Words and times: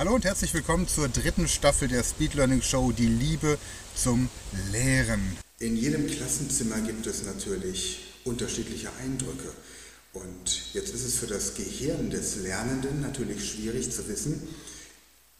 Hallo 0.00 0.14
und 0.14 0.24
herzlich 0.24 0.54
willkommen 0.54 0.88
zur 0.88 1.10
dritten 1.10 1.46
Staffel 1.46 1.86
der 1.86 2.02
Speed 2.02 2.32
Learning 2.32 2.62
Show 2.62 2.90
Die 2.90 3.04
Liebe 3.04 3.58
zum 3.94 4.30
Lehren. 4.72 5.36
In 5.58 5.76
jedem 5.76 6.06
Klassenzimmer 6.06 6.80
gibt 6.80 7.06
es 7.06 7.26
natürlich 7.26 7.98
unterschiedliche 8.24 8.88
Eindrücke. 9.04 9.52
Und 10.14 10.72
jetzt 10.72 10.94
ist 10.94 11.04
es 11.04 11.18
für 11.18 11.26
das 11.26 11.54
Gehirn 11.54 12.08
des 12.08 12.36
Lernenden 12.36 13.02
natürlich 13.02 13.50
schwierig 13.50 13.92
zu 13.92 14.08
wissen, 14.08 14.48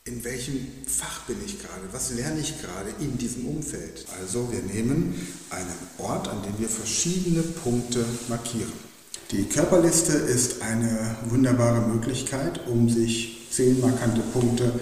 in 0.04 0.22
welchem 0.24 0.68
Fach 0.86 1.22
bin 1.22 1.38
ich 1.42 1.58
gerade, 1.58 1.90
was 1.92 2.10
lerne 2.10 2.40
ich 2.40 2.60
gerade 2.60 2.90
in 3.00 3.16
diesem 3.16 3.46
Umfeld. 3.46 4.04
Also 4.20 4.52
wir 4.52 4.60
nehmen 4.60 5.26
einen 5.48 5.78
Ort, 5.96 6.28
an 6.28 6.42
dem 6.42 6.58
wir 6.58 6.68
verschiedene 6.68 7.40
Punkte 7.40 8.04
markieren. 8.28 8.89
Die 9.32 9.44
Körperliste 9.44 10.12
ist 10.12 10.60
eine 10.60 11.14
wunderbare 11.28 11.86
Möglichkeit, 11.86 12.66
um 12.66 12.88
sich 12.88 13.46
zehn 13.48 13.80
markante 13.80 14.22
Punkte 14.22 14.72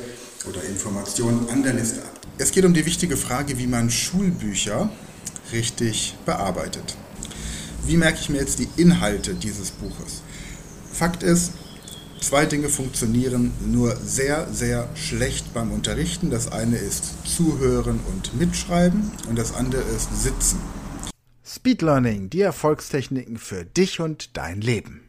oder 0.49 0.65
Informationen 0.65 1.47
an 1.51 1.63
der 1.63 1.75
Liste 1.75 2.01
ab. 2.01 2.19
Es 2.39 2.51
geht 2.51 2.65
um 2.65 2.73
die 2.73 2.87
wichtige 2.87 3.19
Frage, 3.19 3.59
wie 3.59 3.67
man 3.67 3.91
Schulbücher 3.91 4.89
richtig 5.53 6.17
bearbeitet. 6.25 6.97
Wie 7.85 7.99
merke 7.99 8.21
ich 8.23 8.31
mir 8.31 8.39
jetzt 8.39 8.59
die 8.59 8.69
Inhalte 8.79 9.35
dieses 9.35 9.71
Buches? 9.71 10.23
Fakt 10.95 11.23
ist, 11.23 11.53
zwei 12.19 12.47
Dinge 12.47 12.71
funktionieren 12.71 13.53
nur 13.67 13.97
sehr, 13.97 14.49
sehr 14.51 14.89
schlecht 14.95 15.53
beim 15.53 15.73
Unterrichten. 15.73 16.31
Das 16.31 16.51
eine 16.51 16.79
ist 16.79 17.05
Zuhören 17.27 18.01
und 18.09 18.39
Mitschreiben 18.39 19.11
und 19.29 19.37
das 19.37 19.53
andere 19.55 19.83
ist 19.83 20.23
Sitzen. 20.23 20.59
Speed 21.51 21.81
Learning, 21.81 22.29
die 22.29 22.43
Erfolgstechniken 22.43 23.39
für 23.39 23.65
dich 23.65 24.01
und 24.01 24.37
dein 24.37 24.61
Leben. 24.61 25.09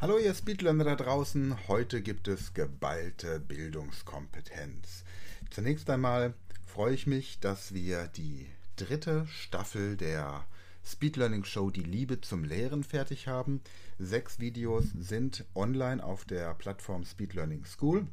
Hallo 0.00 0.16
ihr 0.16 0.32
Speedlearner 0.32 0.84
da 0.84 0.96
draußen, 0.96 1.68
heute 1.68 2.00
gibt 2.00 2.28
es 2.28 2.54
geballte 2.54 3.38
Bildungskompetenz. 3.38 5.04
Zunächst 5.50 5.90
einmal 5.90 6.32
freue 6.64 6.94
ich 6.94 7.06
mich, 7.06 7.40
dass 7.40 7.74
wir 7.74 8.08
die 8.08 8.46
dritte 8.76 9.26
Staffel 9.26 9.98
der 9.98 10.46
Speedlearning 10.84 11.44
Show 11.44 11.70
Die 11.70 11.82
Liebe 11.82 12.20
zum 12.20 12.44
Lehren 12.44 12.82
fertig 12.84 13.28
haben. 13.28 13.60
Sechs 13.98 14.40
Videos 14.40 14.86
sind 14.98 15.44
online 15.54 16.02
auf 16.02 16.24
der 16.24 16.54
Plattform 16.54 17.04
Speedlearning 17.04 17.64
School 17.64 18.06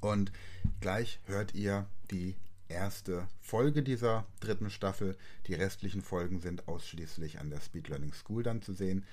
und 0.00 0.32
gleich 0.80 1.20
hört 1.26 1.54
ihr 1.54 1.86
die 2.10 2.36
erste 2.68 3.26
Folge 3.40 3.82
dieser 3.82 4.24
dritten 4.38 4.70
Staffel. 4.70 5.16
Die 5.46 5.54
restlichen 5.54 6.02
Folgen 6.02 6.40
sind 6.40 6.68
ausschließlich 6.68 7.38
an 7.40 7.50
der 7.50 7.60
Speedlearning 7.60 8.12
School 8.12 8.42
dann 8.42 8.62
zu 8.62 8.72
sehen. 8.72 9.04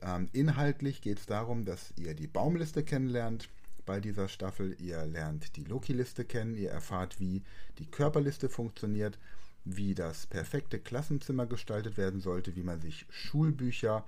Ähm, 0.00 0.28
inhaltlich 0.32 1.02
geht 1.02 1.18
es 1.18 1.26
darum, 1.26 1.64
dass 1.64 1.92
ihr 1.96 2.14
die 2.14 2.26
Baumliste 2.26 2.82
kennenlernt 2.82 3.48
bei 3.84 4.00
dieser 4.00 4.28
Staffel. 4.28 4.76
Ihr 4.80 5.04
lernt 5.06 5.56
die 5.56 5.64
Loki-Liste 5.64 6.24
kennen, 6.24 6.56
ihr 6.56 6.70
erfahrt, 6.70 7.20
wie 7.20 7.42
die 7.78 7.86
Körperliste 7.86 8.48
funktioniert, 8.48 9.18
wie 9.64 9.94
das 9.94 10.26
perfekte 10.26 10.78
Klassenzimmer 10.78 11.46
gestaltet 11.46 11.96
werden 11.96 12.20
sollte, 12.20 12.56
wie 12.56 12.62
man 12.62 12.80
sich 12.80 13.06
Schulbücher 13.10 14.04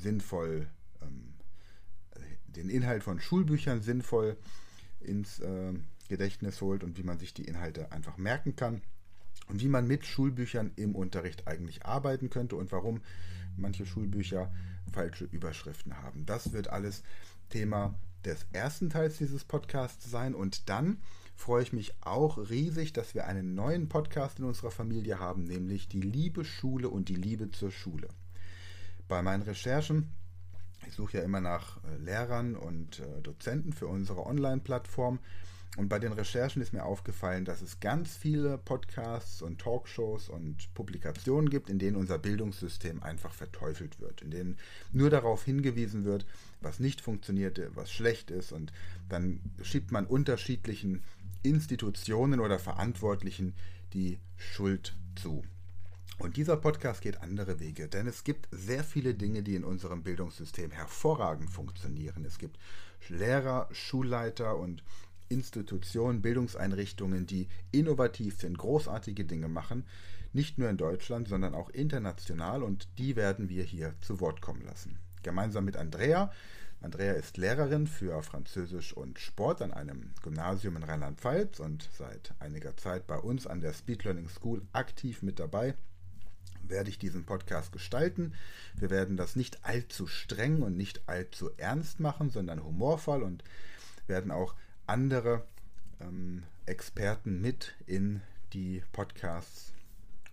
sinnvoll, 0.00 0.66
ähm, 1.02 1.34
den 2.46 2.68
Inhalt 2.68 3.02
von 3.02 3.20
Schulbüchern 3.20 3.82
sinnvoll 3.82 4.36
ins 5.00 5.40
äh, 5.40 5.72
Gedächtnis 6.08 6.60
holt 6.60 6.84
und 6.84 6.98
wie 6.98 7.02
man 7.02 7.18
sich 7.18 7.34
die 7.34 7.44
Inhalte 7.44 7.92
einfach 7.92 8.16
merken 8.16 8.56
kann 8.56 8.82
und 9.48 9.60
wie 9.60 9.68
man 9.68 9.86
mit 9.86 10.06
Schulbüchern 10.06 10.72
im 10.76 10.94
Unterricht 10.94 11.46
eigentlich 11.46 11.84
arbeiten 11.84 12.30
könnte 12.30 12.56
und 12.56 12.72
warum 12.72 13.00
manche 13.56 13.86
Schulbücher 13.86 14.52
falsche 14.92 15.24
Überschriften 15.24 15.96
haben. 15.98 16.26
Das 16.26 16.52
wird 16.52 16.68
alles 16.68 17.02
Thema 17.48 17.94
des 18.24 18.46
ersten 18.52 18.90
Teils 18.90 19.18
dieses 19.18 19.44
Podcasts 19.44 20.10
sein. 20.10 20.34
Und 20.34 20.68
dann 20.68 20.98
freue 21.34 21.62
ich 21.62 21.72
mich 21.72 21.94
auch 22.02 22.38
riesig, 22.50 22.92
dass 22.92 23.14
wir 23.14 23.26
einen 23.26 23.54
neuen 23.54 23.88
Podcast 23.88 24.38
in 24.38 24.44
unserer 24.44 24.70
Familie 24.70 25.18
haben, 25.18 25.44
nämlich 25.44 25.88
die 25.88 26.00
Liebe 26.00 26.44
Schule 26.44 26.88
und 26.88 27.08
die 27.08 27.16
Liebe 27.16 27.50
zur 27.50 27.70
Schule. 27.70 28.08
Bei 29.08 29.22
meinen 29.22 29.42
Recherchen, 29.42 30.08
ich 30.86 30.94
suche 30.94 31.18
ja 31.18 31.24
immer 31.24 31.40
nach 31.40 31.78
äh, 31.84 31.96
Lehrern 31.98 32.56
und 32.56 33.00
äh, 33.00 33.22
Dozenten 33.22 33.72
für 33.72 33.86
unsere 33.86 34.26
Online-Plattform, 34.26 35.18
und 35.78 35.88
bei 35.88 35.98
den 35.98 36.12
Recherchen 36.12 36.60
ist 36.60 36.74
mir 36.74 36.84
aufgefallen, 36.84 37.46
dass 37.46 37.62
es 37.62 37.80
ganz 37.80 38.14
viele 38.14 38.58
Podcasts 38.58 39.40
und 39.40 39.58
Talkshows 39.58 40.28
und 40.28 40.72
Publikationen 40.74 41.48
gibt, 41.48 41.70
in 41.70 41.78
denen 41.78 41.96
unser 41.96 42.18
Bildungssystem 42.18 43.02
einfach 43.02 43.32
verteufelt 43.32 43.98
wird, 43.98 44.20
in 44.20 44.30
denen 44.30 44.58
nur 44.92 45.08
darauf 45.08 45.44
hingewiesen 45.44 46.04
wird, 46.04 46.26
was 46.60 46.78
nicht 46.78 47.00
funktioniert, 47.00 47.58
was 47.74 47.90
schlecht 47.90 48.30
ist 48.30 48.52
und 48.52 48.70
dann 49.08 49.40
schiebt 49.62 49.92
man 49.92 50.06
unterschiedlichen 50.06 51.02
Institutionen 51.42 52.40
oder 52.40 52.58
Verantwortlichen 52.58 53.54
die 53.92 54.18
Schuld 54.36 54.94
zu. 55.16 55.42
Und 56.18 56.36
dieser 56.36 56.56
Podcast 56.56 57.00
geht 57.00 57.20
andere 57.20 57.58
Wege, 57.58 57.88
denn 57.88 58.06
es 58.06 58.22
gibt 58.22 58.48
sehr 58.52 58.84
viele 58.84 59.14
Dinge, 59.14 59.42
die 59.42 59.56
in 59.56 59.64
unserem 59.64 60.02
Bildungssystem 60.02 60.70
hervorragend 60.70 61.50
funktionieren. 61.50 62.24
Es 62.24 62.38
gibt 62.38 62.58
Lehrer, 63.08 63.68
Schulleiter 63.72 64.56
und 64.56 64.84
Institutionen, 65.28 66.22
Bildungseinrichtungen, 66.22 67.26
die 67.26 67.48
innovativ 67.72 68.38
sind, 68.38 68.58
großartige 68.58 69.24
Dinge 69.24 69.48
machen, 69.48 69.84
nicht 70.32 70.58
nur 70.58 70.68
in 70.68 70.76
Deutschland, 70.76 71.28
sondern 71.28 71.54
auch 71.54 71.70
international 71.70 72.62
und 72.62 72.86
die 72.98 73.16
werden 73.16 73.48
wir 73.48 73.64
hier 73.64 73.94
zu 74.00 74.20
Wort 74.20 74.40
kommen 74.40 74.62
lassen. 74.62 74.98
Gemeinsam 75.22 75.64
mit 75.64 75.76
Andrea. 75.76 76.30
Andrea 76.82 77.12
ist 77.12 77.36
Lehrerin 77.36 77.86
für 77.86 78.22
Französisch 78.22 78.92
und 78.92 79.18
Sport 79.18 79.62
an 79.62 79.72
einem 79.72 80.12
Gymnasium 80.22 80.76
in 80.76 80.82
Rheinland-Pfalz 80.82 81.60
und 81.60 81.88
seit 81.96 82.34
einiger 82.40 82.76
Zeit 82.76 83.06
bei 83.06 83.16
uns 83.16 83.46
an 83.46 83.60
der 83.60 83.72
Speed 83.72 84.04
Learning 84.04 84.28
School 84.28 84.62
aktiv 84.72 85.22
mit 85.22 85.38
dabei 85.38 85.74
werde 86.68 86.90
ich 86.90 86.98
diesen 86.98 87.24
Podcast 87.24 87.72
gestalten. 87.72 88.34
Wir 88.74 88.90
werden 88.90 89.16
das 89.16 89.36
nicht 89.36 89.64
allzu 89.64 90.06
streng 90.06 90.62
und 90.62 90.76
nicht 90.76 91.08
allzu 91.08 91.50
ernst 91.56 92.00
machen, 92.00 92.30
sondern 92.30 92.64
humorvoll 92.64 93.22
und 93.22 93.44
werden 94.06 94.30
auch 94.30 94.54
andere 94.86 95.44
ähm, 96.00 96.44
Experten 96.66 97.40
mit 97.40 97.74
in 97.86 98.20
die 98.52 98.82
Podcasts 98.92 99.72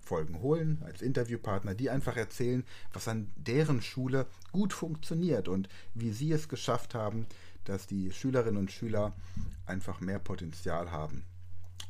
Folgen 0.09 0.42
holen 0.42 0.81
als 0.84 1.03
Interviewpartner, 1.03 1.75
die 1.75 1.92
einfach 1.92 2.18
erzählen, 2.18 2.64
was 2.94 3.08
an 3.08 3.30
deren 3.36 3.80
Schule 3.80 4.25
gut 4.52 4.74
funktioniert 4.74 5.47
und 5.47 5.70
wie 5.94 6.12
sie 6.12 6.31
es 6.31 6.50
geschafft 6.50 6.96
haben, 6.96 7.28
dass 7.66 7.86
die 7.86 8.12
Schülerinnen 8.12 8.58
und 8.58 8.72
Schüler 8.72 9.14
einfach 9.68 10.02
mehr 10.02 10.18
Potenzial 10.18 10.90
haben. 10.90 11.25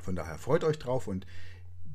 Von 0.04 0.18
daher 0.18 0.38
freut 0.38 0.66
euch 0.66 0.78
drauf 0.78 1.08
und 1.08 1.26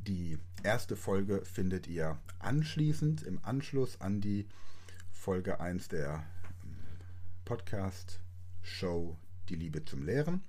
die 0.07 0.39
erste 0.63 0.97
Folge 0.97 1.45
findet 1.45 1.89
ihr 1.89 2.17
anschließend 2.39 3.23
im 3.23 3.39
Anschluss 3.43 4.01
an 4.01 4.23
die 4.23 4.47
Folge 5.13 5.61
1 5.61 5.89
der 5.89 6.25
ähm, 6.65 6.75
Podcast 7.45 8.21
Show 8.63 9.15
Die 9.51 9.57
Liebe 9.57 9.85
zum 9.85 10.03
Lehren. 10.03 10.43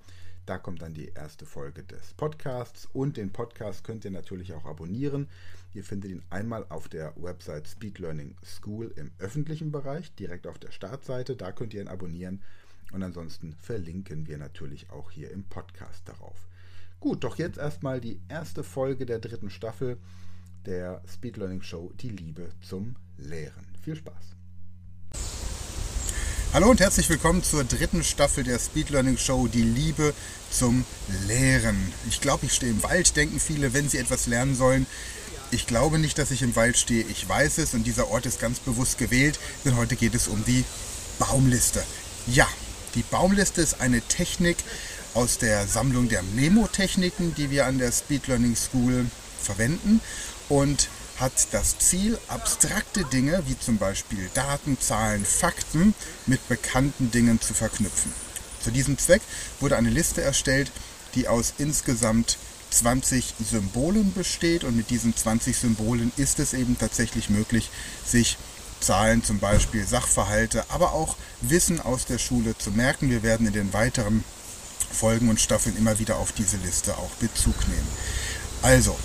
Da 0.46 0.58
kommt 0.58 0.80
dann 0.80 0.94
die 0.94 1.08
erste 1.08 1.44
Folge 1.44 1.82
des 1.82 2.14
Podcasts 2.14 2.88
und 2.92 3.16
den 3.16 3.32
Podcast 3.32 3.82
könnt 3.82 4.04
ihr 4.04 4.12
natürlich 4.12 4.52
auch 4.52 4.64
abonnieren. 4.64 5.28
Ihr 5.74 5.82
findet 5.82 6.12
ihn 6.12 6.22
einmal 6.30 6.64
auf 6.68 6.88
der 6.88 7.12
Website 7.16 7.66
Speed 7.66 7.98
Learning 7.98 8.36
School 8.44 8.92
im 8.94 9.10
öffentlichen 9.18 9.72
Bereich, 9.72 10.14
direkt 10.14 10.46
auf 10.46 10.60
der 10.60 10.70
Startseite. 10.70 11.34
Da 11.34 11.50
könnt 11.50 11.74
ihr 11.74 11.82
ihn 11.82 11.88
abonnieren 11.88 12.42
und 12.92 13.02
ansonsten 13.02 13.54
verlinken 13.54 14.28
wir 14.28 14.38
natürlich 14.38 14.88
auch 14.90 15.10
hier 15.10 15.32
im 15.32 15.42
Podcast 15.42 16.08
darauf. 16.08 16.46
Gut, 17.00 17.24
doch 17.24 17.38
jetzt 17.38 17.58
erstmal 17.58 18.00
die 18.00 18.20
erste 18.28 18.62
Folge 18.62 19.04
der 19.04 19.18
dritten 19.18 19.50
Staffel 19.50 19.98
der 20.64 21.02
Speed 21.08 21.38
Learning 21.38 21.62
Show 21.62 21.92
Die 22.00 22.10
Liebe 22.10 22.50
zum 22.60 22.94
Lehren. 23.16 23.66
Viel 23.82 23.96
Spaß! 23.96 24.35
Hallo 26.56 26.70
und 26.70 26.80
herzlich 26.80 27.10
willkommen 27.10 27.42
zur 27.42 27.64
dritten 27.64 28.02
Staffel 28.02 28.42
der 28.42 28.58
Speed 28.58 28.88
Learning 28.88 29.18
Show 29.18 29.46
Die 29.46 29.60
Liebe 29.60 30.14
zum 30.50 30.86
Lehren. 31.26 31.76
Ich 32.08 32.22
glaube, 32.22 32.46
ich 32.46 32.54
stehe 32.54 32.72
im 32.72 32.82
Wald, 32.82 33.14
denken 33.14 33.38
viele, 33.40 33.74
wenn 33.74 33.90
sie 33.90 33.98
etwas 33.98 34.26
lernen 34.26 34.54
sollen, 34.54 34.86
Ich 35.50 35.66
glaube 35.66 35.98
nicht, 35.98 36.16
dass 36.16 36.30
ich 36.30 36.40
im 36.40 36.56
Wald 36.56 36.78
stehe. 36.78 37.04
Ich 37.10 37.28
weiß 37.28 37.58
es 37.58 37.74
und 37.74 37.86
dieser 37.86 38.08
Ort 38.08 38.24
ist 38.24 38.40
ganz 38.40 38.58
bewusst 38.58 38.96
gewählt, 38.96 39.38
denn 39.66 39.76
heute 39.76 39.96
geht 39.96 40.14
es 40.14 40.28
um 40.28 40.42
die 40.46 40.64
Baumliste. 41.18 41.84
Ja, 42.26 42.48
die 42.94 43.02
Baumliste 43.02 43.60
ist 43.60 43.82
eine 43.82 44.00
Technik 44.00 44.56
aus 45.12 45.36
der 45.36 45.66
Sammlung 45.66 46.08
der 46.08 46.22
Mnemotechniken, 46.22 47.34
die 47.34 47.50
wir 47.50 47.66
an 47.66 47.76
der 47.76 47.92
Speed 47.92 48.28
Learning 48.28 48.56
School 48.56 49.04
verwenden 49.42 50.00
und 50.48 50.88
hat 51.18 51.32
das 51.52 51.78
Ziel, 51.78 52.18
abstrakte 52.28 53.04
Dinge 53.04 53.42
wie 53.46 53.58
zum 53.58 53.78
Beispiel 53.78 54.30
Daten, 54.34 54.78
Zahlen, 54.80 55.24
Fakten 55.24 55.94
mit 56.26 56.46
bekannten 56.48 57.10
Dingen 57.10 57.40
zu 57.40 57.54
verknüpfen. 57.54 58.12
Zu 58.62 58.70
diesem 58.70 58.98
Zweck 58.98 59.22
wurde 59.60 59.76
eine 59.76 59.90
Liste 59.90 60.22
erstellt, 60.22 60.70
die 61.14 61.28
aus 61.28 61.54
insgesamt 61.58 62.36
20 62.70 63.34
Symbolen 63.50 64.12
besteht 64.12 64.64
und 64.64 64.76
mit 64.76 64.90
diesen 64.90 65.16
20 65.16 65.56
Symbolen 65.56 66.12
ist 66.16 66.38
es 66.40 66.52
eben 66.52 66.78
tatsächlich 66.78 67.30
möglich, 67.30 67.70
sich 68.04 68.36
Zahlen, 68.80 69.24
zum 69.24 69.38
Beispiel 69.38 69.86
Sachverhalte, 69.86 70.64
aber 70.68 70.92
auch 70.92 71.16
Wissen 71.40 71.80
aus 71.80 72.04
der 72.04 72.18
Schule 72.18 72.56
zu 72.58 72.70
merken. 72.72 73.08
Wir 73.08 73.22
werden 73.22 73.46
in 73.46 73.52
den 73.52 73.72
weiteren 73.72 74.24
Folgen 74.92 75.28
und 75.28 75.40
Staffeln 75.40 75.76
immer 75.76 75.98
wieder 75.98 76.16
auf 76.16 76.32
diese 76.32 76.56
Liste 76.58 76.96
auch 76.96 77.10
Bezug 77.20 77.56
nehmen. 77.68 77.88
Also, 78.62 78.96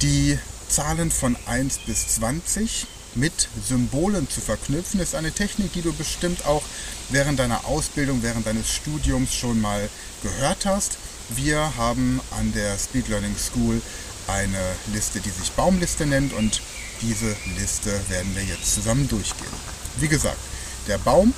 die 0.00 0.38
Zahlen 0.72 1.10
von 1.10 1.36
1 1.44 1.80
bis 1.80 2.08
20 2.16 2.86
mit 3.14 3.50
Symbolen 3.68 4.30
zu 4.30 4.40
verknüpfen, 4.40 5.00
ist 5.00 5.14
eine 5.14 5.30
Technik, 5.30 5.74
die 5.74 5.82
du 5.82 5.92
bestimmt 5.92 6.46
auch 6.46 6.62
während 7.10 7.38
deiner 7.38 7.66
Ausbildung, 7.66 8.22
während 8.22 8.46
deines 8.46 8.72
Studiums 8.72 9.34
schon 9.34 9.60
mal 9.60 9.90
gehört 10.22 10.64
hast. 10.64 10.96
Wir 11.28 11.76
haben 11.76 12.22
an 12.38 12.54
der 12.54 12.78
Speed 12.78 13.08
Learning 13.08 13.36
School 13.36 13.82
eine 14.28 14.62
Liste, 14.94 15.20
die 15.20 15.28
sich 15.28 15.52
Baumliste 15.52 16.06
nennt 16.06 16.32
und 16.32 16.62
diese 17.02 17.36
Liste 17.58 17.90
werden 18.08 18.34
wir 18.34 18.42
jetzt 18.42 18.74
zusammen 18.74 19.06
durchgehen. 19.08 19.52
Wie 19.98 20.08
gesagt, 20.08 20.40
der 20.88 20.96
Baum 20.96 21.34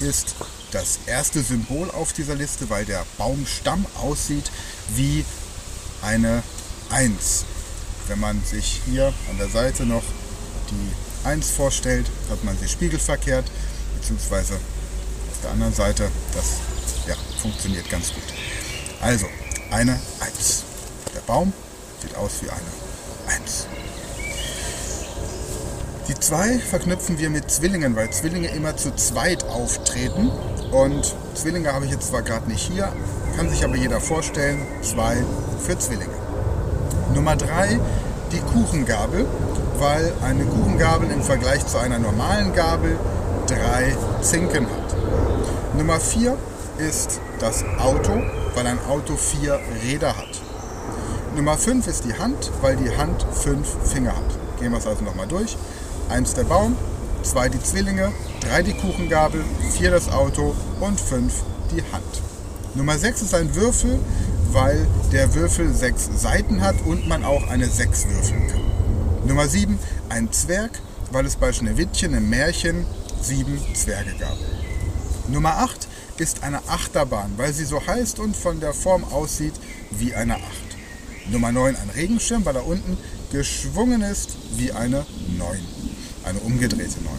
ist 0.00 0.34
das 0.72 0.98
erste 1.06 1.44
Symbol 1.44 1.92
auf 1.92 2.12
dieser 2.12 2.34
Liste, 2.34 2.70
weil 2.70 2.86
der 2.86 3.06
Baumstamm 3.18 3.86
aussieht 4.00 4.50
wie 4.96 5.24
eine 6.02 6.42
1. 6.90 7.44
Wenn 8.08 8.20
man 8.20 8.42
sich 8.44 8.80
hier 8.84 9.12
an 9.30 9.38
der 9.38 9.48
Seite 9.48 9.84
noch 9.84 10.02
die 10.70 11.26
1 11.28 11.50
vorstellt, 11.50 12.06
hat 12.30 12.42
man 12.44 12.58
sie 12.58 12.68
spiegelverkehrt, 12.68 13.44
beziehungsweise 13.98 14.54
auf 14.54 15.40
der 15.42 15.50
anderen 15.52 15.74
Seite, 15.74 16.10
das 16.34 16.44
ja, 17.06 17.14
funktioniert 17.40 17.88
ganz 17.90 18.12
gut. 18.12 18.22
Also, 19.00 19.26
eine 19.70 19.98
1. 20.20 20.64
Der 21.14 21.20
Baum 21.20 21.52
sieht 22.00 22.14
aus 22.16 22.32
wie 22.42 22.50
eine 22.50 23.40
1. 23.40 23.66
Die 26.08 26.14
2 26.14 26.58
verknüpfen 26.58 27.18
wir 27.18 27.30
mit 27.30 27.50
Zwillingen, 27.50 27.94
weil 27.94 28.10
Zwillinge 28.10 28.48
immer 28.48 28.76
zu 28.76 28.94
zweit 28.96 29.44
auftreten. 29.44 30.28
Und 30.72 31.14
Zwillinge 31.34 31.72
habe 31.72 31.84
ich 31.84 31.92
jetzt 31.92 32.08
zwar 32.08 32.22
gerade 32.22 32.50
nicht 32.50 32.68
hier, 32.68 32.92
kann 33.36 33.48
sich 33.48 33.64
aber 33.64 33.76
jeder 33.76 34.00
vorstellen. 34.00 34.66
2 34.82 35.24
für 35.64 35.78
Zwillinge. 35.78 36.21
Nummer 37.14 37.36
3, 37.36 37.78
die 38.32 38.40
Kuchengabel, 38.40 39.26
weil 39.78 40.12
eine 40.22 40.44
Kuchengabel 40.44 41.10
im 41.10 41.22
Vergleich 41.22 41.66
zu 41.66 41.78
einer 41.78 41.98
normalen 41.98 42.54
Gabel 42.54 42.96
drei 43.46 43.94
Zinken 44.22 44.66
hat. 44.66 45.76
Nummer 45.76 46.00
4 46.00 46.36
ist 46.78 47.20
das 47.38 47.64
Auto, 47.78 48.22
weil 48.54 48.66
ein 48.66 48.78
Auto 48.88 49.16
vier 49.16 49.60
Räder 49.84 50.16
hat. 50.16 50.40
Nummer 51.36 51.56
5 51.56 51.86
ist 51.86 52.04
die 52.04 52.14
Hand, 52.14 52.50
weil 52.60 52.76
die 52.76 52.96
Hand 52.96 53.26
fünf 53.32 53.68
Finger 53.84 54.16
hat. 54.16 54.58
Gehen 54.58 54.72
wir 54.72 54.78
es 54.78 54.86
also 54.86 55.04
nochmal 55.04 55.26
durch. 55.26 55.56
1 56.08 56.34
der 56.34 56.44
Baum, 56.44 56.76
2 57.22 57.48
die 57.50 57.62
Zwillinge, 57.62 58.12
3 58.48 58.62
die 58.62 58.74
Kuchengabel, 58.74 59.42
4 59.70 59.90
das 59.90 60.10
Auto 60.10 60.54
und 60.80 61.00
5 61.00 61.32
die 61.70 61.82
Hand. 61.92 62.22
Nummer 62.74 62.96
6 62.96 63.22
ist 63.22 63.34
ein 63.34 63.54
Würfel, 63.54 63.98
weil 64.52 64.86
der 65.12 65.34
Würfel 65.34 65.72
6 65.72 66.10
Seiten 66.16 66.60
hat 66.60 66.76
und 66.84 67.08
man 67.08 67.24
auch 67.24 67.48
eine 67.48 67.66
6 67.66 68.08
würfeln 68.08 68.48
kann. 68.48 69.26
Nummer 69.26 69.48
7 69.48 69.78
ein 70.08 70.32
Zwerg, 70.32 70.80
weil 71.10 71.26
es 71.26 71.36
bei 71.36 71.52
Schneewittchen 71.52 72.14
im 72.14 72.28
Märchen 72.28 72.86
7 73.22 73.58
Zwerge 73.74 74.12
gab. 74.18 74.36
Nummer 75.28 75.58
8 75.58 75.88
ist 76.18 76.42
eine 76.42 76.58
Achterbahn, 76.68 77.32
weil 77.36 77.52
sie 77.52 77.64
so 77.64 77.86
heißt 77.86 78.18
und 78.18 78.36
von 78.36 78.60
der 78.60 78.74
Form 78.74 79.04
aussieht 79.04 79.54
wie 79.90 80.14
eine 80.14 80.36
Acht. 80.36 80.76
Nummer 81.30 81.52
9 81.52 81.76
ein 81.76 81.90
Regenschirm, 81.94 82.44
weil 82.44 82.56
er 82.56 82.66
unten 82.66 82.98
geschwungen 83.30 84.02
ist 84.02 84.36
wie 84.56 84.72
eine 84.72 85.06
9, 85.38 85.58
eine 86.24 86.38
umgedrehte 86.40 87.00
9. 87.02 87.12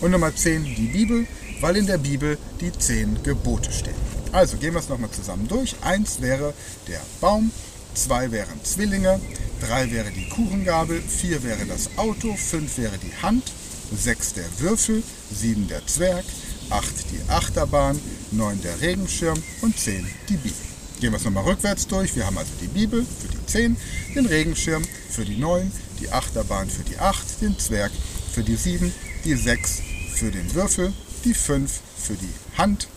Und 0.00 0.10
Nummer 0.10 0.34
10 0.34 0.64
die 0.64 0.88
Bibel, 0.88 1.26
weil 1.60 1.76
in 1.76 1.86
der 1.86 1.98
Bibel 1.98 2.36
die 2.60 2.72
10 2.72 3.22
Gebote 3.22 3.72
stehen. 3.72 4.03
Also 4.34 4.56
gehen 4.56 4.74
wir 4.74 4.80
es 4.80 4.88
nochmal 4.88 5.12
zusammen 5.12 5.46
durch. 5.46 5.76
1 5.82 6.20
wäre 6.20 6.54
der 6.88 7.00
Baum, 7.20 7.52
2 7.94 8.32
wären 8.32 8.64
Zwillinge, 8.64 9.20
3 9.60 9.92
wäre 9.92 10.10
die 10.10 10.28
Kuchengabel, 10.28 11.00
4 11.00 11.44
wäre 11.44 11.64
das 11.66 11.96
Auto, 11.96 12.34
5 12.34 12.78
wäre 12.78 12.98
die 12.98 13.22
Hand, 13.22 13.44
6 13.92 14.32
der 14.32 14.58
Würfel, 14.58 15.04
7 15.32 15.68
der 15.68 15.86
Zwerg, 15.86 16.24
8 16.68 16.84
die 17.12 17.30
Achterbahn, 17.30 18.00
9 18.32 18.60
der 18.62 18.80
Regenschirm 18.80 19.40
und 19.62 19.78
10 19.78 20.04
die 20.28 20.36
Bibel. 20.36 20.52
Gehen 20.98 21.12
wir 21.12 21.18
es 21.18 21.24
nochmal 21.24 21.44
rückwärts 21.44 21.86
durch. 21.86 22.16
Wir 22.16 22.26
haben 22.26 22.36
also 22.36 22.50
die 22.60 22.66
Bibel 22.66 23.06
für 23.20 23.28
die 23.28 23.46
10, 23.46 23.76
den 24.16 24.26
Regenschirm 24.26 24.82
für 25.10 25.24
die 25.24 25.36
9, 25.36 25.70
die 26.00 26.10
Achterbahn 26.10 26.68
für 26.68 26.82
die 26.82 26.98
8, 26.98 27.40
den 27.40 27.56
Zwerg 27.56 27.92
für 28.32 28.42
die 28.42 28.56
7, 28.56 28.92
die 29.24 29.36
6 29.36 29.80
für 30.12 30.32
den 30.32 30.52
Würfel, 30.54 30.92
die 31.24 31.34
5 31.34 31.70
für 31.96 32.14
die 32.14 32.58
Hand, 32.58 32.88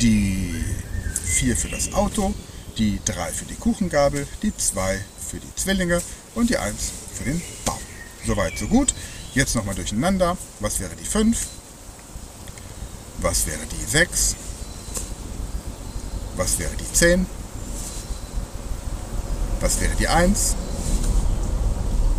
die 0.00 0.64
4 1.24 1.56
für 1.56 1.68
das 1.68 1.92
Auto, 1.92 2.34
die 2.78 3.00
3 3.04 3.32
für 3.32 3.44
die 3.44 3.54
Kuchengabel, 3.54 4.26
die 4.42 4.56
2 4.56 4.98
für 5.28 5.38
die 5.38 5.54
Zwillinge 5.54 6.00
und 6.34 6.50
die 6.50 6.56
1 6.56 6.74
für 7.14 7.24
den 7.24 7.42
Baum. 7.64 7.78
Soweit, 8.26 8.58
so 8.58 8.66
gut. 8.66 8.94
Jetzt 9.34 9.54
nochmal 9.54 9.74
durcheinander. 9.74 10.36
Was 10.60 10.80
wäre 10.80 10.96
die 10.96 11.04
5? 11.04 11.46
Was 13.18 13.46
wäre 13.46 13.60
die 13.66 13.90
6? 13.90 14.36
Was 16.36 16.58
wäre 16.58 16.72
die 16.76 16.92
10? 16.92 17.26
Was 19.60 19.80
wäre 19.80 19.94
die 19.96 20.08
1? 20.08 20.56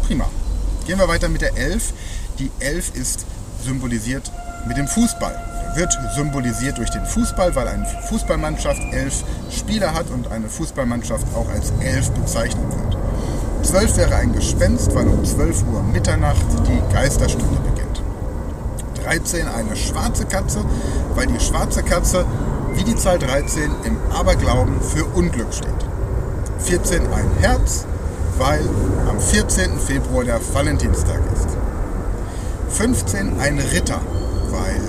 Prima. 0.06 0.30
Gehen 0.86 1.00
wir 1.00 1.08
weiter 1.08 1.28
mit 1.28 1.42
der 1.42 1.58
11. 1.58 1.94
Die 2.38 2.52
11 2.60 2.96
ist 2.96 3.26
symbolisiert 3.64 4.32
mit 4.66 4.78
dem 4.78 4.88
Fußball. 4.88 5.36
Wird 5.76 5.98
symbolisiert 6.16 6.78
durch 6.78 6.90
den 6.90 7.06
Fußball, 7.06 7.56
weil 7.56 7.68
eine 7.68 7.86
Fußballmannschaft 7.86 8.82
elf 8.92 9.24
Spieler 9.50 9.94
hat 9.94 10.10
und 10.10 10.32
eine 10.32 10.50
Fußballmannschaft 10.50 11.26
auch 11.36 11.50
als 11.50 11.72
elf 11.80 12.12
bezeichnet 12.12 12.66
wird. 12.70 12.98
12 13.66 13.98
wäre 13.98 14.16
ein 14.16 14.34
Gespenst, 14.34 14.94
weil 14.96 15.08
um 15.08 15.24
12 15.24 15.64
Uhr 15.72 15.84
Mitternacht 15.84 16.46
die 16.68 16.94
Geisterstunde 16.94 17.60
beginnt. 17.60 18.02
13 19.04 19.48
eine 19.48 19.76
schwarze 19.76 20.26
Katze, 20.26 20.64
weil 21.16 21.28
die 21.28 21.40
schwarze 21.40 21.84
Katze 21.84 22.26
wie 22.74 22.84
die 22.84 22.96
Zahl 22.96 23.20
13 23.20 23.64
im 23.84 23.98
Aberglauben 24.12 24.82
für 24.82 25.06
Unglück 25.06 25.54
steht. 25.54 25.70
14 26.60 27.02
ein 27.14 27.30
Herz, 27.40 27.86
weil 28.38 28.62
am 29.10 29.20
14. 29.20 29.80
Februar 29.80 30.24
der 30.24 30.40
Valentinstag 30.54 31.20
ist. 31.34 31.48
15 32.70 33.40
ein 33.40 33.60
Ritter, 33.60 34.00
weil 34.52 34.82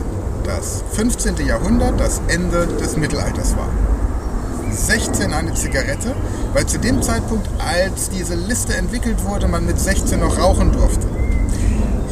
das 0.44 0.82
15. 0.92 1.46
Jahrhundert 1.46 1.98
das 2.00 2.20
Ende 2.28 2.66
des 2.66 2.96
Mittelalters 2.96 3.56
war. 3.56 3.68
16 4.70 5.32
eine 5.32 5.54
Zigarette, 5.54 6.14
weil 6.52 6.66
zu 6.66 6.78
dem 6.78 7.02
Zeitpunkt, 7.02 7.48
als 7.58 8.10
diese 8.10 8.34
Liste 8.34 8.74
entwickelt 8.74 9.24
wurde, 9.24 9.48
man 9.48 9.66
mit 9.66 9.78
16 9.78 10.20
noch 10.20 10.38
rauchen 10.38 10.72
durfte. 10.72 11.06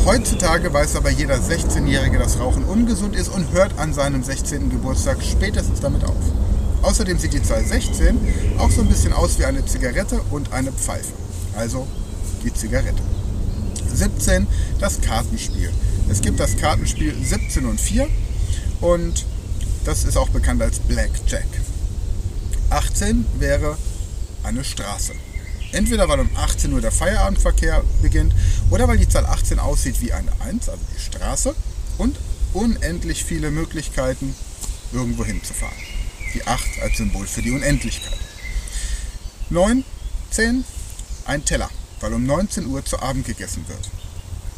Heutzutage 0.04 0.72
weiß 0.72 0.96
aber 0.96 1.10
jeder 1.10 1.36
16-Jährige, 1.36 2.18
dass 2.18 2.38
Rauchen 2.38 2.64
ungesund 2.64 3.14
ist 3.14 3.28
und 3.28 3.52
hört 3.52 3.78
an 3.78 3.92
seinem 3.92 4.22
16. 4.22 4.70
Geburtstag 4.70 5.18
spätestens 5.22 5.80
damit 5.80 6.04
auf. 6.04 6.16
Außerdem 6.82 7.18
sieht 7.18 7.34
die 7.34 7.42
Zahl 7.42 7.64
16 7.64 8.18
auch 8.58 8.70
so 8.70 8.80
ein 8.80 8.88
bisschen 8.88 9.12
aus 9.12 9.38
wie 9.38 9.44
eine 9.44 9.64
Zigarette 9.64 10.20
und 10.30 10.52
eine 10.52 10.72
Pfeife. 10.72 11.12
Also 11.54 11.86
die 12.42 12.52
Zigarette. 12.52 13.02
17 13.94 14.46
das 14.78 15.00
Kartenspiel. 15.00 15.70
Es 16.08 16.20
gibt 16.20 16.40
das 16.40 16.56
Kartenspiel 16.56 17.14
17 17.22 17.64
und 17.66 17.80
4 17.80 18.08
und 18.80 19.26
das 19.84 20.04
ist 20.04 20.16
auch 20.16 20.28
bekannt 20.28 20.62
als 20.62 20.78
Blackjack. 20.80 21.46
18 22.70 23.26
wäre 23.38 23.76
eine 24.42 24.64
Straße. 24.64 25.12
Entweder 25.72 26.08
weil 26.08 26.20
um 26.20 26.30
18 26.36 26.72
Uhr 26.72 26.80
der 26.80 26.90
Feierabendverkehr 26.90 27.82
beginnt 28.02 28.34
oder 28.70 28.88
weil 28.88 28.98
die 28.98 29.08
Zahl 29.08 29.26
18 29.26 29.58
aussieht 29.58 30.00
wie 30.00 30.12
eine 30.12 30.32
1, 30.40 30.68
also 30.68 30.82
die 30.94 31.00
Straße, 31.00 31.54
und 31.98 32.16
unendlich 32.54 33.24
viele 33.24 33.50
Möglichkeiten, 33.50 34.34
irgendwo 34.92 35.24
hinzufahren. 35.24 35.76
Die 36.34 36.44
8 36.44 36.82
als 36.82 36.96
Symbol 36.96 37.26
für 37.26 37.42
die 37.42 37.52
Unendlichkeit. 37.52 38.18
9, 39.50 39.84
10, 40.30 40.64
ein 41.26 41.44
Teller. 41.44 41.70
Weil 42.00 42.12
um 42.14 42.24
19 42.24 42.66
Uhr 42.66 42.84
zu 42.84 43.00
Abend 43.00 43.26
gegessen 43.26 43.66
wird. 43.68 43.90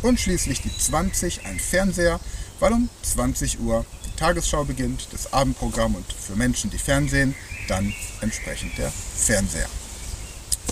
Und 0.02 0.18
schließlich 0.18 0.62
die 0.62 0.76
20, 0.76 1.46
ein 1.46 1.58
Fernseher, 1.58 2.20
weil 2.60 2.72
um 2.72 2.88
20 3.02 3.60
Uhr 3.60 3.84
die 4.06 4.16
Tagesschau 4.16 4.64
beginnt, 4.64 5.08
das 5.12 5.32
Abendprogramm 5.32 5.94
und 5.94 6.12
für 6.12 6.36
Menschen, 6.36 6.70
die 6.70 6.78
Fernsehen, 6.78 7.34
dann 7.68 7.92
entsprechend 8.20 8.76
der 8.78 8.90
Fernseher. 8.90 9.68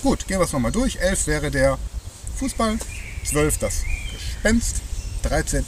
Gut, 0.01 0.27
gehen 0.27 0.39
wir 0.39 0.45
es 0.45 0.53
nochmal 0.53 0.71
durch. 0.71 0.99
11 0.99 1.27
wäre 1.27 1.51
der 1.51 1.77
Fußball, 2.37 2.77
12 3.25 3.57
das 3.59 3.83
Gespenst, 4.11 4.77
13 5.23 5.65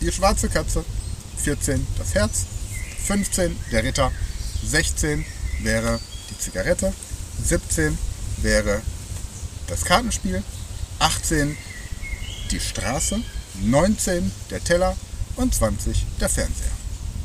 die 0.00 0.12
schwarze 0.12 0.48
Katze, 0.48 0.84
14 1.38 1.86
das 1.98 2.14
Herz, 2.14 2.46
15 3.06 3.56
der 3.72 3.84
Ritter, 3.84 4.12
16 4.64 5.24
wäre 5.62 6.00
die 6.30 6.38
Zigarette, 6.38 6.92
17 7.42 7.96
wäre 8.38 8.82
das 9.66 9.84
Kartenspiel, 9.84 10.42
18 10.98 11.56
die 12.50 12.60
Straße, 12.60 13.20
19 13.62 14.30
der 14.50 14.62
Teller 14.62 14.96
und 15.36 15.54
20 15.54 16.04
der 16.20 16.28
Fernseher. 16.28 16.70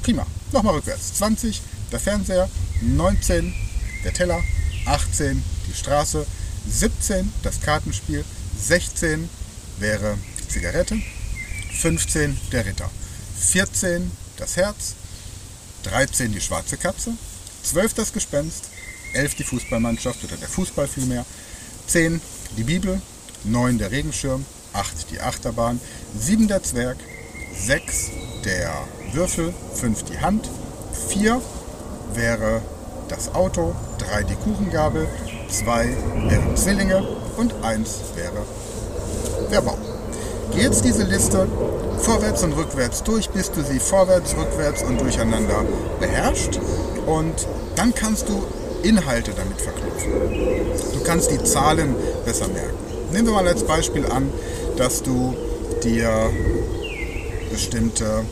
Prima. 0.03 0.25
Nochmal 0.51 0.75
rückwärts. 0.75 1.13
20 1.15 1.61
der 1.91 1.99
Fernseher, 1.99 2.49
19 2.81 3.53
der 4.03 4.13
Teller, 4.13 4.41
18 4.85 5.43
die 5.67 5.77
Straße, 5.77 6.25
17 6.67 7.31
das 7.43 7.61
Kartenspiel, 7.61 8.23
16 8.59 9.29
wäre 9.79 10.17
die 10.39 10.47
Zigarette, 10.47 10.97
15 11.79 12.37
der 12.51 12.65
Ritter, 12.65 12.89
14 13.39 14.11
das 14.37 14.57
Herz, 14.57 14.95
13 15.83 16.31
die 16.31 16.41
schwarze 16.41 16.77
Katze, 16.77 17.13
12 17.63 17.93
das 17.93 18.13
Gespenst, 18.13 18.65
11 19.13 19.35
die 19.35 19.43
Fußballmannschaft 19.43 20.23
oder 20.23 20.37
der 20.37 20.47
Fußball 20.47 20.87
vielmehr, 20.87 21.25
10 21.87 22.21
die 22.57 22.63
Bibel, 22.63 23.01
9 23.43 23.77
der 23.77 23.91
Regenschirm, 23.91 24.45
8 24.73 25.11
die 25.11 25.19
Achterbahn, 25.19 25.79
7 26.17 26.47
der 26.47 26.63
Zwerg, 26.63 26.97
6 27.55 28.11
der 28.45 28.71
Würfel, 29.13 29.53
5 29.75 30.03
die 30.03 30.19
Hand, 30.19 30.49
4 31.09 31.41
wäre 32.13 32.61
das 33.07 33.33
Auto, 33.33 33.75
3 33.99 34.23
die 34.23 34.35
Kuchengabel, 34.35 35.07
2 35.49 35.89
wären 36.29 36.55
Zwillinge 36.55 37.07
und 37.37 37.53
1 37.63 37.89
wäre 38.15 38.45
der 39.51 39.61
Baum. 39.61 39.79
Geh 40.53 40.63
jetzt 40.63 40.83
diese 40.83 41.03
Liste 41.03 41.47
vorwärts 41.99 42.43
und 42.43 42.53
rückwärts 42.53 43.03
durch, 43.03 43.29
bis 43.29 43.51
du 43.51 43.63
sie 43.63 43.79
vorwärts, 43.79 44.35
rückwärts 44.35 44.83
und 44.83 44.99
durcheinander 44.99 45.63
beherrscht. 45.99 46.59
Und 47.05 47.47
dann 47.75 47.93
kannst 47.93 48.27
du 48.27 48.43
Inhalte 48.83 49.31
damit 49.31 49.59
verknüpfen. 49.61 50.11
Du 50.93 51.03
kannst 51.03 51.31
die 51.31 51.43
Zahlen 51.43 51.95
besser 52.25 52.47
merken. 52.47 52.77
Nehmen 53.11 53.27
wir 53.27 53.33
mal 53.33 53.47
als 53.47 53.63
Beispiel 53.63 54.05
an, 54.05 54.31
dass 54.77 55.03
du 55.03 55.35
dir 55.83 56.31
bestimmte 57.51 58.25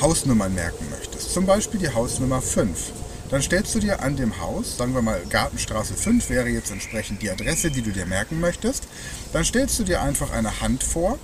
Hausnummern 0.00 0.54
merken 0.54 0.86
möchtest. 0.90 1.32
Zum 1.32 1.46
Beispiel 1.46 1.80
die 1.80 1.92
Hausnummer 1.92 2.40
5. 2.40 2.92
Dann 3.30 3.40
stellst 3.40 3.74
du 3.74 3.78
dir 3.78 4.00
an 4.00 4.16
dem 4.16 4.40
Haus, 4.40 4.76
sagen 4.76 4.94
wir 4.94 5.00
mal 5.00 5.22
Gartenstraße 5.30 5.94
5 5.94 6.28
wäre 6.28 6.48
jetzt 6.48 6.70
entsprechend 6.70 7.22
die 7.22 7.30
Adresse, 7.30 7.70
die 7.70 7.80
du 7.80 7.90
dir 7.90 8.04
merken 8.04 8.40
möchtest, 8.40 8.84
dann 9.32 9.44
stellst 9.44 9.78
du 9.78 9.84
dir 9.84 10.02
einfach 10.02 10.32
eine 10.32 10.60
Hand 10.60 10.82
vor, 10.82 11.18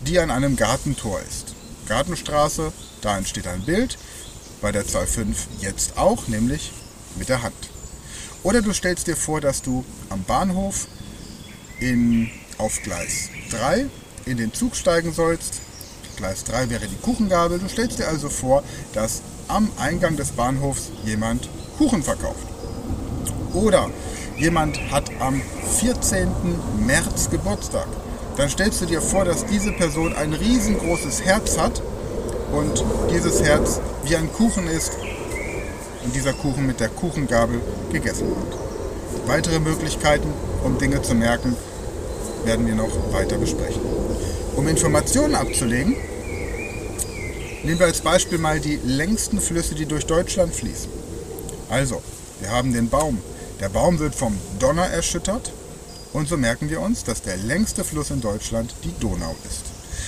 die 0.00 0.18
an 0.18 0.30
einem 0.30 0.56
Gartentor 0.56 1.20
ist. 1.20 1.54
Gartenstraße, 1.88 2.72
da 3.00 3.16
entsteht 3.16 3.46
ein 3.46 3.62
Bild, 3.62 3.96
bei 4.60 4.72
der 4.72 4.86
Zahl 4.86 5.06
5 5.06 5.46
jetzt 5.60 5.96
auch, 5.96 6.28
nämlich 6.28 6.70
mit 7.16 7.28
der 7.28 7.42
Hand. 7.42 7.70
Oder 8.42 8.62
du 8.62 8.72
stellst 8.72 9.06
dir 9.06 9.16
vor, 9.16 9.40
dass 9.40 9.62
du 9.62 9.84
am 10.08 10.24
Bahnhof 10.24 10.86
in, 11.78 12.30
auf 12.58 12.80
Gleis 12.82 13.28
3 13.50 13.86
in 14.26 14.36
den 14.36 14.52
Zug 14.52 14.76
steigen 14.76 15.12
sollst. 15.12 15.60
Gleis 16.16 16.44
3 16.44 16.70
wäre 16.70 16.86
die 16.86 16.96
Kuchengabel. 16.96 17.58
Du 17.58 17.68
stellst 17.68 17.98
dir 17.98 18.08
also 18.08 18.28
vor, 18.28 18.62
dass 18.94 19.22
am 19.48 19.70
Eingang 19.78 20.16
des 20.16 20.30
Bahnhofs 20.32 20.90
jemand 21.04 21.48
Kuchen 21.76 22.02
verkauft. 22.02 22.46
Oder 23.52 23.90
jemand 24.38 24.78
hat 24.90 25.10
am 25.20 25.42
14. 25.80 26.28
März 26.86 27.30
Geburtstag. 27.30 27.88
Dann 28.36 28.48
stellst 28.48 28.80
du 28.80 28.86
dir 28.86 29.02
vor, 29.02 29.24
dass 29.24 29.44
diese 29.44 29.72
Person 29.72 30.14
ein 30.14 30.32
riesengroßes 30.32 31.22
Herz 31.22 31.58
hat 31.58 31.82
und 32.52 32.84
dieses 33.12 33.42
Herz 33.42 33.80
wie 34.04 34.16
ein 34.16 34.32
Kuchen 34.32 34.66
ist 34.66 34.96
und 36.04 36.14
dieser 36.14 36.32
Kuchen 36.32 36.66
mit 36.66 36.80
der 36.80 36.88
Kuchengabel 36.88 37.60
gegessen 37.92 38.28
wird. 38.28 39.26
Weitere 39.26 39.58
Möglichkeiten, 39.58 40.32
um 40.64 40.78
Dinge 40.78 41.02
zu 41.02 41.14
merken, 41.14 41.56
werden 42.44 42.66
wir 42.66 42.74
noch 42.74 43.12
weiter 43.12 43.36
besprechen. 43.36 43.82
Um 44.56 44.66
Informationen 44.66 45.34
abzulegen, 45.34 45.96
Nehmen 47.62 47.78
wir 47.78 47.86
als 47.86 48.00
Beispiel 48.00 48.38
mal 48.38 48.58
die 48.58 48.76
längsten 48.76 49.38
Flüsse, 49.38 49.74
die 49.74 49.84
durch 49.84 50.06
Deutschland 50.06 50.54
fließen. 50.54 50.88
Also, 51.68 52.02
wir 52.40 52.50
haben 52.50 52.72
den 52.72 52.88
Baum. 52.88 53.18
Der 53.60 53.68
Baum 53.68 53.98
wird 53.98 54.14
vom 54.14 54.38
Donner 54.58 54.86
erschüttert 54.86 55.52
und 56.14 56.26
so 56.26 56.38
merken 56.38 56.70
wir 56.70 56.80
uns, 56.80 57.04
dass 57.04 57.20
der 57.20 57.36
längste 57.36 57.84
Fluss 57.84 58.10
in 58.10 58.22
Deutschland 58.22 58.74
die 58.82 58.98
Donau 58.98 59.36
ist. 59.46 59.64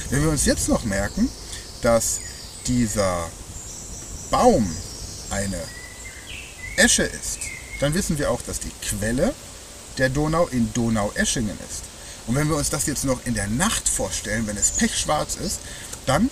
Wenn 0.09 0.23
wir 0.23 0.31
uns 0.31 0.47
jetzt 0.47 0.71
noch 0.71 0.85
merken, 0.85 1.29
dass 1.83 2.21
dieser 2.67 3.29
Baum 4.31 4.67
eine 5.31 5.59
Esche 6.83 7.05
ist, 7.05 7.39
dann 7.81 7.95
wissen 7.95 8.19
wir 8.19 8.31
auch, 8.31 8.43
dass 8.43 8.59
die 8.59 8.73
Quelle 8.83 9.33
der 9.99 10.09
Donau 10.09 10.49
in 10.49 10.73
Donaueschingen 10.75 11.57
ist. 11.71 11.83
Und 12.27 12.35
wenn 12.35 12.49
wir 12.49 12.57
uns 12.57 12.71
das 12.71 12.87
jetzt 12.87 13.05
noch 13.05 13.25
in 13.25 13.35
der 13.35 13.47
Nacht 13.47 13.89
vorstellen, 13.89 14.47
wenn 14.47 14.57
es 14.57 14.73
pechschwarz 14.73 15.37
ist, 15.37 15.61
dann 16.07 16.29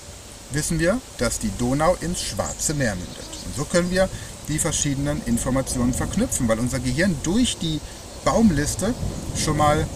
wissen 0.51 0.81
wir, 0.81 1.01
dass 1.19 1.39
die 1.39 1.53
Donau 1.59 1.97
ins 2.01 2.21
Schwarze 2.21 2.75
Meer 2.75 2.97
mündet. 2.97 3.25
Und 3.47 3.57
so 3.57 3.65
können 3.65 3.91
wir 3.91 4.09
die 4.49 4.59
verschiedenen 4.59 5.23
Informationen 5.27 5.95
verknüpfen, 5.95 6.49
weil 6.49 6.59
unser 6.59 6.81
Gehirn 6.81 7.17
durch 7.23 7.57
die 7.59 7.81
Baumliste 8.25 8.93
schon 9.37 9.57
mal 9.57 9.87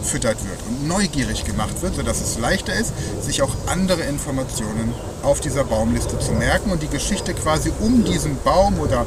angefüttert 0.00 0.38
wird 0.44 0.58
und 0.68 0.88
neugierig 0.88 1.44
gemacht 1.44 1.82
wird, 1.82 1.96
sodass 1.96 2.20
es 2.20 2.38
leichter 2.38 2.74
ist, 2.74 2.92
sich 3.22 3.42
auch 3.42 3.54
andere 3.66 4.02
Informationen 4.02 4.94
auf 5.22 5.40
dieser 5.40 5.64
Baumliste 5.64 6.18
zu 6.18 6.32
merken 6.32 6.70
und 6.70 6.82
die 6.82 6.88
Geschichte 6.88 7.34
quasi 7.34 7.72
um 7.80 8.04
diesen 8.04 8.36
Baum 8.42 8.78
oder 8.80 9.06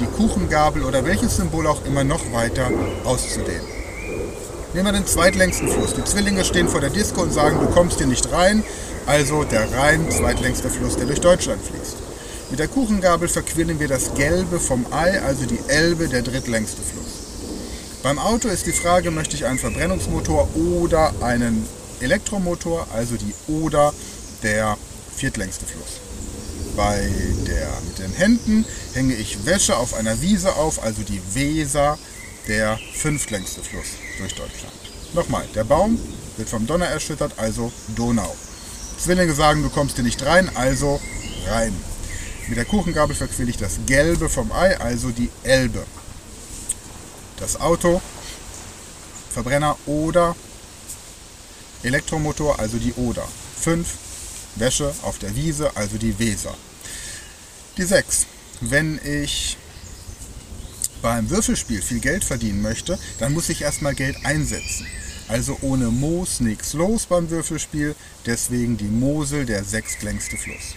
die 0.00 0.06
Kuchengabel 0.06 0.84
oder 0.84 1.04
welches 1.04 1.36
Symbol 1.36 1.66
auch 1.66 1.84
immer 1.84 2.04
noch 2.04 2.32
weiter 2.32 2.70
auszudehnen. 3.04 3.74
Nehmen 4.74 4.86
wir 4.86 4.92
den 4.92 5.06
zweitlängsten 5.06 5.68
Fluss. 5.68 5.94
Die 5.94 6.04
Zwillinge 6.04 6.44
stehen 6.44 6.68
vor 6.68 6.80
der 6.80 6.90
Disco 6.90 7.22
und 7.22 7.32
sagen, 7.32 7.60
du 7.60 7.66
kommst 7.66 7.98
hier 7.98 8.08
nicht 8.08 8.32
rein. 8.32 8.64
Also 9.06 9.44
der 9.44 9.70
Rhein, 9.72 10.10
zweitlängster 10.10 10.70
Fluss, 10.70 10.96
der 10.96 11.06
durch 11.06 11.20
Deutschland 11.20 11.60
fließt. 11.62 11.96
Mit 12.50 12.58
der 12.58 12.68
Kuchengabel 12.68 13.28
verquillen 13.28 13.78
wir 13.78 13.88
das 13.88 14.14
Gelbe 14.14 14.58
vom 14.58 14.86
Ei, 14.90 15.20
also 15.20 15.46
die 15.46 15.60
Elbe, 15.68 16.08
der 16.08 16.22
drittlängste 16.22 16.82
Fluss. 16.82 17.03
Beim 18.04 18.18
Auto 18.18 18.48
ist 18.48 18.66
die 18.66 18.72
Frage, 18.72 19.10
möchte 19.10 19.34
ich 19.34 19.46
einen 19.46 19.58
Verbrennungsmotor 19.58 20.54
oder 20.56 21.14
einen 21.22 21.66
Elektromotor, 22.00 22.86
also 22.92 23.16
die 23.16 23.32
Oder, 23.50 23.94
der 24.42 24.76
viertlängste 25.16 25.64
Fluss. 25.64 26.00
Bei 26.76 27.10
der, 27.46 27.66
mit 27.86 27.98
den 27.98 28.12
Händen 28.12 28.66
hänge 28.92 29.14
ich 29.14 29.46
Wäsche 29.46 29.78
auf 29.78 29.94
einer 29.94 30.20
Wiese 30.20 30.54
auf, 30.54 30.82
also 30.84 31.00
die 31.00 31.18
Weser, 31.32 31.98
der 32.46 32.78
fünftlängste 32.92 33.62
Fluss 33.62 33.86
durch 34.18 34.34
Deutschland. 34.34 34.74
Nochmal, 35.14 35.46
der 35.54 35.64
Baum 35.64 35.98
wird 36.36 36.50
vom 36.50 36.66
Donner 36.66 36.88
erschüttert, 36.88 37.32
also 37.38 37.72
Donau. 37.96 38.36
Zwillinge 38.98 39.32
sagen, 39.32 39.62
du 39.62 39.70
kommst 39.70 39.94
hier 39.94 40.04
nicht 40.04 40.22
rein, 40.26 40.50
also 40.56 41.00
rein. 41.48 41.74
Mit 42.48 42.58
der 42.58 42.66
Kuchengabel 42.66 43.16
verquille 43.16 43.48
ich 43.48 43.56
das 43.56 43.78
Gelbe 43.86 44.28
vom 44.28 44.52
Ei, 44.52 44.78
also 44.78 45.08
die 45.08 45.30
Elbe. 45.42 45.86
Das 47.44 47.60
Auto, 47.60 48.00
Verbrenner 49.30 49.76
oder 49.84 50.34
Elektromotor, 51.82 52.58
also 52.58 52.78
die 52.78 52.94
Oder. 52.94 53.28
5. 53.60 53.86
Wäsche 54.54 54.94
auf 55.02 55.18
der 55.18 55.36
Wiese, 55.36 55.76
also 55.76 55.98
die 55.98 56.18
Weser. 56.18 56.54
Die 57.76 57.82
6. 57.82 58.24
Wenn 58.62 58.98
ich 59.04 59.58
beim 61.02 61.28
Würfelspiel 61.28 61.82
viel 61.82 62.00
Geld 62.00 62.24
verdienen 62.24 62.62
möchte, 62.62 62.98
dann 63.18 63.34
muss 63.34 63.50
ich 63.50 63.60
erstmal 63.60 63.94
Geld 63.94 64.24
einsetzen. 64.24 64.86
Also 65.28 65.58
ohne 65.60 65.88
Moos 65.88 66.40
nichts 66.40 66.72
los 66.72 67.04
beim 67.04 67.28
Würfelspiel, 67.28 67.94
deswegen 68.24 68.78
die 68.78 68.84
Mosel 68.84 69.44
der 69.44 69.64
sechstlängste 69.64 70.38
Fluss. 70.38 70.76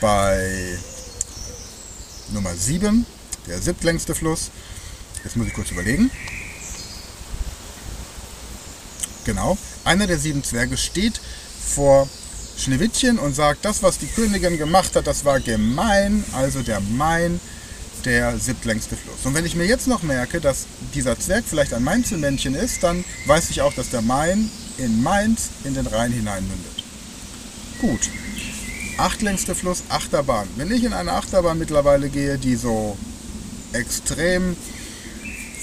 Bei 0.00 0.76
Nummer 2.32 2.56
7, 2.56 3.06
der 3.46 3.62
siebtlängste 3.62 4.16
Fluss, 4.16 4.50
jetzt 5.24 5.36
muss 5.36 5.46
ich 5.46 5.54
kurz 5.54 5.70
überlegen. 5.70 6.10
Genau, 9.24 9.58
einer 9.84 10.06
der 10.06 10.18
sieben 10.18 10.42
Zwerge 10.42 10.76
steht 10.76 11.20
vor 11.74 12.08
Schneewittchen 12.56 13.18
und 13.18 13.34
sagt, 13.34 13.64
das, 13.64 13.82
was 13.82 13.98
die 13.98 14.06
Königin 14.06 14.56
gemacht 14.58 14.96
hat, 14.96 15.06
das 15.06 15.24
war 15.24 15.38
gemein, 15.40 16.24
also 16.32 16.62
der 16.62 16.80
Main 16.80 17.40
der 18.04 18.38
siebtlängste 18.38 18.96
Fluss. 18.96 19.24
Und 19.24 19.34
wenn 19.34 19.44
ich 19.44 19.54
mir 19.54 19.66
jetzt 19.66 19.86
noch 19.86 20.02
merke, 20.02 20.40
dass 20.40 20.66
dieser 20.94 21.18
Zwerg 21.18 21.44
vielleicht 21.46 21.74
ein 21.74 21.84
Mainzelmännchen 21.84 22.54
ist, 22.54 22.82
dann 22.82 23.04
weiß 23.26 23.50
ich 23.50 23.60
auch, 23.60 23.74
dass 23.74 23.90
der 23.90 24.02
Main 24.02 24.50
in 24.78 25.02
Mainz 25.02 25.50
in 25.64 25.74
den 25.74 25.86
Rhein 25.86 26.12
hineinmündet. 26.12 26.84
Gut. 27.80 28.00
Achtlängste 28.96 29.54
Fluss, 29.54 29.84
Achterbahn. 29.88 30.48
Wenn 30.56 30.72
ich 30.72 30.84
in 30.84 30.92
eine 30.92 31.12
Achterbahn 31.12 31.58
mittlerweile 31.58 32.08
gehe, 32.08 32.38
die 32.38 32.56
so 32.56 32.96
extrem 33.72 34.56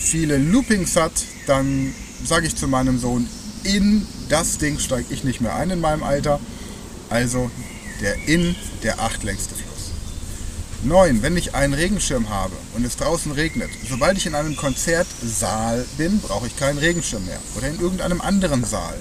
viele 0.05 0.38
Loopings 0.38 0.95
hat, 0.95 1.12
dann 1.47 1.93
sage 2.24 2.47
ich 2.47 2.55
zu 2.55 2.67
meinem 2.67 3.00
Sohn, 3.00 3.27
in 3.63 4.07
das 4.29 4.57
Ding 4.57 4.79
steige 4.79 5.13
ich 5.13 5.24
nicht 5.24 5.41
mehr 5.41 5.55
ein 5.55 5.69
in 5.69 5.81
meinem 5.81 6.03
Alter. 6.03 6.39
Also 7.09 7.51
der 8.01 8.15
in 8.27 8.55
der 8.83 9.00
achtlängste 9.00 9.55
Fluss. 9.55 9.65
9. 10.83 11.21
Wenn 11.21 11.38
ich 11.38 11.55
einen 11.55 11.74
Regenschirm 11.74 12.29
habe 12.29 12.53
und 12.75 12.85
es 12.85 12.97
draußen 12.97 13.31
regnet, 13.31 13.69
sobald 13.89 14.17
ich 14.17 14.25
in 14.27 14.35
einem 14.35 14.55
Konzertsaal 14.55 15.85
bin, 15.97 16.19
brauche 16.19 16.47
ich 16.47 16.55
keinen 16.57 16.77
Regenschirm 16.77 17.25
mehr 17.25 17.39
oder 17.57 17.67
in 17.69 17.79
irgendeinem 17.79 18.21
anderen 18.21 18.63
Saal. 18.63 18.95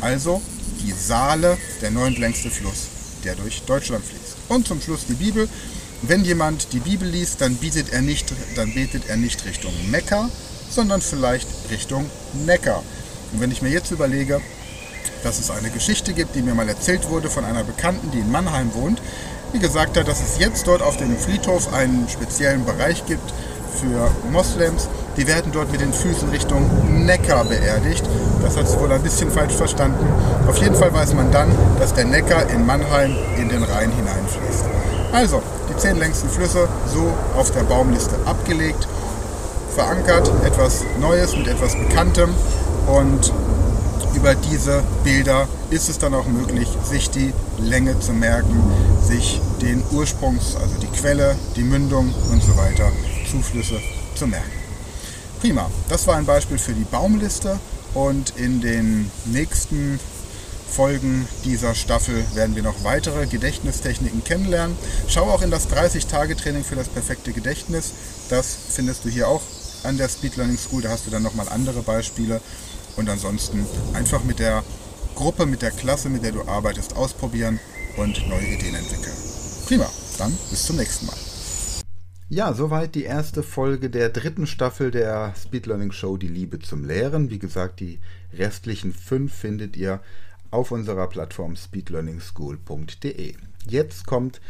Also 0.00 0.42
die 0.82 0.92
Saale, 0.92 1.56
der 1.80 1.90
neuntlängste 1.90 2.50
Fluss, 2.50 2.88
der 3.24 3.36
durch 3.36 3.62
Deutschland 3.62 4.04
fließt. 4.04 4.36
Und 4.48 4.66
zum 4.66 4.80
Schluss 4.80 5.06
die 5.08 5.14
Bibel. 5.14 5.48
Wenn 6.06 6.22
jemand 6.22 6.74
die 6.74 6.80
Bibel 6.80 7.08
liest, 7.08 7.40
dann, 7.40 7.54
bietet 7.56 7.90
er 7.90 8.02
nicht, 8.02 8.30
dann 8.56 8.74
betet 8.74 9.08
er 9.08 9.16
nicht 9.16 9.46
Richtung 9.46 9.72
Mekka, 9.90 10.28
sondern 10.68 11.00
vielleicht 11.00 11.48
Richtung 11.70 12.04
Neckar. 12.44 12.82
Und 13.32 13.40
wenn 13.40 13.50
ich 13.50 13.62
mir 13.62 13.70
jetzt 13.70 13.90
überlege, 13.90 14.42
dass 15.22 15.38
es 15.38 15.50
eine 15.50 15.70
Geschichte 15.70 16.12
gibt, 16.12 16.34
die 16.34 16.42
mir 16.42 16.54
mal 16.54 16.68
erzählt 16.68 17.08
wurde 17.08 17.30
von 17.30 17.46
einer 17.46 17.64
Bekannten, 17.64 18.10
die 18.10 18.18
in 18.18 18.30
Mannheim 18.30 18.74
wohnt, 18.74 19.00
die 19.54 19.60
gesagt 19.60 19.96
hat, 19.96 20.06
dass 20.06 20.20
es 20.20 20.38
jetzt 20.38 20.66
dort 20.66 20.82
auf 20.82 20.98
dem 20.98 21.16
Friedhof 21.16 21.72
einen 21.72 22.06
speziellen 22.10 22.66
Bereich 22.66 23.06
gibt 23.06 23.32
für 23.80 24.10
Moslems. 24.30 24.90
Die 25.16 25.26
werden 25.26 25.52
dort 25.52 25.72
mit 25.72 25.80
den 25.80 25.94
Füßen 25.94 26.28
Richtung 26.28 27.06
Neckar 27.06 27.46
beerdigt. 27.46 28.04
Das 28.42 28.58
hat 28.58 28.68
sie 28.68 28.78
wohl 28.78 28.92
ein 28.92 29.02
bisschen 29.02 29.30
falsch 29.30 29.54
verstanden. 29.54 30.06
Auf 30.46 30.58
jeden 30.58 30.74
Fall 30.74 30.92
weiß 30.92 31.14
man 31.14 31.32
dann, 31.32 31.50
dass 31.78 31.94
der 31.94 32.04
Neckar 32.04 32.50
in 32.50 32.66
Mannheim 32.66 33.16
in 33.38 33.48
den 33.48 33.62
Rhein 33.62 33.90
hineinfließt. 33.90 34.64
Also, 35.14 35.40
die 35.70 35.76
zehn 35.76 35.96
längsten 35.96 36.28
Flüsse 36.28 36.68
so 36.92 37.14
auf 37.38 37.52
der 37.52 37.62
Baumliste 37.62 38.16
abgelegt, 38.24 38.88
verankert, 39.72 40.28
etwas 40.44 40.82
Neues 41.00 41.36
mit 41.36 41.46
etwas 41.46 41.76
Bekanntem 41.76 42.34
und 42.88 43.32
über 44.16 44.34
diese 44.34 44.82
Bilder 45.04 45.46
ist 45.70 45.88
es 45.88 45.98
dann 45.98 46.14
auch 46.14 46.26
möglich, 46.26 46.68
sich 46.82 47.10
die 47.10 47.32
Länge 47.58 47.96
zu 48.00 48.12
merken, 48.12 48.60
sich 49.00 49.40
den 49.62 49.84
Ursprungs, 49.92 50.56
also 50.56 50.74
die 50.82 50.88
Quelle, 50.88 51.36
die 51.54 51.62
Mündung 51.62 52.12
und 52.32 52.42
so 52.42 52.56
weiter, 52.56 52.90
Zuflüsse 53.30 53.78
zu 54.16 54.26
merken. 54.26 54.50
Prima, 55.40 55.70
das 55.88 56.08
war 56.08 56.16
ein 56.16 56.26
Beispiel 56.26 56.58
für 56.58 56.72
die 56.72 56.86
Baumliste 56.90 57.60
und 57.94 58.36
in 58.36 58.60
den 58.60 59.12
nächsten 59.26 60.00
Folgen 60.74 61.28
dieser 61.44 61.76
Staffel 61.76 62.24
werden 62.34 62.56
wir 62.56 62.64
noch 62.64 62.82
weitere 62.82 63.26
Gedächtnistechniken 63.26 64.24
kennenlernen. 64.24 64.76
Schau 65.06 65.30
auch 65.30 65.40
in 65.42 65.52
das 65.52 65.70
30-Tage-Training 65.70 66.64
für 66.64 66.74
das 66.74 66.88
perfekte 66.88 67.32
Gedächtnis. 67.32 67.92
Das 68.28 68.56
findest 68.70 69.04
du 69.04 69.08
hier 69.08 69.28
auch 69.28 69.42
an 69.84 69.98
der 69.98 70.08
Speed 70.08 70.34
Learning 70.36 70.58
School. 70.58 70.82
Da 70.82 70.88
hast 70.88 71.06
du 71.06 71.12
dann 71.12 71.22
nochmal 71.22 71.48
andere 71.48 71.82
Beispiele. 71.82 72.40
Und 72.96 73.08
ansonsten 73.08 73.64
einfach 73.92 74.24
mit 74.24 74.40
der 74.40 74.64
Gruppe, 75.14 75.46
mit 75.46 75.62
der 75.62 75.70
Klasse, 75.70 76.08
mit 76.08 76.24
der 76.24 76.32
du 76.32 76.42
arbeitest, 76.42 76.96
ausprobieren 76.96 77.60
und 77.96 78.28
neue 78.28 78.46
Ideen 78.46 78.74
entwickeln. 78.74 79.14
Prima, 79.68 79.88
dann 80.18 80.36
bis 80.50 80.66
zum 80.66 80.74
nächsten 80.74 81.06
Mal. 81.06 81.16
Ja, 82.28 82.52
soweit 82.52 82.96
die 82.96 83.04
erste 83.04 83.44
Folge 83.44 83.90
der 83.90 84.08
dritten 84.08 84.48
Staffel 84.48 84.90
der 84.90 85.34
Speed 85.40 85.66
Learning 85.66 85.92
Show 85.92 86.16
Die 86.16 86.26
Liebe 86.26 86.58
zum 86.58 86.84
Lehren. 86.84 87.30
Wie 87.30 87.38
gesagt, 87.38 87.78
die 87.78 88.00
restlichen 88.36 88.92
fünf 88.92 89.32
findet 89.32 89.76
ihr 89.76 90.00
auf 90.54 90.70
unserer 90.70 91.08
Plattform 91.08 91.56
speedlearningschool.de. 91.56 93.34
Jetzt 93.66 94.06
kommt 94.06 94.40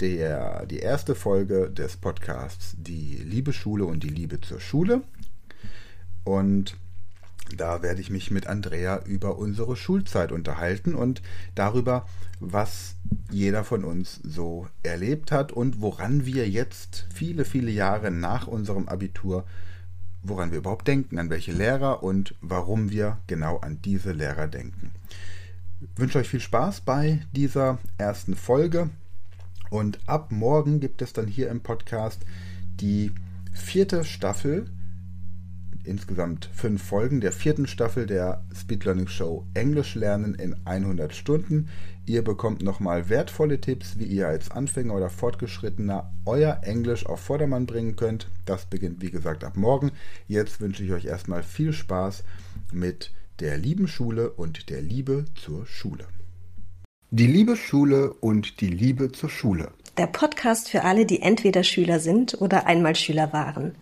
der, 0.00 0.66
die 0.66 0.80
erste 0.80 1.14
Folge 1.14 1.70
des 1.70 1.96
Podcasts 1.96 2.74
Die 2.78 3.22
Liebe 3.24 3.52
Schule 3.52 3.84
und 3.84 4.02
die 4.02 4.08
Liebe 4.08 4.40
zur 4.40 4.58
Schule. 4.58 5.02
Und 6.24 6.76
da 7.56 7.80
werde 7.80 8.00
ich 8.00 8.10
mich 8.10 8.32
mit 8.32 8.48
Andrea 8.48 9.04
über 9.04 9.38
unsere 9.38 9.76
Schulzeit 9.76 10.32
unterhalten 10.32 10.96
und 10.96 11.22
darüber, 11.54 12.08
was 12.40 12.96
jeder 13.30 13.62
von 13.62 13.84
uns 13.84 14.18
so 14.24 14.66
erlebt 14.82 15.30
hat 15.30 15.52
und 15.52 15.80
woran 15.80 16.26
wir 16.26 16.48
jetzt 16.50 17.06
viele, 17.14 17.44
viele 17.44 17.70
Jahre 17.70 18.10
nach 18.10 18.48
unserem 18.48 18.88
Abitur, 18.88 19.44
woran 20.24 20.50
wir 20.50 20.58
überhaupt 20.58 20.88
denken, 20.88 21.20
an 21.20 21.30
welche 21.30 21.52
Lehrer 21.52 22.02
und 22.02 22.34
warum 22.40 22.90
wir 22.90 23.18
genau 23.28 23.58
an 23.58 23.78
diese 23.80 24.10
Lehrer 24.10 24.48
denken. 24.48 24.90
Wünsche 25.96 26.18
euch 26.18 26.28
viel 26.28 26.40
Spaß 26.40 26.82
bei 26.82 27.20
dieser 27.32 27.78
ersten 27.98 28.36
Folge 28.36 28.90
und 29.70 29.98
ab 30.06 30.30
morgen 30.30 30.78
gibt 30.78 31.02
es 31.02 31.12
dann 31.12 31.26
hier 31.26 31.50
im 31.50 31.60
Podcast 31.60 32.22
die 32.80 33.10
vierte 33.52 34.04
Staffel 34.04 34.66
insgesamt 35.84 36.48
fünf 36.54 36.82
Folgen 36.82 37.20
der 37.20 37.32
vierten 37.32 37.66
Staffel 37.66 38.06
der 38.06 38.44
Speed 38.54 38.84
Learning 38.84 39.08
Show 39.08 39.44
Englisch 39.54 39.96
lernen 39.96 40.34
in 40.34 40.54
100 40.64 41.12
Stunden. 41.12 41.68
Ihr 42.06 42.22
bekommt 42.22 42.62
nochmal 42.62 43.08
wertvolle 43.08 43.60
Tipps, 43.60 43.98
wie 43.98 44.04
ihr 44.04 44.28
als 44.28 44.52
Anfänger 44.52 44.94
oder 44.94 45.10
Fortgeschrittener 45.10 46.12
euer 46.24 46.60
Englisch 46.62 47.06
auf 47.06 47.20
Vordermann 47.20 47.66
bringen 47.66 47.96
könnt. 47.96 48.28
Das 48.44 48.66
beginnt 48.66 49.02
wie 49.02 49.10
gesagt 49.10 49.42
ab 49.42 49.56
morgen. 49.56 49.90
Jetzt 50.28 50.60
wünsche 50.60 50.84
ich 50.84 50.92
euch 50.92 51.06
erstmal 51.06 51.42
viel 51.42 51.72
Spaß 51.72 52.22
mit 52.72 53.10
der 53.40 53.56
lieben 53.56 53.88
Schule 53.88 54.30
und 54.30 54.68
der 54.70 54.82
Liebe 54.82 55.24
zur 55.34 55.66
Schule. 55.66 56.06
Die 57.10 57.26
liebe 57.26 57.56
Schule 57.56 58.12
und 58.12 58.60
die 58.60 58.68
Liebe 58.68 59.12
zur 59.12 59.30
Schule. 59.30 59.72
Der 59.98 60.06
Podcast 60.06 60.68
für 60.70 60.84
alle, 60.84 61.06
die 61.06 61.22
entweder 61.22 61.62
Schüler 61.62 62.00
sind 62.00 62.40
oder 62.40 62.66
einmal 62.66 62.94
Schüler 62.94 63.32
waren. 63.32 63.74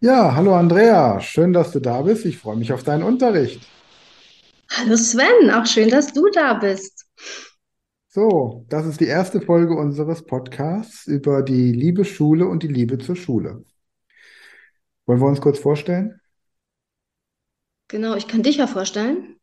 Ja, 0.00 0.36
hallo 0.36 0.54
Andrea, 0.54 1.20
schön, 1.20 1.52
dass 1.52 1.72
du 1.72 1.80
da 1.80 2.02
bist. 2.02 2.24
Ich 2.24 2.38
freue 2.38 2.56
mich 2.56 2.72
auf 2.72 2.84
deinen 2.84 3.02
Unterricht. 3.02 3.60
Hallo 4.70 4.96
Sven, 4.96 5.50
auch 5.50 5.66
schön, 5.66 5.88
dass 5.88 6.12
du 6.12 6.28
da 6.32 6.54
bist. 6.54 7.06
So, 8.08 8.64
das 8.68 8.86
ist 8.86 9.00
die 9.00 9.06
erste 9.06 9.40
Folge 9.40 9.74
unseres 9.74 10.24
Podcasts 10.24 11.06
über 11.06 11.42
die 11.42 11.72
Liebe 11.72 12.04
Schule 12.04 12.46
und 12.46 12.62
die 12.62 12.68
Liebe 12.68 12.98
zur 12.98 13.16
Schule. 13.16 13.64
Wollen 15.06 15.20
wir 15.20 15.26
uns 15.26 15.40
kurz 15.40 15.58
vorstellen? 15.58 16.20
Genau, 17.88 18.16
ich 18.16 18.26
kann 18.26 18.42
dich 18.42 18.56
ja 18.56 18.66
vorstellen. 18.66 19.36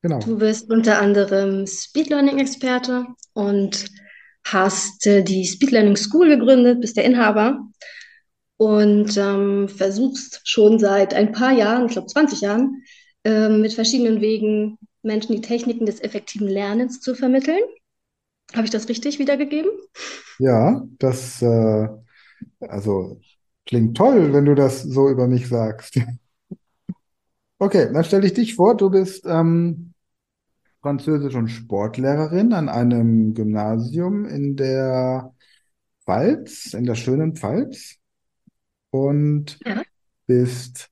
Genau. 0.00 0.18
Du 0.20 0.38
bist 0.38 0.70
unter 0.70 1.00
anderem 1.00 1.66
Speed 1.66 2.08
Learning 2.08 2.38
Experte 2.38 3.06
und 3.34 3.86
hast 4.44 5.06
äh, 5.06 5.22
die 5.22 5.44
Speed 5.44 5.70
Learning 5.70 5.96
School 5.96 6.28
gegründet, 6.28 6.80
bist 6.80 6.96
der 6.96 7.04
Inhaber 7.04 7.60
und 8.56 9.16
ähm, 9.16 9.68
versuchst 9.68 10.40
schon 10.44 10.78
seit 10.78 11.14
ein 11.14 11.32
paar 11.32 11.52
Jahren, 11.52 11.86
ich 11.86 11.92
glaube 11.92 12.08
20 12.08 12.40
Jahren, 12.40 12.82
äh, 13.24 13.48
mit 13.48 13.74
verschiedenen 13.74 14.20
Wegen 14.20 14.78
Menschen 15.02 15.34
die 15.36 15.40
Techniken 15.42 15.86
des 15.86 16.00
effektiven 16.00 16.48
Lernens 16.48 17.00
zu 17.00 17.14
vermitteln. 17.14 17.60
Habe 18.54 18.64
ich 18.66 18.70
das 18.70 18.88
richtig 18.88 19.18
wiedergegeben? 19.18 19.70
Ja, 20.38 20.82
das 20.98 21.40
äh, 21.42 21.88
also 22.60 23.20
klingt 23.66 23.96
toll, 23.96 24.32
wenn 24.32 24.46
du 24.46 24.54
das 24.54 24.82
so 24.82 25.08
über 25.10 25.28
mich 25.28 25.48
sagst. 25.48 25.98
Okay, 27.58 27.90
dann 27.92 28.04
stelle 28.04 28.26
ich 28.26 28.34
dich 28.34 28.54
vor. 28.56 28.76
Du 28.76 28.90
bist 28.90 29.24
ähm, 29.26 29.94
Französisch- 30.82 31.36
und 31.36 31.48
Sportlehrerin 31.48 32.52
an 32.54 32.68
einem 32.68 33.34
Gymnasium 33.34 34.26
in 34.26 34.56
der 34.56 35.34
Pfalz, 36.04 36.74
in 36.74 36.84
der 36.86 36.96
schönen 36.96 37.36
Pfalz 37.36 37.96
und 38.90 39.60
Ja. 39.64 39.82
bist 40.26 40.91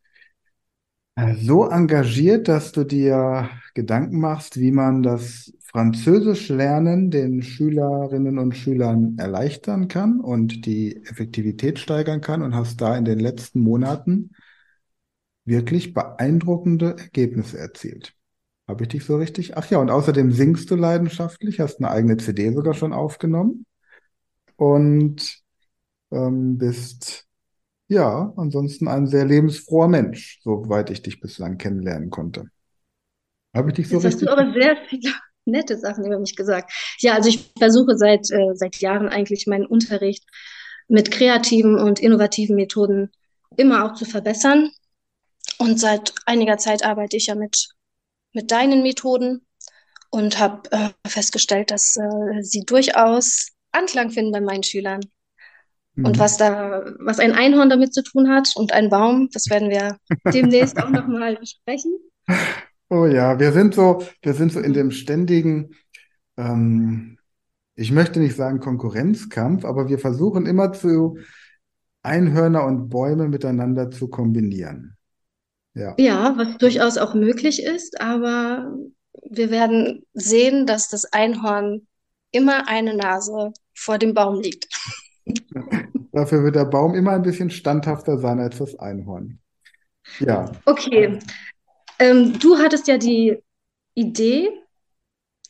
so 1.36 1.68
engagiert, 1.68 2.48
dass 2.48 2.72
du 2.72 2.84
dir 2.84 3.50
Gedanken 3.74 4.20
machst, 4.20 4.58
wie 4.58 4.70
man 4.70 5.02
das 5.02 5.52
Französisch-Lernen 5.64 7.10
den 7.10 7.42
Schülerinnen 7.42 8.38
und 8.38 8.56
Schülern 8.56 9.16
erleichtern 9.18 9.88
kann 9.88 10.20
und 10.20 10.66
die 10.66 10.96
Effektivität 11.04 11.78
steigern 11.78 12.20
kann 12.20 12.42
und 12.42 12.54
hast 12.54 12.80
da 12.80 12.96
in 12.96 13.04
den 13.04 13.20
letzten 13.20 13.60
Monaten 13.60 14.30
wirklich 15.44 15.94
beeindruckende 15.94 16.96
Ergebnisse 16.98 17.58
erzielt. 17.58 18.14
Habe 18.66 18.84
ich 18.84 18.88
dich 18.88 19.04
so 19.04 19.16
richtig? 19.16 19.56
Ach 19.56 19.68
ja, 19.70 19.78
und 19.78 19.90
außerdem 19.90 20.32
singst 20.32 20.70
du 20.70 20.76
leidenschaftlich, 20.76 21.60
hast 21.60 21.78
eine 21.78 21.90
eigene 21.90 22.16
CD 22.16 22.52
sogar 22.52 22.74
schon 22.74 22.92
aufgenommen 22.92 23.66
und 24.56 25.42
ähm, 26.12 26.58
bist 26.58 27.26
ja, 27.90 28.33
ansonsten 28.37 28.87
ein 28.87 29.09
sehr 29.09 29.24
lebensfroher 29.24 29.88
Mensch, 29.88 30.40
soweit 30.44 30.90
ich 30.90 31.03
dich 31.03 31.20
bislang 31.20 31.59
kennenlernen 31.59 32.09
konnte. 32.09 32.46
Habe 33.53 33.70
ich 33.70 33.74
dich 33.74 33.88
so 33.88 33.96
Jetzt 33.96 34.05
hast 34.05 34.14
richtig? 34.14 34.29
du 34.29 34.33
aber 34.33 34.53
sehr 34.53 34.76
viele 34.88 35.12
nette 35.44 35.76
Sachen 35.76 36.05
über 36.05 36.20
mich 36.20 36.37
gesagt. 36.37 36.72
Ja, 37.00 37.14
also 37.14 37.29
ich 37.29 37.53
versuche 37.59 37.96
seit, 37.96 38.31
äh, 38.31 38.55
seit 38.55 38.76
Jahren 38.76 39.09
eigentlich 39.09 39.48
meinen 39.48 39.66
Unterricht 39.66 40.24
mit 40.87 41.11
kreativen 41.11 41.81
und 41.81 41.98
innovativen 41.98 42.55
Methoden 42.55 43.11
immer 43.57 43.85
auch 43.85 43.94
zu 43.94 44.05
verbessern. 44.05 44.70
Und 45.59 45.81
seit 45.81 46.14
einiger 46.26 46.59
Zeit 46.59 46.85
arbeite 46.85 47.16
ich 47.16 47.26
ja 47.26 47.35
mit, 47.35 47.70
mit 48.33 48.53
deinen 48.53 48.85
Methoden 48.85 49.44
und 50.11 50.38
habe 50.38 50.70
äh, 50.70 50.90
festgestellt, 51.09 51.72
dass 51.72 51.96
äh, 51.96 52.42
sie 52.42 52.61
durchaus 52.64 53.48
Anklang 53.72 54.11
finden 54.11 54.31
bei 54.31 54.40
meinen 54.40 54.62
Schülern. 54.62 55.00
Und 56.02 56.18
Mhm. 56.18 56.20
was 56.20 56.36
da, 56.36 56.84
was 57.00 57.18
ein 57.20 57.32
Einhorn 57.32 57.70
damit 57.70 57.94
zu 57.94 58.02
tun 58.02 58.30
hat 58.30 58.50
und 58.56 58.72
ein 58.72 58.90
Baum, 58.90 59.28
das 59.32 59.50
werden 59.50 59.70
wir 59.70 59.96
demnächst 60.32 60.80
auch 60.80 60.90
nochmal 60.90 61.36
besprechen. 61.36 61.92
Oh 62.88 63.06
ja, 63.06 63.38
wir 63.38 63.52
sind 63.52 63.74
so, 63.74 64.02
wir 64.22 64.34
sind 64.34 64.52
so 64.52 64.60
in 64.60 64.72
dem 64.72 64.90
ständigen, 64.90 65.76
ähm, 66.36 67.18
ich 67.76 67.92
möchte 67.92 68.20
nicht 68.20 68.36
sagen 68.36 68.60
Konkurrenzkampf, 68.60 69.64
aber 69.64 69.88
wir 69.88 69.98
versuchen 69.98 70.46
immer 70.46 70.72
zu 70.72 71.18
Einhörner 72.02 72.64
und 72.66 72.88
Bäume 72.90 73.28
miteinander 73.28 73.90
zu 73.90 74.08
kombinieren. 74.08 74.96
Ja, 75.74 75.98
Ja, 75.98 76.36
was 76.36 76.56
durchaus 76.58 76.98
auch 76.98 77.14
möglich 77.14 77.62
ist, 77.62 78.00
aber 78.00 78.74
wir 79.28 79.50
werden 79.50 80.04
sehen, 80.14 80.66
dass 80.66 80.88
das 80.88 81.04
Einhorn 81.12 81.86
immer 82.32 82.68
eine 82.68 82.94
Nase 82.96 83.52
vor 83.74 83.98
dem 83.98 84.14
Baum 84.14 84.40
liegt. 84.40 84.68
dafür 86.12 86.44
wird 86.44 86.56
der 86.56 86.64
Baum 86.64 86.94
immer 86.94 87.12
ein 87.12 87.22
bisschen 87.22 87.50
standhafter 87.50 88.18
sein 88.18 88.40
als 88.40 88.58
das 88.58 88.78
Einhorn. 88.78 89.40
Ja, 90.18 90.50
Okay, 90.64 91.18
ähm, 91.98 92.38
du 92.38 92.58
hattest 92.58 92.88
ja 92.88 92.98
die 92.98 93.36
Idee 93.94 94.48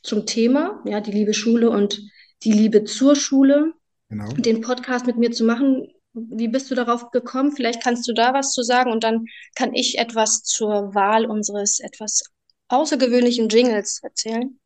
zum 0.02 0.26
Thema, 0.26 0.82
ja, 0.84 1.00
die 1.00 1.12
liebe 1.12 1.34
Schule 1.34 1.70
und 1.70 2.02
die 2.42 2.52
Liebe 2.52 2.84
zur 2.84 3.16
Schule, 3.16 3.72
genau. 4.08 4.28
den 4.32 4.60
Podcast 4.60 5.06
mit 5.06 5.16
mir 5.16 5.30
zu 5.30 5.44
machen. 5.44 5.88
Wie 6.12 6.48
bist 6.48 6.70
du 6.70 6.74
darauf 6.74 7.10
gekommen? 7.12 7.52
Vielleicht 7.52 7.82
kannst 7.82 8.08
du 8.08 8.12
da 8.12 8.34
was 8.34 8.52
zu 8.52 8.62
sagen 8.62 8.90
und 8.90 9.04
dann 9.04 9.26
kann 9.54 9.74
ich 9.74 9.98
etwas 9.98 10.42
zur 10.42 10.94
Wahl 10.94 11.26
unseres 11.26 11.78
etwas 11.78 12.22
außergewöhnlichen 12.68 13.48
Jingles 13.48 14.00
erzählen. 14.02 14.58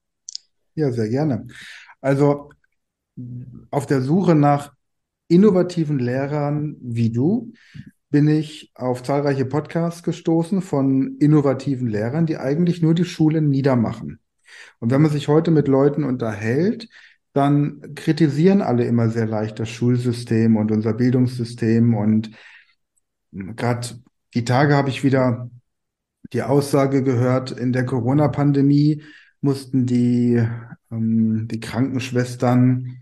Ja, 0.74 0.90
sehr 0.90 1.09
gerne. 1.09 1.46
Also 2.00 2.50
auf 3.70 3.87
der 3.87 4.00
Suche 4.00 4.35
nach 4.35 4.72
innovativen 5.35 5.99
Lehrern 5.99 6.77
wie 6.81 7.11
du 7.11 7.53
bin 8.11 8.29
ich 8.29 8.70
auf 8.77 9.03
zahlreiche 9.03 9.44
Podcasts 9.44 10.05
gestoßen 10.05 10.62
von 10.62 11.16
innovativen 11.18 11.88
Lehrern, 11.88 12.27
die 12.27 12.37
eigentlich 12.37 12.81
nur 12.81 12.94
die 12.94 13.05
Schulen 13.05 13.49
niedermachen. 13.49 14.20
Und 14.79 14.92
wenn 14.92 15.03
man 15.03 15.11
sich 15.11 15.27
heute 15.27 15.51
mit 15.51 15.66
Leuten 15.66 16.05
unterhält, 16.05 16.88
dann 17.33 17.94
kritisieren 17.97 18.62
alle 18.62 18.85
immer 18.85 19.09
sehr 19.09 19.27
leicht 19.27 19.59
das 19.59 19.68
Schulsystem 19.68 20.57
und 20.57 20.70
unser 20.70 20.94
Bildungssystem. 20.94 21.94
Und 21.94 22.31
gerade 23.33 23.88
die 24.35 24.44
Tage 24.44 24.77
habe 24.77 24.90
ich 24.90 25.03
wieder 25.03 25.51
die 26.33 26.42
Aussage 26.42 27.03
gehört, 27.03 27.51
in 27.51 27.73
der 27.73 27.85
Corona-Pandemie 27.85 29.03
mussten 29.40 29.87
die, 29.87 30.40
ähm, 30.90 31.49
die 31.49 31.61
Krankenschwestern 31.61 33.01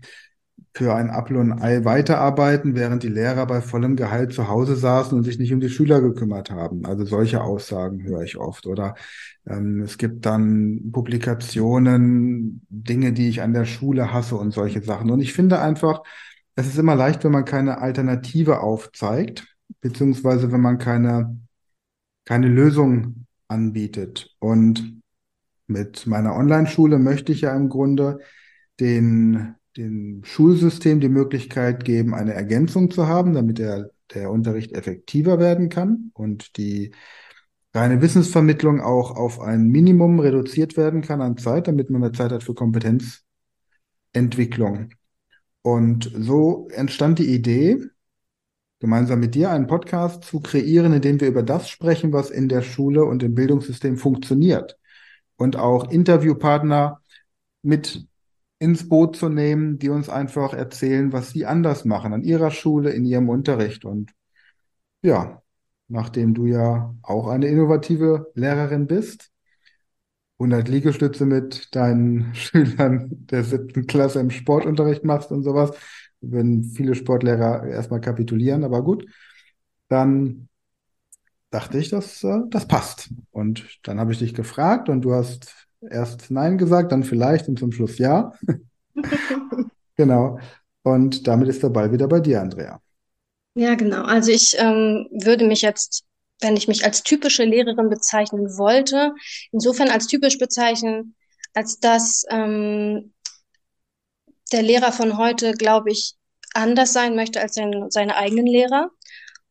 für 0.75 0.95
ein 0.95 1.11
Apfel 1.11 1.37
und 1.37 1.53
Ei 1.61 1.85
weiterarbeiten, 1.85 2.75
während 2.75 3.03
die 3.03 3.09
Lehrer 3.09 3.45
bei 3.45 3.61
vollem 3.61 3.95
Gehalt 3.95 4.33
zu 4.33 4.47
Hause 4.47 4.75
saßen 4.75 5.15
und 5.15 5.23
sich 5.23 5.37
nicht 5.37 5.53
um 5.53 5.59
die 5.59 5.69
Schüler 5.69 6.01
gekümmert 6.01 6.49
haben. 6.49 6.85
Also 6.85 7.05
solche 7.05 7.41
Aussagen 7.41 8.03
höre 8.03 8.23
ich 8.23 8.37
oft. 8.37 8.65
Oder 8.65 8.95
ähm, 9.45 9.81
es 9.81 9.99
gibt 9.99 10.25
dann 10.25 10.91
Publikationen, 10.91 12.65
Dinge, 12.69 13.13
die 13.13 13.29
ich 13.29 13.41
an 13.43 13.53
der 13.53 13.65
Schule 13.65 14.11
hasse 14.11 14.35
und 14.35 14.51
solche 14.51 14.81
Sachen. 14.81 15.11
Und 15.11 15.21
ich 15.21 15.33
finde 15.33 15.59
einfach, 15.61 16.01
es 16.55 16.67
ist 16.67 16.79
immer 16.79 16.95
leicht, 16.95 17.23
wenn 17.23 17.31
man 17.31 17.45
keine 17.45 17.77
Alternative 17.79 18.61
aufzeigt, 18.61 19.45
beziehungsweise 19.79 20.51
wenn 20.51 20.61
man 20.61 20.79
keine, 20.79 21.37
keine 22.25 22.47
Lösung 22.47 23.27
anbietet. 23.47 24.35
Und 24.39 25.01
mit 25.67 26.07
meiner 26.07 26.35
Online-Schule 26.35 26.97
möchte 26.97 27.31
ich 27.31 27.41
ja 27.41 27.55
im 27.55 27.69
Grunde 27.69 28.19
den 28.79 29.55
dem 29.77 30.23
Schulsystem 30.23 30.99
die 30.99 31.09
Möglichkeit 31.09 31.85
geben, 31.85 32.13
eine 32.13 32.33
Ergänzung 32.33 32.91
zu 32.91 33.07
haben, 33.07 33.33
damit 33.33 33.57
der, 33.57 33.89
der 34.13 34.29
Unterricht 34.31 34.73
effektiver 34.73 35.39
werden 35.39 35.69
kann 35.69 36.11
und 36.13 36.57
die 36.57 36.93
reine 37.73 38.01
Wissensvermittlung 38.01 38.81
auch 38.81 39.11
auf 39.11 39.39
ein 39.39 39.67
Minimum 39.67 40.19
reduziert 40.19 40.75
werden 40.77 41.01
kann 41.01 41.21
an 41.21 41.37
Zeit, 41.37 41.67
damit 41.67 41.89
man 41.89 42.01
mehr 42.01 42.13
Zeit 42.13 42.31
hat 42.31 42.43
für 42.43 42.53
Kompetenzentwicklung. 42.53 44.89
Und 45.63 46.11
so 46.15 46.67
entstand 46.71 47.17
die 47.19 47.33
Idee, 47.33 47.83
gemeinsam 48.79 49.19
mit 49.21 49.33
dir 49.33 49.49
einen 49.49 49.67
Podcast 49.67 50.25
zu 50.25 50.41
kreieren, 50.41 50.91
in 50.93 51.01
dem 51.01 51.21
wir 51.21 51.29
über 51.29 51.41
das 51.41 51.69
sprechen, 51.69 52.11
was 52.11 52.29
in 52.29 52.49
der 52.49 52.61
Schule 52.61 53.05
und 53.05 53.23
im 53.23 53.33
Bildungssystem 53.33 53.97
funktioniert. 53.97 54.77
Und 55.37 55.55
auch 55.55 55.89
Interviewpartner 55.89 57.01
mit 57.61 58.05
ins 58.63 58.87
Boot 58.87 59.17
zu 59.17 59.27
nehmen, 59.27 59.77
die 59.77 59.89
uns 59.89 60.07
einfach 60.07 60.53
erzählen, 60.53 61.11
was 61.11 61.31
sie 61.31 61.45
anders 61.45 61.83
machen 61.83 62.13
an 62.13 62.23
ihrer 62.23 62.49
Schule, 62.49 62.91
in 62.91 63.03
ihrem 63.03 63.27
Unterricht. 63.27 63.83
Und 63.83 64.13
ja, 65.01 65.41
nachdem 65.89 66.33
du 66.33 66.45
ja 66.45 66.95
auch 67.01 67.27
eine 67.27 67.47
innovative 67.47 68.31
Lehrerin 68.35 68.87
bist, 68.87 69.31
100 70.39 70.69
Liegestütze 70.69 71.25
mit 71.25 71.75
deinen 71.75 72.33
Schülern 72.35 73.09
der 73.11 73.43
siebten 73.43 73.85
Klasse 73.85 74.21
im 74.21 74.29
Sportunterricht 74.29 75.03
machst 75.03 75.31
und 75.31 75.43
sowas, 75.43 75.71
würden 76.21 76.63
viele 76.63 76.95
Sportlehrer 76.95 77.65
erstmal 77.67 77.99
kapitulieren, 77.99 78.63
aber 78.63 78.81
gut, 78.81 79.05
dann 79.89 80.47
dachte 81.49 81.77
ich, 81.77 81.89
dass 81.89 82.23
äh, 82.23 82.39
das 82.49 82.65
passt. 82.65 83.09
Und 83.31 83.79
dann 83.83 83.99
habe 83.99 84.13
ich 84.13 84.19
dich 84.19 84.33
gefragt 84.33 84.87
und 84.87 85.01
du 85.01 85.13
hast 85.13 85.62
erst 85.89 86.31
Nein 86.31 86.57
gesagt, 86.57 86.91
dann 86.91 87.03
vielleicht 87.03 87.47
und 87.47 87.59
zum 87.59 87.71
Schluss 87.71 87.97
Ja. 87.97 88.33
Genau. 89.95 90.39
Und 90.81 91.27
damit 91.27 91.47
ist 91.49 91.61
der 91.61 91.69
Ball 91.69 91.91
wieder 91.91 92.07
bei 92.07 92.19
dir, 92.19 92.41
Andrea. 92.41 92.81
Ja, 93.55 93.75
genau. 93.75 94.03
Also 94.03 94.31
ich 94.31 94.55
ähm, 94.57 95.07
würde 95.11 95.45
mich 95.45 95.61
jetzt, 95.61 96.03
wenn 96.41 96.57
ich 96.57 96.67
mich 96.67 96.83
als 96.83 97.03
typische 97.03 97.43
Lehrerin 97.43 97.89
bezeichnen 97.89 98.57
wollte, 98.57 99.13
insofern 99.51 99.89
als 99.89 100.07
typisch 100.07 100.39
bezeichnen, 100.39 101.15
als 101.53 101.79
dass 101.79 102.25
ähm, 102.29 103.13
der 104.51 104.63
Lehrer 104.63 104.91
von 104.91 105.17
heute, 105.17 105.53
glaube 105.53 105.91
ich, 105.91 106.15
anders 106.53 106.93
sein 106.93 107.15
möchte 107.15 107.41
als 107.41 107.55
sein, 107.55 107.85
seine 107.89 108.15
eigenen 108.15 108.47
Lehrer 108.47 108.89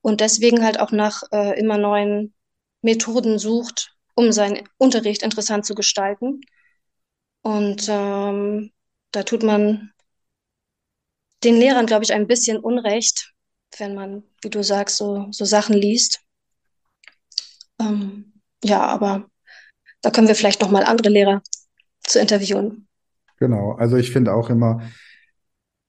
und 0.01 0.21
deswegen 0.21 0.65
halt 0.65 0.79
auch 0.79 0.93
nach 0.93 1.23
äh, 1.33 1.59
immer 1.59 1.79
neuen 1.79 2.35
Methoden 2.83 3.39
sucht, 3.39 3.95
um 4.15 4.33
seinen 4.33 4.69
Unterricht 4.79 5.23
interessant 5.23 5.65
zu 5.67 5.75
gestalten. 5.75 6.41
Und 7.43 7.87
ähm, 7.89 8.71
da 9.11 9.23
tut 9.23 9.43
man 9.43 9.93
den 11.45 11.57
Lehrern, 11.57 11.87
glaube 11.87 12.05
ich, 12.05 12.13
ein 12.13 12.27
bisschen 12.27 12.59
Unrecht, 12.59 13.33
wenn 13.79 13.95
man, 13.95 14.23
wie 14.43 14.51
du 14.51 14.63
sagst, 14.63 14.97
so, 14.97 15.27
so 15.31 15.45
Sachen 15.45 15.75
liest. 15.75 16.21
Ähm, 17.81 18.41
ja, 18.63 18.81
aber 18.83 19.29
da 20.03 20.11
können 20.11 20.29
wir 20.29 20.35
vielleicht 20.35 20.61
nochmal 20.61 20.85
andere 20.85 21.09
Lehrer 21.09 21.43
zu 22.01 22.21
interviewen. 22.21 22.87
Genau, 23.39 23.73
also 23.73 23.97
ich 23.97 24.13
finde 24.13 24.35
auch 24.35 24.51
immer, 24.51 24.83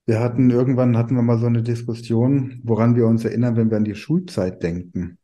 wir 0.06 0.20
hatten 0.20 0.50
irgendwann 0.50 0.98
hatten 0.98 1.16
wir 1.16 1.22
mal 1.22 1.38
so 1.38 1.46
eine 1.46 1.64
Diskussion, 1.64 2.60
woran 2.64 2.96
wir 2.96 3.06
uns 3.06 3.24
erinnern, 3.24 3.56
wenn 3.56 3.70
wir 3.70 3.78
an 3.78 3.86
die 3.86 3.96
Schulzeit 3.96 4.62
denken. 4.64 5.18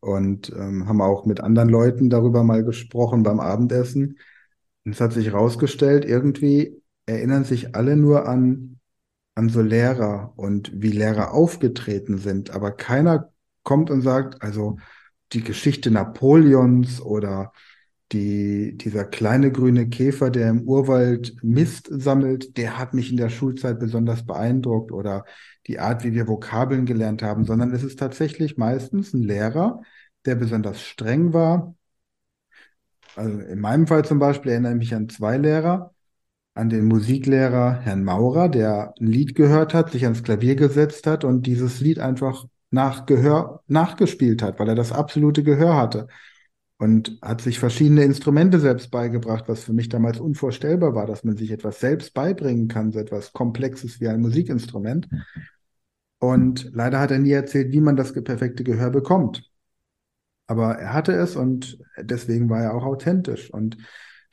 Und 0.00 0.50
ähm, 0.50 0.86
haben 0.86 1.00
auch 1.00 1.24
mit 1.24 1.40
anderen 1.40 1.68
Leuten 1.68 2.10
darüber 2.10 2.44
mal 2.44 2.64
gesprochen 2.64 3.22
beim 3.22 3.40
Abendessen. 3.40 4.18
Und 4.84 4.92
es 4.92 5.00
hat 5.00 5.12
sich 5.12 5.26
herausgestellt, 5.26 6.04
irgendwie 6.04 6.80
erinnern 7.06 7.44
sich 7.44 7.74
alle 7.74 7.96
nur 7.96 8.28
an, 8.28 8.78
an 9.34 9.48
so 9.48 9.60
Lehrer 9.62 10.32
und 10.36 10.70
wie 10.74 10.90
Lehrer 10.90 11.32
aufgetreten 11.32 12.18
sind, 12.18 12.50
aber 12.50 12.72
keiner 12.72 13.32
kommt 13.62 13.90
und 13.90 14.02
sagt, 14.02 14.42
also 14.42 14.78
die 15.32 15.42
Geschichte 15.42 15.90
Napoleons 15.90 17.00
oder 17.00 17.52
die, 18.12 18.76
dieser 18.76 19.04
kleine 19.04 19.50
grüne 19.50 19.88
Käfer, 19.88 20.30
der 20.30 20.50
im 20.50 20.62
Urwald 20.62 21.36
Mist 21.42 21.88
sammelt, 21.90 22.56
der 22.56 22.78
hat 22.78 22.94
mich 22.94 23.10
in 23.10 23.16
der 23.16 23.30
Schulzeit 23.30 23.80
besonders 23.80 24.24
beeindruckt 24.24 24.92
oder 24.92 25.24
die 25.66 25.80
Art, 25.80 26.04
wie 26.04 26.14
wir 26.14 26.28
Vokabeln 26.28 26.86
gelernt 26.86 27.22
haben, 27.22 27.44
sondern 27.44 27.72
es 27.72 27.82
ist 27.82 27.98
tatsächlich 27.98 28.56
meistens 28.56 29.12
ein 29.12 29.22
Lehrer, 29.22 29.82
der 30.24 30.36
besonders 30.36 30.80
streng 30.82 31.32
war. 31.32 31.74
Also 33.16 33.40
in 33.40 33.60
meinem 33.60 33.86
Fall 33.86 34.04
zum 34.04 34.18
Beispiel 34.18 34.52
erinnere 34.52 34.72
ich 34.72 34.78
mich 34.78 34.94
an 34.94 35.08
zwei 35.08 35.36
Lehrer, 35.38 35.92
an 36.54 36.68
den 36.68 36.84
Musiklehrer 36.86 37.80
Herrn 37.80 38.04
Maurer, 38.04 38.48
der 38.48 38.94
ein 39.00 39.06
Lied 39.06 39.34
gehört 39.34 39.74
hat, 39.74 39.90
sich 39.90 40.04
ans 40.04 40.22
Klavier 40.22 40.54
gesetzt 40.54 41.06
hat 41.06 41.24
und 41.24 41.46
dieses 41.46 41.80
Lied 41.80 41.98
einfach 41.98 42.46
nach 42.70 43.06
Gehör 43.06 43.62
nachgespielt 43.66 44.42
hat, 44.42 44.60
weil 44.60 44.68
er 44.68 44.74
das 44.74 44.92
absolute 44.92 45.42
Gehör 45.42 45.76
hatte 45.76 46.06
und 46.78 47.18
hat 47.22 47.40
sich 47.40 47.58
verschiedene 47.58 48.04
Instrumente 48.04 48.60
selbst 48.60 48.90
beigebracht, 48.90 49.44
was 49.48 49.64
für 49.64 49.72
mich 49.72 49.88
damals 49.88 50.20
unvorstellbar 50.20 50.94
war, 50.94 51.06
dass 51.06 51.24
man 51.24 51.36
sich 51.36 51.50
etwas 51.50 51.80
selbst 51.80 52.12
beibringen 52.12 52.68
kann, 52.68 52.92
so 52.92 52.98
etwas 52.98 53.32
Komplexes 53.32 54.00
wie 54.00 54.08
ein 54.08 54.20
Musikinstrument. 54.20 55.08
Und 56.18 56.70
leider 56.72 57.00
hat 57.00 57.10
er 57.10 57.18
nie 57.18 57.32
erzählt, 57.32 57.72
wie 57.72 57.80
man 57.80 57.96
das 57.96 58.12
perfekte 58.12 58.64
Gehör 58.64 58.90
bekommt. 58.90 59.50
Aber 60.46 60.76
er 60.76 60.92
hatte 60.92 61.12
es 61.12 61.34
und 61.34 61.78
deswegen 61.98 62.48
war 62.50 62.62
er 62.62 62.74
auch 62.74 62.84
authentisch. 62.84 63.50
Und 63.52 63.78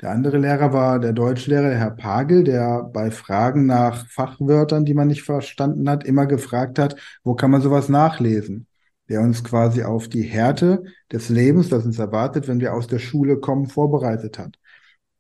der 0.01 0.11
andere 0.11 0.37
Lehrer 0.37 0.73
war 0.73 0.99
der 0.99 1.13
Deutschlehrer, 1.13 1.69
der 1.69 1.77
Herr 1.77 1.91
Pagel, 1.91 2.43
der 2.43 2.83
bei 2.83 3.09
Fragen 3.09 3.65
nach 3.65 4.07
Fachwörtern, 4.07 4.85
die 4.85 4.93
man 4.93 5.07
nicht 5.07 5.23
verstanden 5.23 5.89
hat, 5.89 6.03
immer 6.03 6.25
gefragt 6.25 6.77
hat, 6.77 6.95
wo 7.23 7.35
kann 7.35 7.51
man 7.51 7.61
sowas 7.61 7.89
nachlesen? 7.89 8.67
Der 9.13 9.21
uns 9.21 9.43
quasi 9.43 9.83
auf 9.83 10.07
die 10.07 10.23
Härte 10.23 10.85
des 11.11 11.29
Lebens, 11.29 11.69
das 11.69 11.85
uns 11.85 11.99
erwartet, 11.99 12.47
wenn 12.47 12.59
wir 12.59 12.73
aus 12.73 12.87
der 12.87 12.97
Schule 12.97 13.39
kommen, 13.39 13.67
vorbereitet 13.67 14.39
hat. 14.39 14.57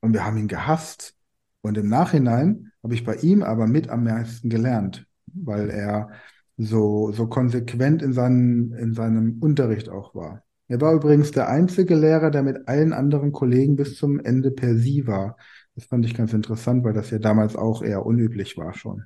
Und 0.01 0.13
wir 0.13 0.25
haben 0.25 0.37
ihn 0.37 0.47
gehasst. 0.47 1.13
Und 1.61 1.77
im 1.77 1.89
Nachhinein 1.89 2.71
habe 2.81 2.95
ich 2.95 3.05
bei 3.05 3.17
ihm 3.17 3.43
aber 3.43 3.67
mit 3.67 3.89
am 3.89 4.05
meisten 4.05 4.49
gelernt, 4.49 5.05
weil 5.27 5.69
er 5.69 6.09
so, 6.57 7.11
so 7.11 7.27
konsequent 7.27 8.01
in, 8.01 8.13
seinen, 8.13 8.73
in 8.73 8.95
seinem 8.95 9.37
Unterricht 9.41 9.89
auch 9.89 10.15
war. 10.15 10.41
Er 10.67 10.81
war 10.81 10.95
übrigens 10.95 11.29
der 11.29 11.47
einzige 11.49 11.93
Lehrer, 11.93 12.31
der 12.31 12.41
mit 12.41 12.67
allen 12.67 12.93
anderen 12.93 13.31
Kollegen 13.31 13.75
bis 13.75 13.95
zum 13.95 14.19
Ende 14.19 14.49
per 14.49 14.73
Sie 14.73 15.05
war. 15.05 15.37
Das 15.75 15.85
fand 15.85 16.03
ich 16.03 16.15
ganz 16.15 16.33
interessant, 16.33 16.83
weil 16.83 16.93
das 16.93 17.11
ja 17.11 17.19
damals 17.19 17.55
auch 17.55 17.83
eher 17.83 18.07
unüblich 18.07 18.57
war 18.57 18.73
schon. 18.73 19.03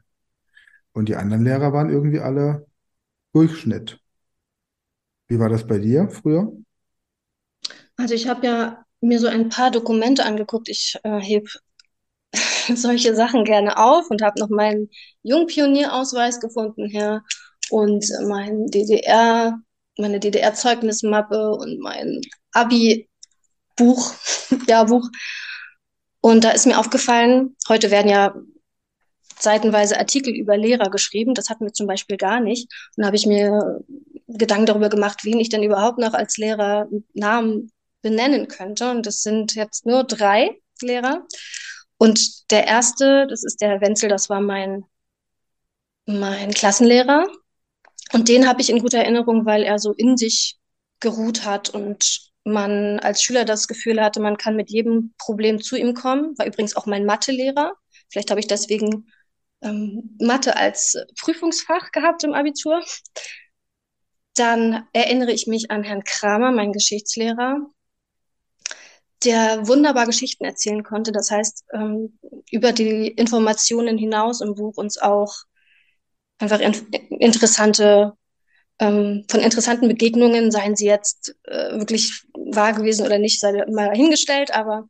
Und 0.94 1.10
die 1.10 1.18
anderen 1.18 1.44
Lehrer 1.44 1.74
waren 1.74 1.90
irgendwie 1.90 2.22
alle 2.22 2.68
Durchschnitt. 3.34 4.00
Wie 5.28 5.40
war 5.40 5.50
das 5.50 5.66
bei 5.66 5.78
dir 5.80 6.10
früher? 6.10 6.52
Also 7.98 8.14
ich 8.14 8.28
habe 8.28 8.46
ja 8.46 8.86
mir 9.02 9.20
so 9.20 9.28
ein 9.28 9.50
paar 9.50 9.72
Dokumente 9.72 10.26
angeguckt. 10.26 10.70
Ich 10.70 10.96
äh, 11.04 11.20
heb 11.20 11.48
solche 12.76 13.16
Sachen 13.16 13.44
gerne 13.44 13.78
auf 13.78 14.10
und 14.10 14.22
habe 14.22 14.40
noch 14.40 14.50
meinen 14.50 14.90
Jungpionierausweis 15.24 16.40
gefunden 16.40 16.88
hier 16.88 17.24
und 17.70 18.06
mein 18.28 18.68
DDR 18.68 19.60
meine 19.98 20.20
DDR-Zeugnismappe 20.20 21.52
und 21.52 21.80
mein 21.80 22.22
Abi-Buch, 22.52 24.14
Jahrbuch. 24.68 25.10
Und 26.22 26.44
da 26.44 26.52
ist 26.52 26.66
mir 26.66 26.80
aufgefallen, 26.80 27.56
heute 27.68 27.92
werden 27.92 28.10
ja 28.10 28.36
seitenweise 29.40 30.00
Artikel 30.00 30.34
über 30.36 30.58
Lehrer 30.58 30.90
geschrieben. 30.90 31.36
Das 31.36 31.50
hatten 31.50 31.66
wir 31.66 31.74
zum 31.74 31.88
Beispiel 31.88 32.18
gar 32.18 32.40
nicht. 32.40 32.72
Und 32.96 33.02
da 33.02 33.08
habe 33.08 33.16
ich 33.16 33.28
mir 33.28 33.82
Gedanken 34.28 34.66
darüber 34.66 34.90
gemacht, 34.90 35.24
wen 35.24 35.40
ich 35.40 35.50
denn 35.50 35.64
überhaupt 35.64 36.00
noch 36.00 36.14
als 36.14 36.38
Lehrer 36.38 36.88
Namen 37.14 37.72
benennen 38.02 38.48
könnte. 38.48 38.92
Und 38.92 39.06
das 39.06 39.24
sind 39.24 39.56
jetzt 39.56 39.86
nur 39.86 40.04
drei 40.04 40.60
Lehrer. 40.82 41.26
Und 41.98 42.52
der 42.52 42.68
erste, 42.68 43.28
das 43.28 43.44
ist 43.44 43.62
der 43.62 43.70
Herr 43.70 43.82
Wenzel, 43.82 44.10
das 44.10 44.30
war 44.30 44.42
mein, 44.42 44.86
mein 46.06 46.52
Klassenlehrer. 46.52 47.26
Und 48.14 48.30
den 48.30 48.48
habe 48.48 48.62
ich 48.62 48.70
in 48.70 48.80
guter 48.80 49.00
Erinnerung, 49.00 49.46
weil 49.46 49.64
er 49.64 49.80
so 49.80 49.94
in 49.94 50.18
sich 50.18 50.58
geruht 51.00 51.46
hat 51.46 51.70
und 51.70 52.32
man 52.44 53.00
als 53.00 53.22
Schüler 53.22 53.44
das 53.46 53.68
Gefühl 53.68 54.02
hatte, 54.02 54.22
man 54.22 54.38
kann 54.38 54.56
mit 54.56 54.70
jedem 54.70 55.14
Problem 55.18 55.62
zu 55.62 55.76
ihm 55.76 55.94
kommen. 55.94 56.38
War 56.38 56.46
übrigens 56.46 56.76
auch 56.76 56.86
mein 56.86 57.06
Mathelehrer. 57.06 57.74
Vielleicht 58.10 58.32
habe 58.32 58.40
ich 58.40 58.48
deswegen 58.48 59.12
ähm, 59.62 60.16
Mathe 60.20 60.56
als 60.56 60.96
Prüfungsfach 61.20 61.92
gehabt 61.92 62.24
im 62.24 62.34
Abitur. 62.34 62.82
Dann 64.38 64.88
erinnere 64.94 65.32
ich 65.32 65.48
mich 65.48 65.72
an 65.72 65.84
Herrn 65.84 66.04
Kramer, 66.04 66.52
meinen 66.52 66.74
Geschichtslehrer, 66.74 67.58
der 69.24 69.68
wunderbar 69.68 70.06
Geschichten 70.06 70.46
erzählen 70.46 70.84
konnte. 70.84 71.12
Das 71.12 71.32
heißt, 71.32 71.66
ähm, 71.74 72.20
über 72.52 72.72
die 72.72 73.08
Informationen 73.08 73.98
hinaus 73.98 74.42
im 74.42 74.54
Buch 74.56 74.78
uns 74.78 75.00
auch 75.00 75.34
einfach 76.38 76.60
in, 76.60 76.74
interessante, 77.20 78.14
ähm, 78.80 79.26
von 79.30 79.40
interessanten 79.40 79.88
Begegnungen, 79.88 80.52
seien 80.52 80.76
sie 80.76 80.86
jetzt 80.86 81.36
äh, 81.46 81.80
wirklich 81.80 82.24
wahr 82.34 82.74
gewesen 82.74 83.06
oder 83.06 83.18
nicht, 83.18 83.40
sei 83.40 83.66
mal 83.72 83.96
hingestellt, 83.96 84.54
aber 84.54 84.88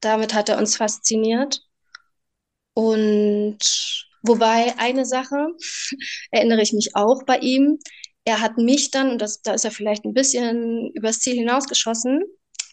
damit 0.00 0.32
hat 0.32 0.48
er 0.48 0.58
uns 0.58 0.76
fasziniert. 0.76 1.60
Und 2.72 3.58
wobei 4.22 4.74
eine 4.78 5.04
Sache 5.04 5.48
erinnere 6.30 6.62
ich 6.62 6.72
mich 6.72 6.96
auch 6.96 7.24
bei 7.24 7.38
ihm. 7.38 7.78
Er 8.24 8.40
hat 8.40 8.58
mich 8.58 8.90
dann, 8.90 9.10
und 9.10 9.22
das, 9.22 9.42
da 9.42 9.54
ist 9.54 9.64
er 9.64 9.70
vielleicht 9.70 10.04
ein 10.04 10.14
bisschen 10.14 10.90
übers 10.92 11.20
Ziel 11.20 11.34
hinausgeschossen, 11.34 12.22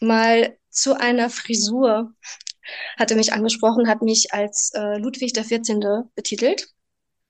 mal 0.01 0.58
zu 0.69 0.99
einer 0.99 1.29
Frisur 1.29 2.13
hat 2.97 3.12
er 3.12 3.17
mich 3.17 3.34
angesprochen, 3.34 3.88
hat 3.88 4.01
mich 4.01 4.34
als 4.34 4.71
äh, 4.73 4.97
Ludwig 4.97 5.34
der 5.34 5.43
14. 5.43 5.84
betitelt. 6.15 6.67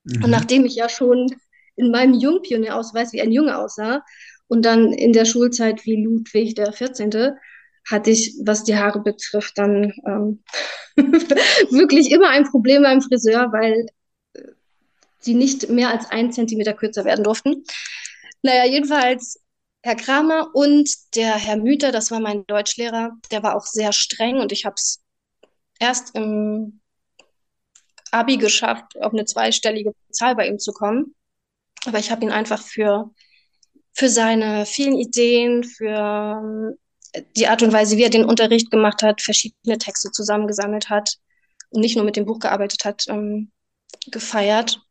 Mhm. 0.04 0.24
Und 0.24 0.30
nachdem 0.30 0.66
ich 0.66 0.76
ja 0.76 0.90
schon 0.90 1.36
in 1.76 1.92
meinem 1.92 2.14
Jungpionierausweis 2.14 3.14
wie 3.14 3.22
ein 3.22 3.32
Junge 3.32 3.58
aussah 3.58 4.04
und 4.48 4.64
dann 4.64 4.94
in 4.94 5.14
der 5.14 5.26
Schulzeit 5.26 5.86
wie 5.86 6.04
Ludwig 6.04 6.56
der 6.56 6.72
14., 6.72 7.36
hatte 7.88 8.10
ich, 8.10 8.36
was 8.44 8.64
die 8.64 8.76
Haare 8.76 9.02
betrifft, 9.02 9.58
dann 9.58 9.94
ähm, 10.08 10.44
wirklich 10.98 12.12
immer 12.12 12.30
ein 12.30 12.46
Problem 12.46 12.82
beim 12.82 13.02
Friseur, 13.02 13.52
weil 13.52 13.86
äh, 14.34 14.42
sie 15.20 15.36
nicht 15.36 15.70
mehr 15.70 15.90
als 15.90 16.10
ein 16.10 16.32
Zentimeter 16.32 16.74
kürzer 16.74 17.06
werden 17.06 17.24
durften. 17.24 17.64
Naja, 18.46 18.66
jedenfalls 18.66 19.40
Herr 19.82 19.96
Kramer 19.96 20.52
und 20.54 20.88
der 21.16 21.34
Herr 21.34 21.58
Müther, 21.58 21.92
das 21.92 22.12
war 22.12 22.20
mein 22.20 22.46
Deutschlehrer, 22.46 23.18
der 23.32 23.42
war 23.42 23.56
auch 23.56 23.66
sehr 23.66 23.92
streng 23.92 24.38
und 24.38 24.52
ich 24.52 24.66
habe 24.66 24.76
es 24.76 25.02
erst 25.80 26.14
im 26.16 26.80
Abi 28.12 28.38
geschafft, 28.38 29.02
auf 29.02 29.14
eine 29.14 29.26
zweistellige 29.26 29.94
Zahl 30.12 30.36
bei 30.36 30.48
ihm 30.48 30.60
zu 30.60 30.74
kommen. 30.74 31.16
Aber 31.88 31.98
ich 31.98 32.12
habe 32.12 32.24
ihn 32.24 32.30
einfach 32.30 32.62
für, 32.62 33.10
für 33.94 34.10
seine 34.10 34.68
vielen 34.68 34.96
Ideen, 34.96 35.64
für 35.64 36.78
ähm, 37.16 37.24
die 37.36 37.48
Art 37.48 37.64
und 37.64 37.74
Weise, 37.74 37.98
wie 37.98 38.04
er 38.04 38.12
den 38.12 38.26
Unterricht 38.26 38.70
gemacht 38.70 39.02
hat, 39.02 39.24
verschiedene 39.24 39.80
Texte 39.80 40.12
zusammengesammelt 40.12 40.92
hat 40.92 41.16
und 41.72 41.82
nicht 41.82 41.96
nur 41.96 42.06
mit 42.06 42.16
dem 42.16 42.26
Buch 42.28 42.38
gearbeitet 42.38 42.86
hat, 42.86 43.06
ähm, 43.08 43.52
gefeiert. 44.12 44.86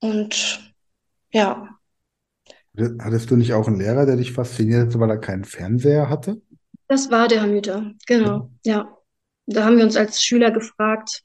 Und 0.00 0.74
ja. 1.30 1.68
Hattest 2.76 3.30
du 3.30 3.36
nicht 3.36 3.52
auch 3.52 3.68
einen 3.68 3.78
Lehrer, 3.78 4.04
der 4.04 4.16
dich 4.16 4.32
fasziniert 4.32 4.88
hat, 4.88 5.00
weil 5.00 5.10
er 5.10 5.18
keinen 5.18 5.44
Fernseher 5.44 6.08
hatte? 6.08 6.40
Das 6.88 7.10
war 7.10 7.28
der 7.28 7.42
Herr 7.42 7.48
Müther, 7.48 7.92
genau, 8.06 8.50
ja. 8.64 8.96
Da 9.46 9.64
haben 9.64 9.76
wir 9.76 9.84
uns 9.84 9.96
als 9.96 10.22
Schüler 10.22 10.50
gefragt, 10.50 11.22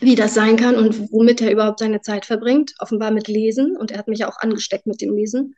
wie 0.00 0.14
das 0.14 0.34
sein 0.34 0.56
kann 0.56 0.76
und 0.76 1.12
womit 1.12 1.40
er 1.40 1.52
überhaupt 1.52 1.78
seine 1.78 2.00
Zeit 2.00 2.24
verbringt. 2.26 2.74
Offenbar 2.78 3.10
mit 3.10 3.28
Lesen. 3.28 3.76
Und 3.76 3.90
er 3.90 3.98
hat 3.98 4.08
mich 4.08 4.20
ja 4.20 4.28
auch 4.28 4.38
angesteckt 4.38 4.86
mit 4.86 5.00
dem 5.00 5.14
Lesen. 5.14 5.54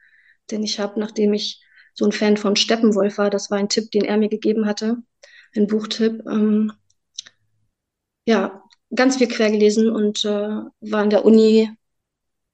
Denn 0.50 0.62
ich 0.62 0.78
habe, 0.80 0.98
nachdem 0.98 1.32
ich 1.32 1.62
so 1.94 2.04
ein 2.04 2.12
Fan 2.12 2.36
von 2.36 2.56
Steppenwolf 2.56 3.18
war, 3.18 3.30
das 3.30 3.50
war 3.50 3.58
ein 3.58 3.68
Tipp, 3.68 3.90
den 3.90 4.04
er 4.04 4.18
mir 4.18 4.28
gegeben 4.28 4.66
hatte, 4.66 4.98
ein 5.54 5.66
Buchtipp, 5.66 6.22
ähm, 6.28 6.72
ja, 8.26 8.62
ganz 8.94 9.16
viel 9.16 9.28
quer 9.28 9.50
gelesen 9.50 9.90
und 9.90 10.24
äh, 10.24 10.28
war 10.28 11.04
in 11.04 11.10
der 11.10 11.24
Uni 11.24 11.70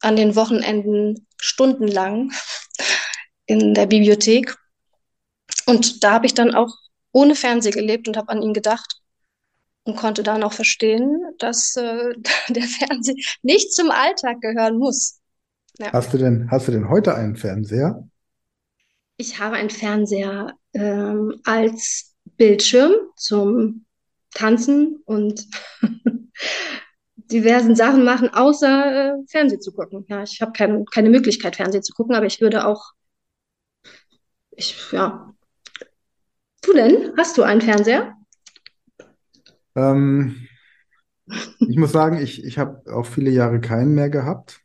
an 0.02 0.16
den 0.16 0.36
Wochenenden 0.36 1.26
stundenlang 1.40 2.32
in 3.46 3.74
der 3.74 3.86
Bibliothek. 3.86 4.56
Und 5.66 6.04
da 6.04 6.12
habe 6.12 6.26
ich 6.26 6.34
dann 6.34 6.54
auch 6.54 6.74
ohne 7.12 7.34
Fernseh 7.34 7.70
gelebt 7.70 8.08
und 8.08 8.16
habe 8.16 8.30
an 8.30 8.42
ihn 8.42 8.54
gedacht 8.54 9.00
und 9.84 9.96
konnte 9.96 10.22
dann 10.22 10.42
auch 10.42 10.52
verstehen, 10.52 11.20
dass 11.38 11.76
äh, 11.76 12.14
der 12.48 12.62
Fernseher 12.62 13.16
nicht 13.42 13.72
zum 13.72 13.90
Alltag 13.90 14.40
gehören 14.40 14.78
muss. 14.78 15.20
Ja. 15.78 15.92
Hast 15.92 16.12
du 16.12 16.18
denn, 16.18 16.50
hast 16.50 16.68
du 16.68 16.72
denn 16.72 16.88
heute 16.88 17.14
einen 17.14 17.36
Fernseher? 17.36 18.08
Ich 19.16 19.38
habe 19.38 19.56
einen 19.56 19.70
Fernseher 19.70 20.54
ähm, 20.74 21.40
als 21.44 22.14
Bildschirm 22.36 22.92
zum 23.16 23.84
Tanzen 24.34 25.02
und 25.04 25.46
diversen 27.32 27.74
Sachen 27.74 28.04
machen, 28.04 28.28
außer 28.32 29.14
äh, 29.14 29.26
Fernsehen 29.28 29.60
zu 29.60 29.72
gucken. 29.72 30.04
Ja, 30.08 30.22
ich 30.22 30.40
habe 30.40 30.52
kein, 30.52 30.84
keine 30.86 31.10
Möglichkeit, 31.10 31.56
Fernsehen 31.56 31.82
zu 31.82 31.92
gucken, 31.94 32.14
aber 32.14 32.26
ich 32.26 32.40
würde 32.40 32.66
auch, 32.66 32.92
ich, 34.52 34.92
ja. 34.92 35.32
Du 36.62 36.72
denn? 36.74 37.12
Hast 37.16 37.36
du 37.36 37.42
einen 37.42 37.60
Fernseher? 37.60 38.14
Ähm, 39.74 40.46
ich 41.26 41.76
muss 41.76 41.92
sagen, 41.92 42.18
ich, 42.18 42.44
ich 42.44 42.58
habe 42.58 42.82
auch 42.92 43.06
viele 43.06 43.30
Jahre 43.30 43.60
keinen 43.60 43.94
mehr 43.94 44.10
gehabt. 44.10 44.60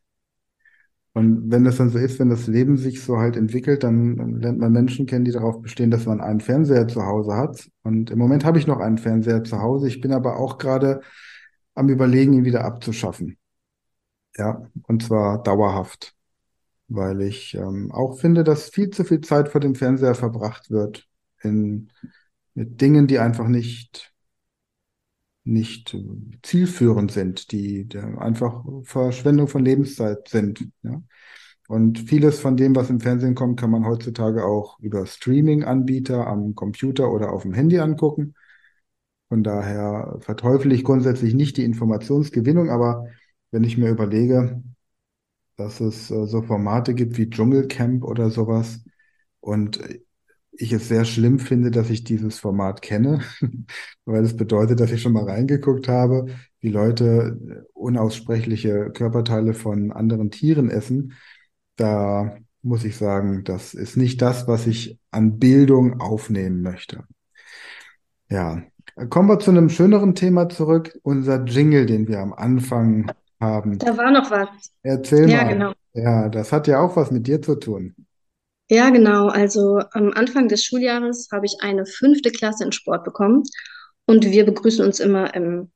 Und 1.14 1.50
wenn 1.50 1.64
das 1.64 1.78
dann 1.78 1.90
so 1.90 1.98
ist, 1.98 2.20
wenn 2.20 2.30
das 2.30 2.46
Leben 2.46 2.78
sich 2.78 3.02
so 3.02 3.18
halt 3.18 3.38
entwickelt, 3.38 3.84
dann, 3.84 4.18
dann 4.18 4.40
lernt 4.40 4.60
man 4.60 4.72
Menschen 4.72 5.08
kennen, 5.08 5.26
die 5.26 5.32
darauf 5.32 5.64
bestehen, 5.64 5.90
dass 5.90 6.06
man 6.06 6.22
einen 6.22 6.42
Fernseher 6.42 6.88
zu 6.88 7.04
Hause 7.08 7.34
hat. 7.34 7.68
Und 7.82 8.12
im 8.12 8.20
Moment 8.20 8.46
habe 8.46 8.60
ich 8.60 8.68
noch 8.68 8.80
einen 8.80 9.00
Fernseher 9.00 9.44
zu 9.44 9.60
Hause. 9.60 9.88
Ich 9.88 10.00
bin 10.00 10.12
aber 10.12 10.38
auch 10.38 10.60
gerade 10.60 11.02
am 11.78 11.90
Überlegen, 11.90 12.34
ihn 12.34 12.46
wieder 12.46 12.66
abzuschaffen. 12.66 13.38
Ja, 14.38 14.70
und 14.84 15.04
zwar 15.04 15.42
dauerhaft. 15.44 16.16
weil 16.88 17.22
ich 17.22 17.56
ähm, 17.56 17.92
auch 17.92 18.20
finde, 18.20 18.44
dass 18.44 18.70
viel 18.70 18.90
zu 18.92 19.04
viel 19.04 19.22
Zeit 19.22 19.50
vor 19.50 19.62
dem 19.62 19.76
Fernseher 19.76 20.16
verbracht 20.16 20.72
wird 20.72 21.08
in, 21.42 21.92
mit 22.54 22.82
Dingen, 22.82 23.08
die 23.08 23.20
einfach 23.20 23.48
nicht, 23.48 24.14
nicht 25.44 25.96
zielführend 26.44 27.12
sind, 27.12 27.52
die, 27.52 27.86
die 27.86 27.98
einfach 28.00 28.64
Verschwendung 28.84 29.48
von 29.48 29.64
Lebenszeit 29.64 30.28
sind. 30.28 30.68
Ja? 30.84 31.02
Und 31.68 32.00
vieles 32.00 32.40
von 32.40 32.58
dem, 32.58 32.76
was 32.76 32.90
im 32.90 33.02
Fernsehen 33.02 33.36
kommt, 33.36 33.60
kann 33.60 33.72
man 33.72 33.86
heutzutage 33.86 34.46
auch 34.46 34.80
über 34.80 35.06
Streaming-Anbieter 35.06 36.28
am 36.28 36.56
Computer 36.56 37.12
oder 37.12 37.32
auf 37.34 37.44
dem 37.44 37.54
Handy 37.54 37.80
angucken. 37.80 38.36
Von 39.30 39.44
daher 39.44 40.18
verteufel 40.22 40.72
ich 40.72 40.84
grundsätzlich 40.84 41.34
nicht 41.34 41.58
die 41.58 41.66
Informationsgewinnung, 41.66 42.70
aber 42.70 43.08
wenn 43.52 43.64
ich 43.64 43.78
mir 43.78 43.90
überlege, 43.90 44.64
dass 45.58 45.80
es 45.80 46.12
äh, 46.12 46.26
so 46.28 46.42
Formate 46.42 46.94
gibt 46.94 47.18
wie 47.18 47.30
Dschungelcamp 47.30 48.04
oder 48.04 48.30
sowas 48.30 48.84
und 49.40 49.80
ich 50.52 50.72
es 50.74 50.88
sehr 50.88 51.06
schlimm 51.06 51.40
finde, 51.40 51.72
dass 51.72 51.90
ich 51.90 52.04
dieses 52.04 52.40
Format 52.40 52.82
kenne, 52.82 53.22
weil 54.06 54.24
es 54.24 54.36
bedeutet, 54.36 54.80
dass 54.80 54.92
ich 54.92 55.02
schon 55.02 55.14
mal 55.14 55.26
reingeguckt 55.26 55.88
habe, 55.88 56.28
wie 56.62 56.70
Leute 56.70 57.66
unaussprechliche 57.74 58.92
Körperteile 58.92 59.54
von 59.54 59.92
anderen 59.92 60.32
Tieren 60.32 60.70
essen 60.70 61.14
da 61.76 62.38
muss 62.62 62.84
ich 62.84 62.98
sagen, 62.98 63.44
das 63.44 63.74
ist 63.74 63.98
nicht 63.98 64.22
das, 64.22 64.48
was 64.48 64.68
ich 64.68 65.00
an 65.12 65.40
Bildung 65.40 66.02
aufnehmen 66.02 66.62
möchte. 66.62 67.06
Ja, 68.30 68.64
kommen 69.10 69.30
wir 69.30 69.40
zu 69.40 69.52
einem 69.52 69.70
schöneren 69.70 70.16
Thema 70.16 70.50
zurück. 70.50 71.00
Unser 71.04 71.44
Jingle, 71.46 71.86
den 71.86 72.08
wir 72.08 72.20
am 72.20 72.34
Anfang 72.34 73.12
haben. 73.40 73.80
Da 73.80 73.98
war 73.98 74.12
noch 74.12 74.30
was. 74.32 74.50
Erzähl 74.84 75.28
Ja, 75.28 75.44
mal. 75.44 75.44
genau. 75.44 75.74
Ja, 75.94 76.30
das 76.30 76.52
hat 76.52 76.68
ja 76.68 76.80
auch 76.80 76.96
was 76.96 77.12
mit 77.12 77.28
dir 77.28 77.42
zu 77.42 77.56
tun. 77.56 77.96
Ja, 78.70 78.90
genau. 78.90 79.28
Also 79.28 79.80
am 79.92 80.12
Anfang 80.14 80.48
des 80.48 80.64
Schuljahres 80.64 81.30
habe 81.32 81.46
ich 81.46 81.58
eine 81.62 81.86
fünfte 81.86 82.32
Klasse 82.32 82.64
in 82.66 82.72
Sport 82.72 83.04
bekommen 83.04 83.44
und 84.06 84.26
wir 84.26 84.46
begrüßen 84.46 84.86
uns 84.86 85.00
immer 85.00 85.34
im 85.36 85.72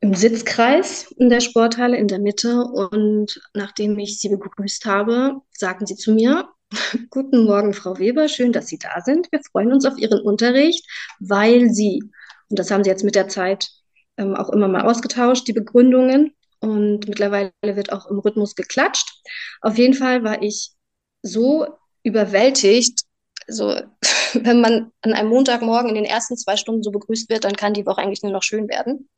im 0.00 0.14
Sitzkreis 0.14 1.10
in 1.18 1.30
der 1.30 1.40
Sporthalle 1.40 1.96
in 1.96 2.08
der 2.08 2.18
Mitte 2.18 2.62
und 2.64 3.40
nachdem 3.54 3.98
ich 3.98 4.20
sie 4.20 4.28
begrüßt 4.28 4.84
habe, 4.84 5.40
sagten 5.52 5.86
sie 5.86 5.96
zu 5.96 6.12
mir, 6.12 6.48
Guten 7.10 7.44
Morgen, 7.44 7.74
Frau 7.74 7.98
Weber, 7.98 8.28
schön, 8.28 8.52
dass 8.52 8.66
Sie 8.66 8.78
da 8.78 9.00
sind. 9.04 9.28
Wir 9.30 9.40
freuen 9.50 9.72
uns 9.72 9.84
auf 9.84 9.98
Ihren 9.98 10.20
Unterricht, 10.20 10.84
weil 11.20 11.70
Sie, 11.70 12.02
und 12.48 12.58
das 12.58 12.70
haben 12.70 12.84
Sie 12.84 12.90
jetzt 12.90 13.04
mit 13.04 13.14
der 13.14 13.28
Zeit 13.28 13.68
ähm, 14.16 14.34
auch 14.34 14.50
immer 14.50 14.68
mal 14.68 14.82
ausgetauscht, 14.82 15.46
die 15.46 15.52
Begründungen, 15.52 16.32
und 16.60 17.06
mittlerweile 17.06 17.52
wird 17.62 17.92
auch 17.92 18.06
im 18.06 18.18
Rhythmus 18.18 18.54
geklatscht. 18.54 19.06
Auf 19.60 19.76
jeden 19.76 19.92
Fall 19.94 20.24
war 20.24 20.42
ich 20.42 20.70
so 21.22 21.66
überwältigt, 22.02 23.02
so, 23.46 23.78
wenn 24.32 24.60
man 24.60 24.90
an 25.02 25.12
einem 25.12 25.28
Montagmorgen 25.28 25.90
in 25.90 25.96
den 25.96 26.04
ersten 26.04 26.36
zwei 26.36 26.56
Stunden 26.56 26.82
so 26.82 26.90
begrüßt 26.90 27.28
wird, 27.28 27.44
dann 27.44 27.56
kann 27.56 27.74
die 27.74 27.86
Woche 27.86 28.00
eigentlich 28.00 28.22
nur 28.22 28.32
noch 28.32 28.42
schön 28.42 28.68
werden. 28.68 29.08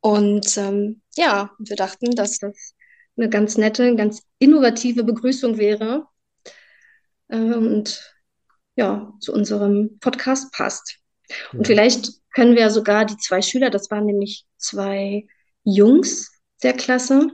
Und 0.00 0.56
ähm, 0.58 1.00
ja, 1.16 1.50
wir 1.58 1.76
dachten, 1.76 2.10
dass 2.10 2.38
das 2.38 2.74
eine 3.16 3.30
ganz 3.30 3.56
nette, 3.56 3.96
ganz 3.96 4.22
innovative 4.38 5.02
Begrüßung 5.02 5.56
wäre 5.56 6.06
äh, 7.34 7.54
und 7.54 8.14
ja, 8.76 9.12
zu 9.20 9.32
unserem 9.32 9.98
Podcast 10.00 10.52
passt. 10.52 10.98
Und 11.52 11.60
Ja. 11.60 11.64
vielleicht 11.66 12.12
können 12.34 12.56
wir 12.56 12.70
sogar 12.70 13.04
die 13.04 13.16
zwei 13.16 13.42
Schüler, 13.42 13.70
das 13.70 13.90
waren 13.90 14.06
nämlich 14.06 14.46
zwei 14.56 15.26
Jungs 15.64 16.32
der 16.62 16.74
Klasse, 16.74 17.28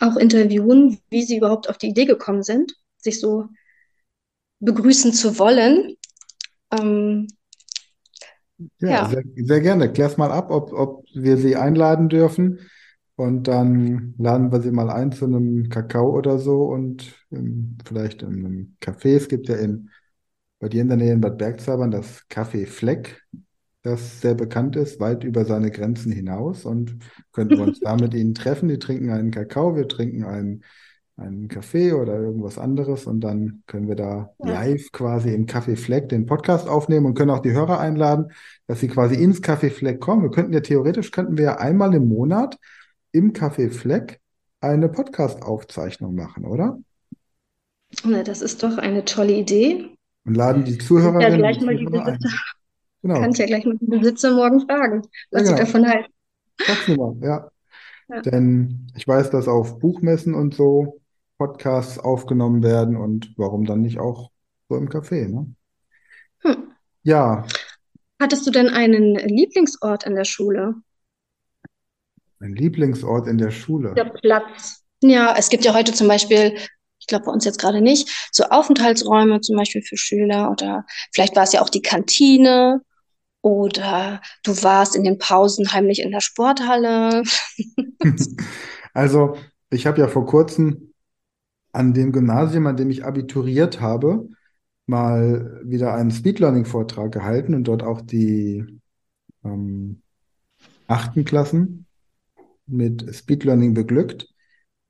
auch 0.00 0.16
interviewen, 0.16 0.98
wie 1.10 1.22
sie 1.22 1.38
überhaupt 1.38 1.68
auf 1.68 1.78
die 1.78 1.88
Idee 1.88 2.04
gekommen 2.04 2.42
sind, 2.42 2.74
sich 2.98 3.20
so 3.20 3.48
begrüßen 4.60 5.12
zu 5.12 5.38
wollen. 5.38 5.96
Ähm, 6.72 7.28
Ja, 8.80 8.88
ja, 8.90 9.08
sehr, 9.08 9.22
sehr 9.36 9.60
gerne. 9.60 9.92
Klär's 9.92 10.16
mal 10.16 10.32
ab, 10.32 10.50
ob, 10.50 10.72
ob 10.72 11.04
wir 11.14 11.36
sie 11.36 11.56
einladen 11.56 12.08
dürfen. 12.08 12.58
Und 13.18 13.48
dann 13.48 14.14
laden 14.16 14.52
wir 14.52 14.60
sie 14.60 14.70
mal 14.70 14.90
ein 14.90 15.10
zu 15.10 15.24
einem 15.24 15.68
Kakao 15.70 16.16
oder 16.16 16.38
so 16.38 16.66
und 16.66 17.16
ähm, 17.32 17.76
vielleicht 17.84 18.22
in 18.22 18.28
einem 18.28 18.76
Café. 18.80 19.16
Es 19.16 19.26
gibt 19.26 19.48
ja 19.48 19.56
in, 19.56 19.90
bei 20.60 20.68
dir 20.68 20.82
in 20.82 20.88
der 20.88 20.98
Nähe 20.98 21.14
in 21.14 21.20
Bad 21.20 21.36
Bergzabern 21.36 21.90
das 21.90 22.22
Café 22.30 22.64
Fleck, 22.68 23.26
das 23.82 24.20
sehr 24.20 24.36
bekannt 24.36 24.76
ist, 24.76 25.00
weit 25.00 25.24
über 25.24 25.44
seine 25.44 25.72
Grenzen 25.72 26.12
hinaus. 26.12 26.64
Und 26.64 26.96
könnten 27.32 27.58
wir 27.58 27.64
uns 27.64 27.80
da 27.80 27.96
mit 27.96 28.14
ihnen 28.14 28.34
treffen. 28.34 28.68
Die 28.68 28.78
trinken 28.78 29.10
einen 29.10 29.32
Kakao, 29.32 29.74
wir 29.74 29.88
trinken 29.88 30.22
einen, 30.22 30.62
einen 31.16 31.48
Kaffee 31.48 31.94
oder 31.94 32.20
irgendwas 32.20 32.56
anderes. 32.56 33.08
Und 33.08 33.22
dann 33.22 33.64
können 33.66 33.88
wir 33.88 33.96
da 33.96 34.30
ja, 34.38 34.62
live 34.62 34.92
quasi 34.92 35.34
im 35.34 35.46
Café 35.46 35.74
Fleck 35.74 36.08
den 36.08 36.24
Podcast 36.24 36.68
aufnehmen 36.68 37.06
und 37.06 37.14
können 37.14 37.32
auch 37.32 37.42
die 37.42 37.50
Hörer 37.50 37.80
einladen, 37.80 38.26
dass 38.68 38.78
sie 38.78 38.86
quasi 38.86 39.16
ins 39.16 39.42
Café 39.42 39.70
Fleck 39.70 39.98
kommen. 39.98 40.22
Wir 40.22 40.30
könnten 40.30 40.52
ja 40.52 40.60
theoretisch, 40.60 41.10
könnten 41.10 41.36
wir 41.36 41.44
ja 41.46 41.56
einmal 41.58 41.92
im 41.94 42.06
Monat 42.06 42.56
im 43.12 43.32
Café 43.32 43.70
Fleck 43.70 44.20
eine 44.60 44.88
Podcast-Aufzeichnung 44.88 46.14
machen, 46.14 46.44
oder? 46.44 46.78
Na, 48.04 48.22
das 48.22 48.42
ist 48.42 48.62
doch 48.62 48.78
eine 48.78 49.04
tolle 49.04 49.32
Idee. 49.32 49.96
Und 50.24 50.34
laden 50.36 50.64
die 50.64 50.76
Kann 50.78 51.20
ja 51.20 51.36
gleich 51.36 51.60
mal 51.60 51.76
die 51.76 51.86
Zuhörer. 51.86 52.04
Besitzer, 52.12 52.36
Genau. 53.02 53.20
kann 53.20 53.30
ich 53.30 53.38
ja 53.38 53.46
gleich 53.46 53.64
mal 53.64 53.76
die 53.78 53.86
Besitzer 53.86 54.34
morgen 54.34 54.60
fragen, 54.60 55.02
Ja, 55.30 55.40
was 55.40 55.42
sie 55.48 55.54
genau. 55.54 55.58
davon 55.64 55.88
halten. 55.88 56.12
Sie 56.86 56.96
mal, 56.96 57.16
ja. 57.22 57.50
Ja. 58.08 58.22
Denn 58.22 58.88
ich 58.96 59.06
weiß, 59.06 59.30
dass 59.30 59.48
auf 59.48 59.78
Buchmessen 59.78 60.34
und 60.34 60.54
so 60.54 61.00
Podcasts 61.38 61.98
aufgenommen 61.98 62.62
werden 62.62 62.96
und 62.96 63.32
warum 63.36 63.64
dann 63.64 63.82
nicht 63.82 63.98
auch 64.00 64.30
so 64.68 64.76
im 64.76 64.88
Café, 64.88 65.28
ne? 65.28 65.54
Hm. 66.40 66.72
Ja, 67.02 67.44
Hattest 68.20 68.46
du 68.46 68.50
denn 68.52 68.68
einen 68.68 69.14
Lieblingsort 69.16 70.04
in 70.04 70.14
der 70.14 70.24
Schule? 70.24 70.74
Ein 72.40 72.54
Lieblingsort 72.54 73.26
in 73.26 73.38
der 73.38 73.50
Schule. 73.50 73.94
Der 73.94 74.04
Platz. 74.04 74.84
Ja, 75.02 75.34
es 75.36 75.48
gibt 75.48 75.64
ja 75.64 75.74
heute 75.74 75.92
zum 75.92 76.08
Beispiel, 76.08 76.56
ich 76.98 77.06
glaube 77.06 77.26
bei 77.26 77.32
uns 77.32 77.44
jetzt 77.44 77.60
gerade 77.60 77.80
nicht, 77.80 78.28
so 78.32 78.44
Aufenthaltsräume 78.44 79.40
zum 79.40 79.56
Beispiel 79.56 79.82
für 79.82 79.96
Schüler 79.96 80.50
oder 80.50 80.84
vielleicht 81.12 81.36
war 81.36 81.44
es 81.44 81.52
ja 81.52 81.62
auch 81.62 81.68
die 81.68 81.82
Kantine 81.82 82.82
oder 83.42 84.20
du 84.42 84.62
warst 84.62 84.96
in 84.96 85.04
den 85.04 85.18
Pausen 85.18 85.72
heimlich 85.72 86.00
in 86.00 86.10
der 86.10 86.20
Sporthalle. 86.20 87.22
Also, 88.94 89.36
ich 89.70 89.86
habe 89.86 90.00
ja 90.00 90.08
vor 90.08 90.26
kurzem 90.26 90.92
an 91.72 91.94
dem 91.94 92.10
Gymnasium, 92.10 92.66
an 92.66 92.76
dem 92.76 92.90
ich 92.90 93.04
abituriert 93.04 93.80
habe, 93.80 94.28
mal 94.86 95.60
wieder 95.62 95.94
einen 95.94 96.10
Speed-Learning-Vortrag 96.10 97.12
gehalten 97.12 97.54
und 97.54 97.64
dort 97.64 97.84
auch 97.84 98.00
die 98.00 98.80
ähm, 99.44 100.02
achten 100.88 101.24
Klassen 101.24 101.86
mit 102.68 103.14
Speed 103.14 103.44
Learning 103.44 103.74
beglückt. 103.74 104.28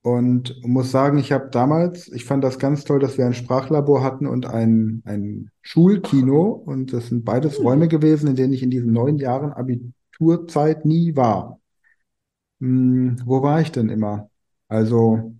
Und 0.02 0.60
muss 0.64 0.90
sagen, 0.90 1.18
ich 1.18 1.32
habe 1.32 1.50
damals, 1.50 2.08
ich 2.08 2.24
fand 2.24 2.44
das 2.44 2.58
ganz 2.58 2.84
toll, 2.84 3.00
dass 3.00 3.18
wir 3.18 3.26
ein 3.26 3.34
Sprachlabor 3.34 4.02
hatten 4.02 4.26
und 4.26 4.46
ein, 4.46 5.02
ein 5.04 5.50
Schulkino. 5.60 6.50
Und 6.50 6.92
das 6.92 7.08
sind 7.08 7.24
beides 7.24 7.62
Räume 7.62 7.88
gewesen, 7.88 8.28
in 8.28 8.36
denen 8.36 8.52
ich 8.52 8.62
in 8.62 8.70
diesen 8.70 8.92
neun 8.92 9.18
Jahren 9.18 9.52
Abiturzeit 9.52 10.84
nie 10.84 11.16
war. 11.16 11.60
Hm, 12.60 13.20
wo 13.24 13.42
war 13.42 13.60
ich 13.60 13.72
denn 13.72 13.88
immer? 13.88 14.30
Also 14.68 15.34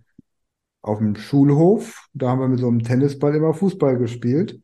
auf 0.81 0.99
dem 0.99 1.15
Schulhof, 1.15 2.07
da 2.13 2.29
haben 2.29 2.39
wir 2.41 2.47
mit 2.47 2.59
so 2.59 2.67
einem 2.67 2.83
Tennisball 2.83 3.35
immer 3.35 3.53
Fußball 3.53 3.97
gespielt. 3.97 4.61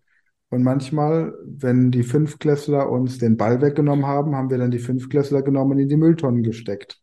Und 0.49 0.63
manchmal, 0.63 1.33
wenn 1.45 1.91
die 1.91 2.03
Fünftklässler 2.03 2.89
uns 2.89 3.17
den 3.17 3.38
Ball 3.38 3.61
weggenommen 3.61 4.05
haben, 4.05 4.35
haben 4.35 4.49
wir 4.49 4.57
dann 4.57 4.71
die 4.71 4.79
Fünftklässler 4.79 5.41
genommen 5.41 5.73
und 5.73 5.79
in 5.79 5.89
die 5.89 5.97
Mülltonnen 5.97 6.43
gesteckt. 6.43 7.01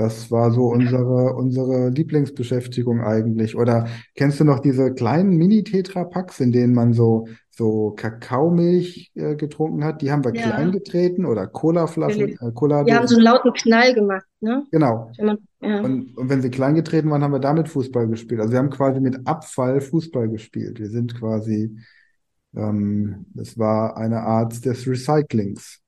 Das 0.00 0.30
war 0.30 0.50
so 0.50 0.68
unsere, 0.68 1.34
unsere 1.34 1.90
Lieblingsbeschäftigung 1.90 3.02
eigentlich. 3.02 3.54
Oder 3.54 3.86
kennst 4.14 4.40
du 4.40 4.44
noch 4.44 4.60
diese 4.60 4.94
kleinen 4.94 5.36
Mini-Tetra-Packs, 5.36 6.40
in 6.40 6.52
denen 6.52 6.72
man 6.72 6.94
so, 6.94 7.28
so 7.50 7.90
Kakaomilch 7.90 9.12
äh, 9.14 9.36
getrunken 9.36 9.84
hat? 9.84 10.00
Die 10.00 10.10
haben 10.10 10.24
wir 10.24 10.32
klein 10.32 10.68
Ja, 10.68 10.70
getreten 10.70 11.26
oder 11.26 11.46
Colaflaschen, 11.46 12.30
äh, 12.30 12.84
Die 12.86 12.94
haben 12.94 13.06
so 13.06 13.16
einen 13.16 13.24
lauten 13.24 13.52
Knall 13.52 13.92
gemacht, 13.92 14.24
ne? 14.40 14.64
Genau. 14.70 15.12
Wenn 15.18 15.26
man, 15.26 15.38
ja. 15.60 15.80
Und, 15.82 16.16
und 16.16 16.30
wenn 16.30 16.40
sie 16.40 16.48
klein 16.48 16.76
getreten 16.76 17.10
waren, 17.10 17.22
haben 17.22 17.34
wir 17.34 17.38
damit 17.38 17.68
Fußball 17.68 18.08
gespielt. 18.08 18.40
Also 18.40 18.52
wir 18.52 18.58
haben 18.58 18.70
quasi 18.70 19.00
mit 19.00 19.26
Abfall 19.26 19.82
Fußball 19.82 20.30
gespielt. 20.30 20.78
Wir 20.80 20.88
sind 20.88 21.14
quasi, 21.14 21.76
ähm, 22.56 23.26
es 23.38 23.58
war 23.58 23.98
eine 23.98 24.22
Art 24.22 24.64
des 24.64 24.86
Recyclings. 24.86 25.82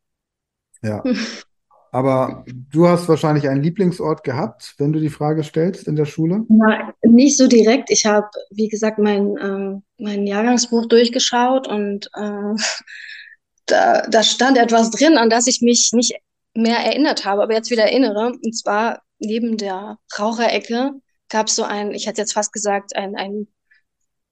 Ja. 0.83 1.03
Aber 1.95 2.43
du 2.49 2.89
hast 2.89 3.07
wahrscheinlich 3.07 3.47
einen 3.51 3.63
Lieblingsort 3.63 4.25
gehabt, 4.25 4.75
wenn 4.79 4.95
du 4.95 4.99
die 4.99 5.11
Frage 5.11 5.45
stellst 5.45 5.87
in 5.87 5.95
der 5.95 6.07
Schule? 6.07 6.43
Na, 6.49 6.95
nicht 7.03 7.37
so 7.37 7.47
direkt. 7.47 7.91
Ich 7.91 8.07
habe, 8.07 8.29
wie 8.51 8.69
gesagt, 8.69 8.99
mein, 8.99 9.37
äh, 9.37 9.79
mein 10.03 10.27
Jahrgangsbuch 10.27 10.87
durchgeschaut 10.87 11.69
und 11.69 12.07
äh, 12.15 12.55
da, 13.67 14.03
da 14.09 14.23
stand 14.23 14.57
etwas 14.57 14.91
drin, 14.91 15.19
an 15.19 15.29
das 15.29 15.47
ich 15.47 15.61
mich 15.61 15.91
nicht 15.93 16.15
mehr 16.55 16.79
erinnert 16.79 17.27
habe, 17.27 17.43
aber 17.43 17.53
jetzt 17.53 17.71
wieder 17.71 17.85
erinnere. 17.85 18.33
Und 18.43 18.57
zwar 18.57 19.03
neben 19.19 19.59
der 19.59 19.99
Raucherecke 20.19 20.93
gab 21.29 21.49
es 21.49 21.57
so 21.57 21.63
ein, 21.63 21.93
ich 21.93 22.07
hätte 22.07 22.23
jetzt 22.23 22.33
fast 22.33 22.55
gesagt, 22.55 22.97
ein, 22.97 23.17
ein 23.17 23.49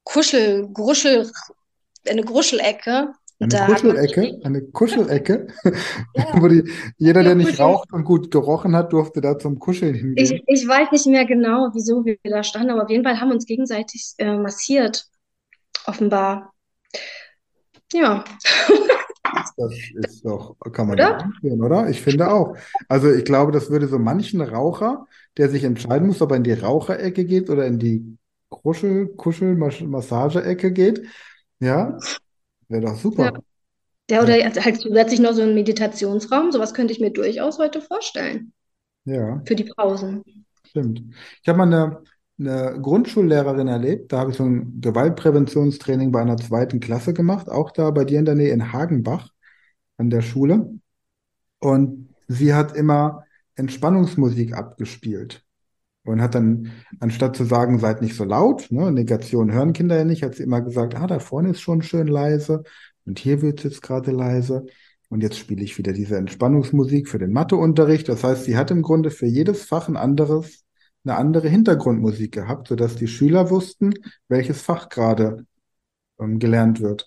Kuschel, 0.04 0.66
Gruschel, 0.72 1.30
eine 2.08 2.24
Gruschelecke. 2.24 3.12
Eine 3.40 3.48
Da 3.48 3.66
Kuschelecke, 3.66 4.38
eine 4.44 4.62
Kuschelecke, 4.62 5.46
wo 6.34 6.48
die, 6.48 6.70
jeder, 6.98 7.22
der 7.22 7.34
nicht 7.34 7.58
raucht 7.58 7.92
und 7.92 8.04
gut 8.04 8.30
gerochen 8.30 8.76
hat, 8.76 8.92
durfte 8.92 9.20
da 9.20 9.38
zum 9.38 9.58
Kuscheln 9.58 9.94
hingehen. 9.94 10.42
Ich, 10.46 10.60
ich 10.62 10.68
weiß 10.68 10.92
nicht 10.92 11.06
mehr 11.06 11.24
genau, 11.24 11.70
wieso 11.72 12.04
wir 12.04 12.18
da 12.22 12.42
standen, 12.42 12.70
aber 12.70 12.84
auf 12.84 12.90
jeden 12.90 13.04
Fall 13.04 13.18
haben 13.20 13.28
wir 13.28 13.34
uns 13.34 13.46
gegenseitig 13.46 14.12
äh, 14.18 14.36
massiert, 14.36 15.06
offenbar. 15.86 16.52
Ja, 17.92 18.24
Das 19.56 19.70
ist 19.94 20.24
doch, 20.24 20.56
kann 20.72 20.88
man 20.88 20.98
Oder? 20.98 21.14
nicht 21.16 21.24
anführen, 21.24 21.62
oder? 21.62 21.88
Ich 21.88 22.00
finde 22.02 22.30
auch. 22.32 22.56
Also 22.88 23.10
ich 23.12 23.24
glaube, 23.24 23.52
das 23.52 23.70
würde 23.70 23.88
so 23.88 23.98
manchen 23.98 24.40
Raucher, 24.40 25.06
der 25.36 25.48
sich 25.48 25.64
entscheiden 25.64 26.06
muss, 26.08 26.20
ob 26.22 26.30
er 26.32 26.36
in 26.38 26.44
die 26.44 26.52
Raucherecke 26.52 27.24
geht 27.24 27.50
oder 27.50 27.66
in 27.66 27.78
die 27.78 28.16
Kuschel, 28.48 29.08
Kuschel, 29.16 29.56
Mas- 29.56 29.80
Massageecke 29.80 30.72
geht. 30.72 31.02
Ja, 31.60 31.98
wäre 32.70 32.82
doch 32.86 32.96
super. 32.98 33.42
ja, 34.10 34.22
oder 34.22 34.34
halt 34.34 34.80
zusätzlich 34.80 35.20
noch 35.20 35.32
so 35.32 35.42
ein 35.42 35.54
Meditationsraum, 35.54 36.52
sowas 36.52 36.74
könnte 36.74 36.92
ich 36.92 37.00
mir 37.00 37.10
durchaus 37.12 37.58
heute 37.58 37.80
vorstellen 37.80 38.52
Ja, 39.04 39.42
für 39.46 39.56
die 39.56 39.64
Pausen. 39.64 40.24
stimmt. 40.66 41.02
Ich 41.42 41.48
habe 41.48 41.58
mal 41.58 41.66
eine, 41.66 42.02
eine 42.38 42.80
Grundschullehrerin 42.80 43.68
erlebt, 43.68 44.12
da 44.12 44.18
habe 44.20 44.30
ich 44.30 44.36
so 44.36 44.44
ein 44.44 44.80
Gewaltpräventionstraining 44.80 46.12
bei 46.12 46.20
einer 46.22 46.36
zweiten 46.36 46.80
Klasse 46.80 47.12
gemacht, 47.14 47.48
auch 47.48 47.70
da 47.70 47.90
bei 47.90 48.04
dir 48.04 48.18
in 48.18 48.24
der 48.24 48.34
Nähe 48.34 48.52
in 48.52 48.72
Hagenbach 48.72 49.30
an 49.98 50.10
der 50.10 50.22
Schule. 50.22 50.72
Und 51.60 52.14
sie 52.28 52.54
hat 52.54 52.76
immer 52.76 53.24
Entspannungsmusik 53.56 54.54
abgespielt. 54.54 55.44
Und 56.04 56.22
hat 56.22 56.34
dann, 56.34 56.72
anstatt 56.98 57.36
zu 57.36 57.44
sagen, 57.44 57.78
seid 57.78 58.00
nicht 58.00 58.16
so 58.16 58.24
laut, 58.24 58.68
ne, 58.70 58.90
Negation 58.90 59.52
hören 59.52 59.72
Kinder 59.74 59.96
ja 59.98 60.04
nicht, 60.04 60.22
hat 60.22 60.34
sie 60.34 60.42
immer 60.42 60.62
gesagt, 60.62 60.94
ah, 60.96 61.06
da 61.06 61.18
vorne 61.18 61.50
ist 61.50 61.60
schon 61.60 61.82
schön 61.82 62.06
leise 62.08 62.62
und 63.06 63.18
hier 63.18 63.42
wird 63.42 63.58
es 63.60 63.64
jetzt 63.64 63.82
gerade 63.82 64.10
leise. 64.10 64.66
Und 65.08 65.22
jetzt 65.22 65.38
spiele 65.38 65.64
ich 65.64 65.76
wieder 65.76 65.92
diese 65.92 66.16
Entspannungsmusik 66.16 67.08
für 67.08 67.18
den 67.18 67.32
Matheunterricht. 67.32 68.08
Das 68.08 68.22
heißt, 68.24 68.44
sie 68.44 68.56
hat 68.56 68.70
im 68.70 68.82
Grunde 68.82 69.10
für 69.10 69.26
jedes 69.26 69.64
Fach 69.64 69.88
ein 69.88 69.96
anderes, 69.96 70.64
eine 71.04 71.16
andere 71.16 71.48
Hintergrundmusik 71.48 72.32
gehabt, 72.32 72.68
sodass 72.68 72.94
die 72.96 73.08
Schüler 73.08 73.50
wussten, 73.50 73.92
welches 74.28 74.62
Fach 74.62 74.88
gerade 74.88 75.46
ähm, 76.20 76.38
gelernt 76.38 76.80
wird. 76.80 77.06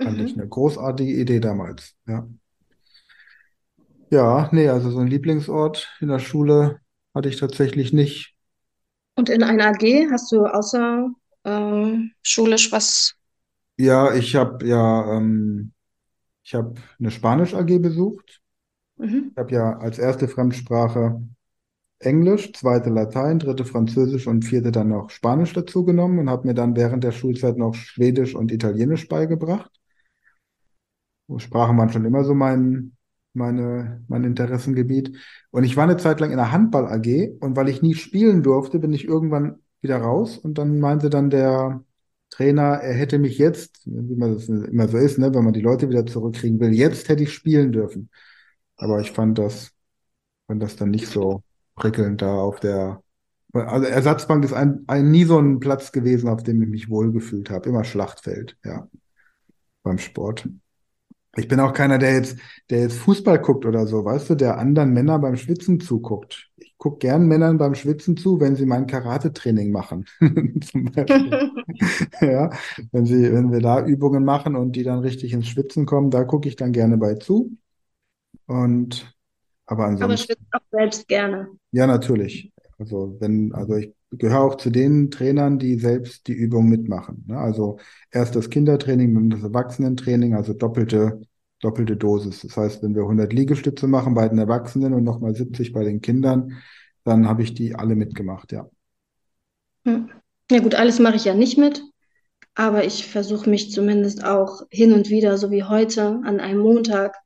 Fand 0.00 0.20
ich 0.20 0.34
Mhm. 0.34 0.42
eine 0.42 0.48
großartige 0.48 1.12
Idee 1.12 1.40
damals. 1.40 1.94
Ja. 2.06 2.28
Ja, 4.10 4.48
nee, 4.52 4.68
also 4.68 4.90
so 4.90 4.98
ein 5.00 5.08
Lieblingsort 5.08 5.90
in 6.00 6.08
der 6.08 6.18
Schule 6.20 6.80
hatte 7.14 7.28
ich 7.28 7.36
tatsächlich 7.36 7.92
nicht. 7.92 8.34
Und 9.16 9.28
in 9.28 9.42
einer 9.42 9.68
AG 9.68 10.10
hast 10.10 10.32
du 10.32 10.44
außer 10.44 11.08
ähm, 11.44 12.12
schulisch 12.22 12.72
was? 12.72 13.14
Ja, 13.76 14.14
ich 14.14 14.34
habe 14.34 14.66
ja, 14.66 15.16
ähm, 15.16 15.72
ich 16.42 16.54
habe 16.54 16.74
eine 16.98 17.10
Spanisch-AG 17.10 17.78
besucht. 17.80 18.40
Mhm. 18.96 19.30
Ich 19.32 19.36
habe 19.38 19.52
ja 19.52 19.78
als 19.78 19.98
erste 19.98 20.28
Fremdsprache 20.28 21.22
Englisch, 22.00 22.52
zweite 22.52 22.90
Latein, 22.90 23.38
dritte 23.38 23.64
Französisch 23.64 24.26
und 24.26 24.44
vierte 24.44 24.72
dann 24.72 24.88
noch 24.88 25.10
Spanisch 25.10 25.52
dazu 25.52 25.84
genommen 25.84 26.18
und 26.18 26.28
habe 26.28 26.46
mir 26.46 26.54
dann 26.54 26.76
während 26.76 27.04
der 27.04 27.12
Schulzeit 27.12 27.56
noch 27.56 27.74
Schwedisch 27.74 28.34
und 28.34 28.52
Italienisch 28.52 29.08
beigebracht. 29.08 29.70
Sprachen 31.38 31.78
waren 31.78 31.88
schon 31.90 32.04
immer 32.04 32.22
so 32.24 32.34
mein, 32.34 32.93
meine, 33.34 34.04
mein 34.08 34.24
Interessengebiet. 34.24 35.16
Und 35.50 35.64
ich 35.64 35.76
war 35.76 35.84
eine 35.84 35.96
Zeit 35.96 36.20
lang 36.20 36.30
in 36.30 36.36
der 36.36 36.52
Handball-AG 36.52 37.38
und 37.40 37.56
weil 37.56 37.68
ich 37.68 37.82
nie 37.82 37.94
spielen 37.94 38.42
durfte, 38.42 38.78
bin 38.78 38.92
ich 38.92 39.04
irgendwann 39.04 39.56
wieder 39.80 39.98
raus 39.98 40.38
und 40.38 40.58
dann 40.58 40.80
meinte 40.80 41.10
dann 41.10 41.30
der 41.30 41.84
Trainer, 42.30 42.80
er 42.80 42.94
hätte 42.94 43.18
mich 43.18 43.38
jetzt, 43.38 43.82
wie 43.84 44.16
man 44.16 44.34
das 44.34 44.48
immer 44.48 44.88
so 44.88 44.98
ist, 44.98 45.18
ne, 45.18 45.32
wenn 45.34 45.44
man 45.44 45.52
die 45.52 45.60
Leute 45.60 45.88
wieder 45.88 46.06
zurückkriegen 46.06 46.58
will, 46.58 46.72
jetzt 46.72 47.08
hätte 47.08 47.22
ich 47.22 47.32
spielen 47.32 47.72
dürfen. 47.72 48.10
Aber 48.76 49.00
ich 49.00 49.12
fand 49.12 49.38
das, 49.38 49.70
fand 50.46 50.62
das 50.62 50.76
dann 50.76 50.90
nicht 50.90 51.06
so 51.08 51.42
prickelnd 51.76 52.22
da 52.22 52.34
auf 52.38 52.60
der, 52.60 53.02
also 53.52 53.86
Ersatzbank 53.86 54.44
ist 54.44 54.52
ein, 54.52 54.84
ein, 54.88 55.10
nie 55.10 55.24
so 55.24 55.38
ein 55.38 55.60
Platz 55.60 55.92
gewesen, 55.92 56.28
auf 56.28 56.42
dem 56.42 56.60
ich 56.62 56.68
mich 56.68 56.90
wohlgefühlt 56.90 57.50
habe. 57.50 57.68
Immer 57.68 57.84
Schlachtfeld, 57.84 58.56
ja, 58.64 58.88
beim 59.84 59.98
Sport. 59.98 60.48
Ich 61.36 61.48
bin 61.48 61.60
auch 61.60 61.72
keiner, 61.72 61.98
der 61.98 62.14
jetzt, 62.14 62.38
der 62.70 62.80
jetzt 62.82 62.98
Fußball 62.98 63.40
guckt 63.40 63.66
oder 63.66 63.86
so, 63.86 64.04
weißt 64.04 64.30
du, 64.30 64.34
der 64.36 64.58
anderen 64.58 64.92
Männern 64.92 65.20
beim 65.20 65.36
Schwitzen 65.36 65.80
zuguckt. 65.80 66.50
Ich 66.56 66.76
gucke 66.78 66.98
gern 66.98 67.26
Männern 67.26 67.58
beim 67.58 67.74
Schwitzen 67.74 68.16
zu, 68.16 68.40
wenn 68.40 68.56
sie 68.56 68.66
mein 68.66 68.86
Karate-Training 68.86 69.72
machen. 69.72 70.06
Zum 70.70 70.84
Beispiel. 70.92 71.40
Ja, 72.20 72.50
wenn 72.92 73.06
sie, 73.06 73.32
wenn 73.32 73.52
wir 73.52 73.60
da 73.60 73.84
Übungen 73.84 74.24
machen 74.24 74.56
und 74.56 74.72
die 74.76 74.82
dann 74.84 75.00
richtig 75.00 75.32
ins 75.32 75.48
Schwitzen 75.48 75.86
kommen, 75.86 76.10
da 76.10 76.24
gucke 76.24 76.48
ich 76.48 76.56
dann 76.56 76.72
gerne 76.72 76.96
bei 76.98 77.14
zu. 77.14 77.56
Und 78.46 79.14
aber 79.66 79.86
Aber 79.98 80.16
ansonsten, 80.16 80.16
schwitzt 80.16 80.46
auch 80.52 80.60
selbst 80.70 81.08
gerne. 81.08 81.48
ja, 81.72 81.86
natürlich. 81.86 82.52
Also 82.78 83.16
wenn, 83.20 83.52
also 83.52 83.76
ich 83.76 83.94
gehöre 84.10 84.40
auch 84.42 84.56
zu 84.56 84.70
den 84.70 85.10
Trainern, 85.10 85.58
die 85.58 85.78
selbst 85.78 86.26
die 86.26 86.32
Übung 86.32 86.68
mitmachen. 86.68 87.24
Ne? 87.26 87.38
Also 87.38 87.78
erst 88.10 88.36
das 88.36 88.50
Kindertraining, 88.50 89.14
dann 89.14 89.30
das 89.30 89.42
Erwachsenentraining, 89.42 90.34
also 90.34 90.52
doppelte, 90.52 91.20
doppelte 91.60 91.96
Dosis. 91.96 92.42
Das 92.42 92.56
heißt, 92.56 92.82
wenn 92.82 92.94
wir 92.94 93.02
100 93.02 93.32
Liegestütze 93.32 93.86
machen 93.86 94.14
bei 94.14 94.28
den 94.28 94.38
Erwachsenen 94.38 94.94
und 94.94 95.04
nochmal 95.04 95.34
70 95.34 95.72
bei 95.72 95.84
den 95.84 96.00
Kindern, 96.00 96.62
dann 97.04 97.28
habe 97.28 97.42
ich 97.42 97.54
die 97.54 97.74
alle 97.74 97.94
mitgemacht, 97.94 98.52
ja. 98.52 98.68
Hm. 99.86 100.10
Ja 100.50 100.60
gut, 100.60 100.74
alles 100.74 100.98
mache 100.98 101.16
ich 101.16 101.24
ja 101.24 101.34
nicht 101.34 101.58
mit, 101.58 101.82
aber 102.54 102.84
ich 102.84 103.06
versuche 103.06 103.48
mich 103.48 103.72
zumindest 103.72 104.24
auch 104.24 104.62
hin 104.70 104.92
und 104.92 105.08
wieder, 105.08 105.38
so 105.38 105.50
wie 105.50 105.64
heute, 105.64 106.20
an 106.24 106.40
einem 106.40 106.60
Montag 106.60 107.16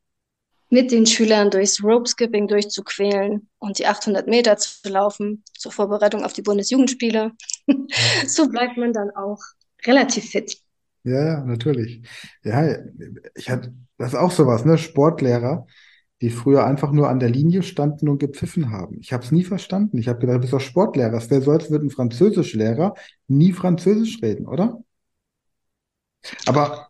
mit 0.70 0.90
den 0.92 1.06
Schülern 1.06 1.50
durchs 1.50 1.82
Rope 1.82 2.08
Skipping 2.08 2.48
durchzuquälen 2.48 3.48
und 3.58 3.78
die 3.78 3.86
800 3.86 4.26
Meter 4.26 4.56
zu 4.58 4.88
laufen 4.88 5.42
zur 5.56 5.72
Vorbereitung 5.72 6.24
auf 6.24 6.32
die 6.32 6.42
Bundesjugendspiele. 6.42 7.32
So 8.26 8.48
bleibt 8.48 8.76
man 8.76 8.92
dann 8.92 9.10
auch 9.10 9.38
relativ 9.86 10.30
fit. 10.30 10.58
Ja, 11.04 11.24
ja, 11.24 11.44
natürlich. 11.44 12.02
Ja, 12.44 12.76
ich 13.34 13.48
hatte, 13.50 13.74
das 13.96 14.08
ist 14.12 14.18
auch 14.18 14.30
sowas, 14.30 14.64
ne? 14.64 14.76
Sportlehrer, 14.78 15.66
die 16.20 16.30
früher 16.30 16.66
einfach 16.66 16.92
nur 16.92 17.08
an 17.08 17.20
der 17.20 17.30
Linie 17.30 17.62
standen 17.62 18.08
und 18.08 18.18
gepfiffen 18.18 18.70
haben. 18.70 18.98
Ich 19.00 19.12
habe 19.12 19.24
es 19.24 19.32
nie 19.32 19.44
verstanden. 19.44 19.98
Ich 19.98 20.08
habe 20.08 20.18
gedacht, 20.18 20.36
du 20.36 20.40
bist 20.42 20.52
doch 20.52 20.60
Sportlehrer. 20.60 21.14
Es 21.14 21.30
wäre 21.30 21.42
so, 21.42 21.52
als 21.52 21.70
würde 21.70 21.86
ein 21.86 21.90
Französischlehrer 21.90 22.94
nie 23.28 23.52
Französisch 23.52 24.20
reden, 24.22 24.46
oder? 24.46 24.82
Aber 26.46 26.88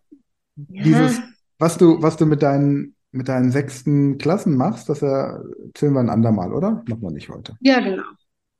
dieses, 0.57 1.21
Ja, 1.21 1.29
was 1.59 1.79
du, 1.79 2.03
was 2.03 2.19
du 2.19 2.27
mit 2.27 2.43
deinen, 2.43 2.97
mit 3.11 3.29
deinen 3.29 3.51
sechsten 3.51 4.19
Klassen 4.19 4.57
machst, 4.57 4.89
das 4.89 5.03
erzählen 5.03 5.95
wir 5.95 6.01
ein 6.01 6.11
andermal, 6.11 6.53
oder? 6.53 6.83
Machen 6.89 7.03
wir 7.03 7.11
nicht 7.11 7.29
heute. 7.29 7.57
ja, 7.61 7.81
genau. 7.81 8.03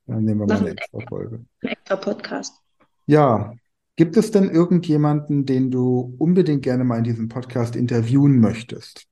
Dann 0.07 0.25
nehmen 0.25 0.41
wir 0.41 0.47
mal 0.47 0.59
eine 0.59 0.71
extra 0.71 1.01
Folge. 1.07 1.45
Ein 1.63 1.69
extra 1.69 1.97
Podcast. 1.97 2.55
Ja, 3.05 3.53
gibt 3.97 4.17
es 4.17 4.31
denn 4.31 4.49
irgendjemanden, 4.49 5.45
den 5.45 5.71
du 5.71 6.15
unbedingt 6.19 6.63
gerne 6.63 6.85
mal 6.85 6.99
in 6.99 7.05
diesem 7.05 7.29
Podcast 7.29 7.77
interviewen 7.77 8.41
möchtest? 8.41 9.07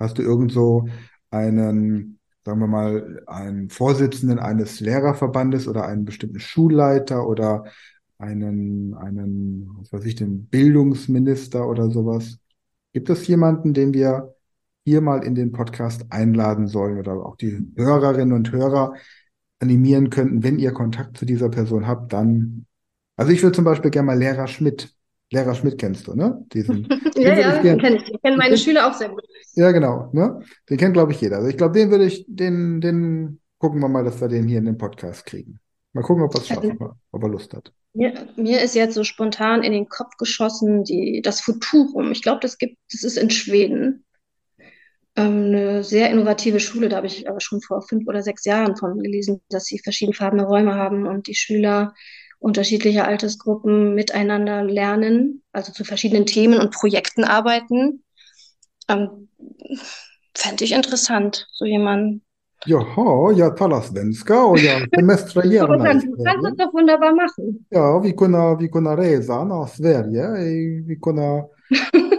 Hast 0.00 0.18
du 0.18 0.22
irgend 0.22 0.50
so 0.52 0.88
einen, 1.30 2.18
sagen 2.44 2.60
wir 2.60 2.66
mal, 2.66 3.22
einen 3.26 3.70
Vorsitzenden 3.70 4.40
eines 4.40 4.80
Lehrerverbandes 4.80 5.68
oder 5.68 5.86
einen 5.86 6.04
bestimmten 6.04 6.40
Schulleiter 6.40 7.26
oder 7.28 7.64
einen, 8.18 8.94
einen, 8.94 9.70
was 9.78 9.92
weiß 9.92 10.04
ich, 10.06 10.16
den 10.16 10.46
Bildungsminister 10.46 11.68
oder 11.68 11.90
sowas? 11.90 12.38
Gibt 12.92 13.10
es 13.10 13.26
jemanden, 13.26 13.74
den 13.74 13.92
wir 13.94 14.34
hier 14.84 15.00
mal 15.00 15.22
in 15.22 15.34
den 15.34 15.52
Podcast 15.52 16.06
einladen 16.10 16.66
sollen 16.68 16.98
oder 16.98 17.12
auch 17.14 17.36
die 17.36 17.58
Hörerinnen 17.76 18.32
und 18.34 18.50
Hörer 18.52 18.94
animieren 19.60 20.08
könnten, 20.10 20.42
wenn 20.42 20.58
ihr 20.58 20.72
Kontakt 20.72 21.16
zu 21.18 21.26
dieser 21.26 21.48
Person 21.50 21.86
habt, 21.86 22.12
dann. 22.12 22.64
Also 23.16 23.32
ich 23.32 23.42
würde 23.42 23.56
zum 23.56 23.64
Beispiel 23.64 23.90
gerne 23.90 24.06
mal 24.06 24.18
Lehrer 24.18 24.46
Schmidt. 24.46 24.94
Lehrer 25.30 25.54
Schmidt 25.54 25.76
kennst 25.78 26.06
du, 26.06 26.14
ne? 26.14 26.42
Diesen, 26.54 26.88
Ja, 27.16 27.34
ja, 27.38 27.60
den 27.60 27.78
kenne 27.78 27.96
ich. 27.96 28.04
Den 28.04 28.18
kennen 28.22 28.38
meine 28.38 28.50
Den- 28.54 28.58
Schüler 28.58 28.88
auch 28.88 28.94
sehr 28.94 29.10
gut. 29.10 29.22
Ja, 29.54 29.72
genau, 29.72 30.08
ne? 30.12 30.40
Den 30.70 30.78
kennt, 30.78 30.94
glaube 30.94 31.12
ich, 31.12 31.20
jeder. 31.20 31.36
Also 31.36 31.48
ich 31.48 31.56
glaube, 31.56 31.72
den 31.78 31.90
würde 31.90 32.04
ich, 32.06 32.24
den, 32.28 32.80
den 32.80 33.40
gucken 33.58 33.80
wir 33.80 33.88
mal, 33.88 34.04
dass 34.04 34.20
wir 34.20 34.28
den 34.28 34.46
hier 34.48 34.58
in 34.58 34.64
den 34.66 34.78
Podcast 34.78 35.26
kriegen. 35.26 35.58
Mal 35.92 36.02
gucken, 36.02 36.22
ob 36.22 36.38
schaffen, 36.42 36.78
ob 37.10 37.22
er 37.22 37.28
Lust 37.28 37.52
hat. 37.54 37.72
Mir, 37.98 38.28
mir 38.36 38.62
ist 38.62 38.76
jetzt 38.76 38.94
so 38.94 39.02
spontan 39.02 39.64
in 39.64 39.72
den 39.72 39.88
Kopf 39.88 40.16
geschossen, 40.18 40.84
die, 40.84 41.20
das 41.20 41.40
Futurum. 41.40 42.12
Ich 42.12 42.22
glaube, 42.22 42.38
das 42.40 42.56
gibt, 42.56 42.78
das 42.92 43.02
ist 43.02 43.18
in 43.18 43.28
Schweden. 43.28 44.04
Ähm, 45.16 45.46
eine 45.46 45.82
sehr 45.82 46.08
innovative 46.08 46.60
Schule, 46.60 46.88
da 46.88 46.98
habe 46.98 47.08
ich 47.08 47.28
aber 47.28 47.40
schon 47.40 47.60
vor 47.60 47.82
fünf 47.82 48.06
oder 48.06 48.22
sechs 48.22 48.44
Jahren 48.44 48.76
von 48.76 49.00
gelesen, 49.00 49.40
dass 49.48 49.64
sie 49.64 49.80
verschiedenfarbene 49.80 50.44
Räume 50.44 50.76
haben 50.76 51.08
und 51.08 51.26
die 51.26 51.34
Schüler 51.34 51.92
unterschiedlicher 52.38 53.04
Altersgruppen 53.04 53.96
miteinander 53.96 54.62
lernen, 54.62 55.42
also 55.50 55.72
zu 55.72 55.84
verschiedenen 55.84 56.24
Themen 56.24 56.60
und 56.60 56.70
Projekten 56.70 57.24
arbeiten. 57.24 58.04
Ähm, 58.86 59.28
fände 60.36 60.62
ich 60.62 60.70
interessant, 60.70 61.48
so 61.50 61.64
jemanden 61.64 62.22
Jaha, 62.66 63.32
ja, 63.32 63.50
tala 63.50 63.80
svenska 63.82 64.44
och 64.44 64.58
jag 64.58 64.88
semestrar 64.94 65.44
gärna 65.52 65.74
i 65.74 65.78
du 65.78 65.84
kannst 66.24 66.44
das 66.44 66.56
doch 66.56 66.72
wunderbar 66.72 67.12
machen. 67.14 67.64
Ja, 67.70 67.98
vi 67.98 68.12
kunna, 68.12 68.54
vi 68.56 68.68
kunna 68.68 68.96
resa 68.96 69.44
nach 69.44 69.68
Sverige. 69.68 70.28
Vi 70.86 70.96
kunna, 71.00 71.44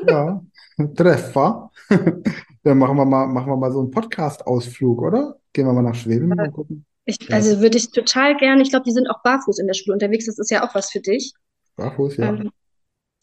ja, 0.07 0.41
träffa. 0.97 1.69
Dann 2.63 2.77
machen 2.77 2.97
wir 2.97 3.05
mal, 3.05 3.27
machen 3.27 3.51
wir 3.51 3.57
mal 3.57 3.71
so 3.71 3.79
einen 3.79 3.91
Podcast-Ausflug, 3.91 5.01
oder? 5.01 5.35
Gehen 5.53 5.65
wir 5.65 5.73
mal 5.73 5.81
nach 5.81 5.95
Schweden 5.95 6.31
und 6.31 6.53
gucken. 6.53 6.85
Ich, 7.05 7.17
Ja. 7.29 7.35
also 7.35 7.59
würde 7.61 7.77
ich 7.77 7.91
total 7.91 8.37
gerne, 8.37 8.61
ich 8.61 8.69
glaube, 8.69 8.83
die 8.85 8.91
sind 8.91 9.07
auch 9.09 9.21
barfuß 9.23 9.59
in 9.59 9.67
der 9.67 9.73
Schule 9.73 9.93
unterwegs. 9.93 10.25
Das 10.25 10.37
ist 10.39 10.51
ja 10.51 10.63
auch 10.67 10.75
was 10.75 10.91
für 10.91 10.99
dich. 10.99 11.33
Barfuß, 11.75 12.17
ja. 12.17 12.27
Ähm, 12.29 12.51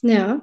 ja, 0.03 0.41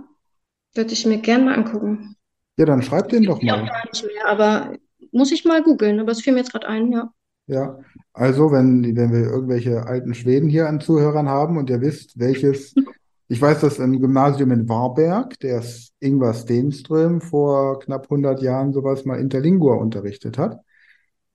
würde 0.76 0.94
ich 0.94 1.06
mir 1.06 1.18
gerne 1.18 1.46
mal 1.46 1.56
angucken. 1.56 2.16
Ja, 2.58 2.66
dann 2.66 2.82
schreib 2.84 3.10
den 3.10 3.24
doch 3.24 3.42
Ich 3.42 3.52
auch 3.52 3.58
mal. 3.58 3.68
gar 3.68 3.86
nicht 3.92 4.06
mehr, 4.06 4.28
aber 4.28 4.78
muss 5.14 5.32
ich 5.32 5.46
mal 5.46 5.64
googeln. 5.64 6.00
Aber 6.00 6.12
es 6.12 6.22
fiel 6.22 6.34
mir 6.34 6.40
jetzt 6.40 6.52
gerade 6.52 6.68
ein, 6.68 6.92
ja. 6.92 7.12
Ja, 7.48 7.78
also 8.14 8.52
wenn, 8.52 8.96
wenn 8.96 9.12
wir 9.12 9.30
irgendwelche 9.30 9.86
alten 9.86 10.14
Schweden 10.14 10.48
hier 10.50 10.68
an 10.70 10.80
Zuhörern 10.80 11.28
haben 11.28 11.58
und 11.58 11.70
ihr 11.70 11.82
wisst, 11.82 12.18
welches, 12.18 12.74
ich 13.28 13.42
weiß, 13.42 13.62
dass 13.62 13.80
ein 13.80 14.00
Gymnasium 14.00 14.52
in 14.52 14.70
Varberg, 14.70 15.40
der 15.40 15.64
Ingvar 16.00 16.34
Stenström 16.34 17.20
vor 17.22 17.80
knapp 17.80 18.04
100 18.06 18.42
Jahren 18.42 18.72
sowas 18.72 19.06
mal 19.06 19.20
Interlingua 19.20 19.76
unterrichtet 19.76 20.38
hat. 20.38 20.60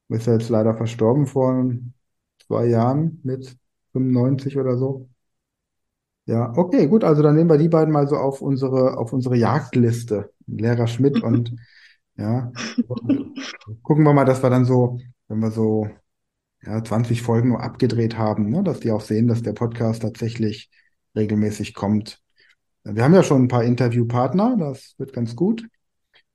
Ist 0.09 0.27
ja 0.27 0.35
jetzt 0.35 0.49
leider 0.49 0.75
verstorben 0.75 1.27
vor 1.27 1.71
zwei 2.47 2.67
Jahren 2.67 3.21
mit 3.25 3.57
95 3.93 4.57
oder 4.57 4.79
so. 4.79 5.09
Ja, 6.25 6.53
okay, 6.57 6.87
gut, 6.89 7.05
also 7.05 7.23
dann 7.23 7.37
nehmen 7.37 7.51
wir 7.51 7.59
die 7.59 7.69
beiden 7.69 7.93
mal 7.93 8.07
so 8.07 8.17
auf 8.17 8.43
unsere, 8.43 8.99
auf 8.99 9.13
unsere 9.13 9.37
Jagdliste. 9.37 10.31
Lehrer 10.47 10.87
Schmidt 10.87 11.23
und 11.23 11.55
ja, 12.19 12.53
gucken 13.83 14.05
wir 14.05 14.13
mal, 14.13 14.25
dass 14.25 14.43
wir 14.43 14.51
dann 14.51 14.65
so, 14.65 14.99
wenn 15.29 15.39
wir 15.39 15.51
so 15.51 15.89
ja, 16.63 16.83
20 16.83 17.23
Folgen 17.23 17.51
nur 17.51 17.63
abgedreht 17.63 18.19
haben, 18.19 18.51
ne, 18.51 18.63
dass 18.63 18.81
die 18.81 18.91
auch 18.91 19.01
sehen, 19.01 19.29
dass 19.29 19.43
der 19.43 19.53
Podcast 19.53 20.03
tatsächlich 20.03 20.71
regelmäßig 21.17 21.75
kommt. 21.75 22.21
Wir 22.85 23.05
haben 23.05 23.15
ja 23.15 23.23
schon 23.23 23.45
ein 23.45 23.49
paar 23.49 23.65
Interviewpartner, 23.65 24.57
das 24.59 24.95
wird 24.99 25.13
ganz 25.13 25.37
gut. 25.37 25.67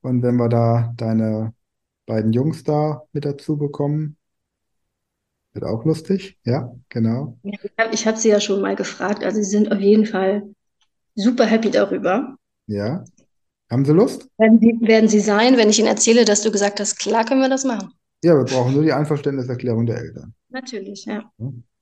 Und 0.01 0.21
wenn 0.21 0.35
wir 0.35 0.49
da 0.49 0.93
deine 0.95 1.53
beiden 2.05 2.33
Jungs 2.33 2.63
da 2.63 3.03
mit 3.11 3.25
dazu 3.25 3.57
bekommen, 3.57 4.17
wird 5.53 5.65
auch 5.65 5.85
lustig. 5.85 6.37
Ja, 6.43 6.73
genau. 6.89 7.37
Ja, 7.43 7.59
Ich 7.91 8.05
habe 8.05 8.15
hab 8.15 8.17
sie 8.17 8.29
ja 8.29 8.39
schon 8.39 8.61
mal 8.61 8.75
gefragt. 8.75 9.23
Also 9.23 9.37
sie 9.37 9.49
sind 9.49 9.71
auf 9.71 9.79
jeden 9.79 10.05
Fall 10.05 10.43
super 11.15 11.45
happy 11.45 11.71
darüber. 11.71 12.35
Ja. 12.67 13.03
Haben 13.73 13.85
Sie 13.85 13.91
Lust? 13.91 14.29
Werden 14.37 14.59
sie, 14.59 14.77
werden 14.81 15.09
sie 15.09 15.19
sein, 15.19 15.57
wenn 15.57 15.67
ich 15.67 15.79
ihnen 15.79 15.87
erzähle, 15.87 16.25
dass 16.25 16.43
du 16.43 16.51
gesagt 16.51 16.79
hast, 16.79 16.99
klar 16.99 17.25
können 17.25 17.41
wir 17.41 17.49
das 17.49 17.65
machen. 17.65 17.89
Ja, 18.23 18.37
wir 18.37 18.45
brauchen 18.45 18.71
nur 18.71 18.83
die 18.83 18.93
Einverständniserklärung 18.93 19.87
der 19.87 19.97
Eltern. 19.97 20.35
Natürlich, 20.49 21.05
ja. 21.05 21.23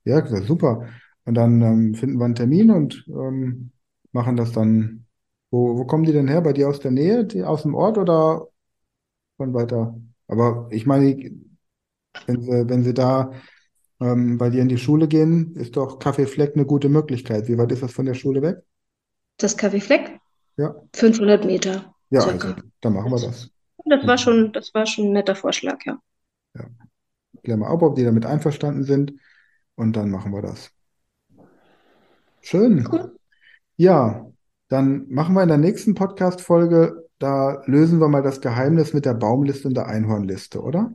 Ja, 0.05 0.25
super. 0.41 0.87
Und 1.25 1.33
dann 1.33 1.61
ähm, 1.61 1.93
finden 1.93 2.17
wir 2.17 2.23
einen 2.23 2.35
Termin 2.35 2.71
und 2.71 3.05
ähm, 3.09 3.71
machen 4.13 4.37
das 4.37 4.53
dann. 4.53 5.05
Wo, 5.51 5.77
wo 5.77 5.83
kommen 5.83 6.05
die 6.05 6.13
denn 6.13 6.29
her? 6.29 6.39
Bei 6.39 6.53
dir 6.53 6.69
aus 6.69 6.79
der 6.79 6.91
Nähe, 6.91 7.25
die, 7.25 7.43
aus 7.43 7.63
dem 7.63 7.75
Ort 7.75 7.97
oder 7.97 8.47
von 9.35 9.53
weiter? 9.53 9.99
Aber 10.27 10.69
ich 10.71 10.85
meine, 10.85 11.29
wenn 12.25 12.41
sie, 12.41 12.69
wenn 12.69 12.83
sie 12.85 12.93
da 12.93 13.33
ähm, 13.99 14.37
bei 14.37 14.49
dir 14.49 14.61
in 14.61 14.69
die 14.69 14.77
Schule 14.77 15.09
gehen, 15.09 15.57
ist 15.57 15.75
doch 15.75 15.99
Kaffee 15.99 16.25
Fleck 16.25 16.55
eine 16.55 16.65
gute 16.65 16.87
Möglichkeit. 16.87 17.49
Wie 17.49 17.57
weit 17.57 17.73
ist 17.73 17.83
das 17.83 17.91
von 17.91 18.05
der 18.05 18.13
Schule 18.13 18.41
weg? 18.41 18.59
Das 19.35 19.59
Café 19.59 19.81
Fleck, 19.81 20.20
Ja, 20.57 20.75
500 20.93 21.45
Meter 21.45 21.93
ja, 22.09 22.21
circa. 22.21 22.49
also 22.49 22.61
dann 22.81 22.93
machen 22.93 23.11
wir 23.11 23.19
das. 23.19 23.49
Das 23.85 24.05
war 24.05 24.17
schon, 24.17 24.51
das 24.51 24.73
war 24.73 24.85
schon 24.85 25.05
ein 25.05 25.13
netter 25.13 25.35
Vorschlag, 25.35 25.79
ja. 25.85 25.99
Klären 27.43 27.61
wir 27.61 27.67
ab, 27.67 27.81
ob 27.81 27.95
die 27.95 28.03
damit 28.03 28.25
einverstanden 28.25 28.83
sind 28.83 29.13
und 29.75 29.95
dann 29.95 30.11
machen 30.11 30.31
wir 30.31 30.41
das. 30.41 30.71
Schön. 32.41 32.87
Cool. 32.91 33.15
Ja, 33.77 34.27
dann 34.67 35.07
machen 35.09 35.33
wir 35.33 35.41
in 35.41 35.49
der 35.49 35.57
nächsten 35.57 35.95
Podcast-Folge, 35.95 37.07
da 37.17 37.63
lösen 37.65 37.99
wir 37.99 38.09
mal 38.09 38.21
das 38.21 38.41
Geheimnis 38.41 38.93
mit 38.93 39.05
der 39.05 39.13
Baumliste 39.13 39.67
und 39.67 39.75
der 39.75 39.87
Einhornliste, 39.87 40.61
oder? 40.61 40.91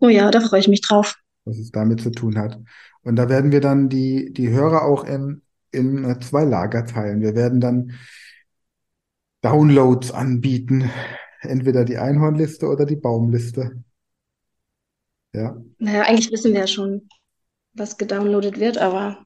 Oh 0.00 0.08
ja, 0.08 0.30
da 0.30 0.40
freue 0.40 0.60
ich 0.60 0.68
mich 0.68 0.80
drauf. 0.80 1.16
Was 1.44 1.58
es 1.58 1.70
damit 1.70 2.00
zu 2.00 2.10
tun 2.10 2.38
hat. 2.38 2.58
Und 3.02 3.16
da 3.16 3.28
werden 3.28 3.52
wir 3.52 3.60
dann 3.60 3.88
die, 3.88 4.32
die 4.32 4.50
Hörer 4.50 4.82
auch 4.82 5.04
in, 5.04 5.42
in 5.70 6.04
äh, 6.04 6.18
zwei 6.20 6.44
Lager 6.44 6.84
teilen. 6.84 7.20
Wir 7.20 7.34
werden 7.34 7.60
dann 7.60 7.92
Downloads 9.42 10.10
anbieten. 10.12 10.90
Entweder 11.40 11.84
die 11.84 11.98
Einhornliste 11.98 12.68
oder 12.68 12.86
die 12.86 12.96
Baumliste. 12.96 13.82
Ja. 15.32 15.56
Naja, 15.78 16.02
eigentlich 16.02 16.30
wissen 16.30 16.52
wir 16.52 16.60
ja 16.60 16.66
schon, 16.66 17.08
was 17.74 17.96
gedownloadet 17.98 18.60
wird, 18.60 18.78
aber 18.78 19.24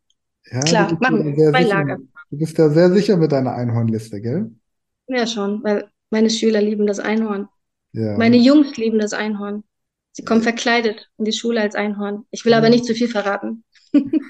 Ja, 0.50 0.60
Klar, 0.60 0.88
du 0.88 0.96
bist 0.96 1.10
machen 1.10 1.18
ja 1.20 1.36
wir. 1.36 1.36
sehr 1.36 1.50
Zwei 1.50 1.62
sicher, 1.62 1.74
Lager. 1.74 1.98
du 2.30 2.38
bist 2.38 2.58
ja 2.58 2.68
sehr 2.70 2.90
sicher 2.92 3.16
mit 3.16 3.32
deiner 3.32 3.54
Einhornliste, 3.54 4.20
gell? 4.20 4.50
ja 5.08 5.26
schon, 5.26 5.62
weil 5.64 5.88
meine 6.10 6.30
Schüler 6.30 6.60
lieben 6.62 6.86
das 6.86 6.98
Einhorn. 7.00 7.48
Ja. 7.92 8.16
Meine 8.16 8.36
Jungs 8.36 8.76
lieben 8.76 8.98
das 8.98 9.12
Einhorn. 9.12 9.64
Sie 10.12 10.24
kommen 10.24 10.42
verkleidet 10.42 11.10
in 11.18 11.24
die 11.26 11.32
Schule 11.32 11.60
als 11.60 11.74
Einhorn. 11.74 12.24
Ich 12.30 12.44
will 12.44 12.54
aber 12.54 12.70
nicht 12.70 12.84
zu 12.86 12.94
viel 12.94 13.08
verraten. 13.08 13.64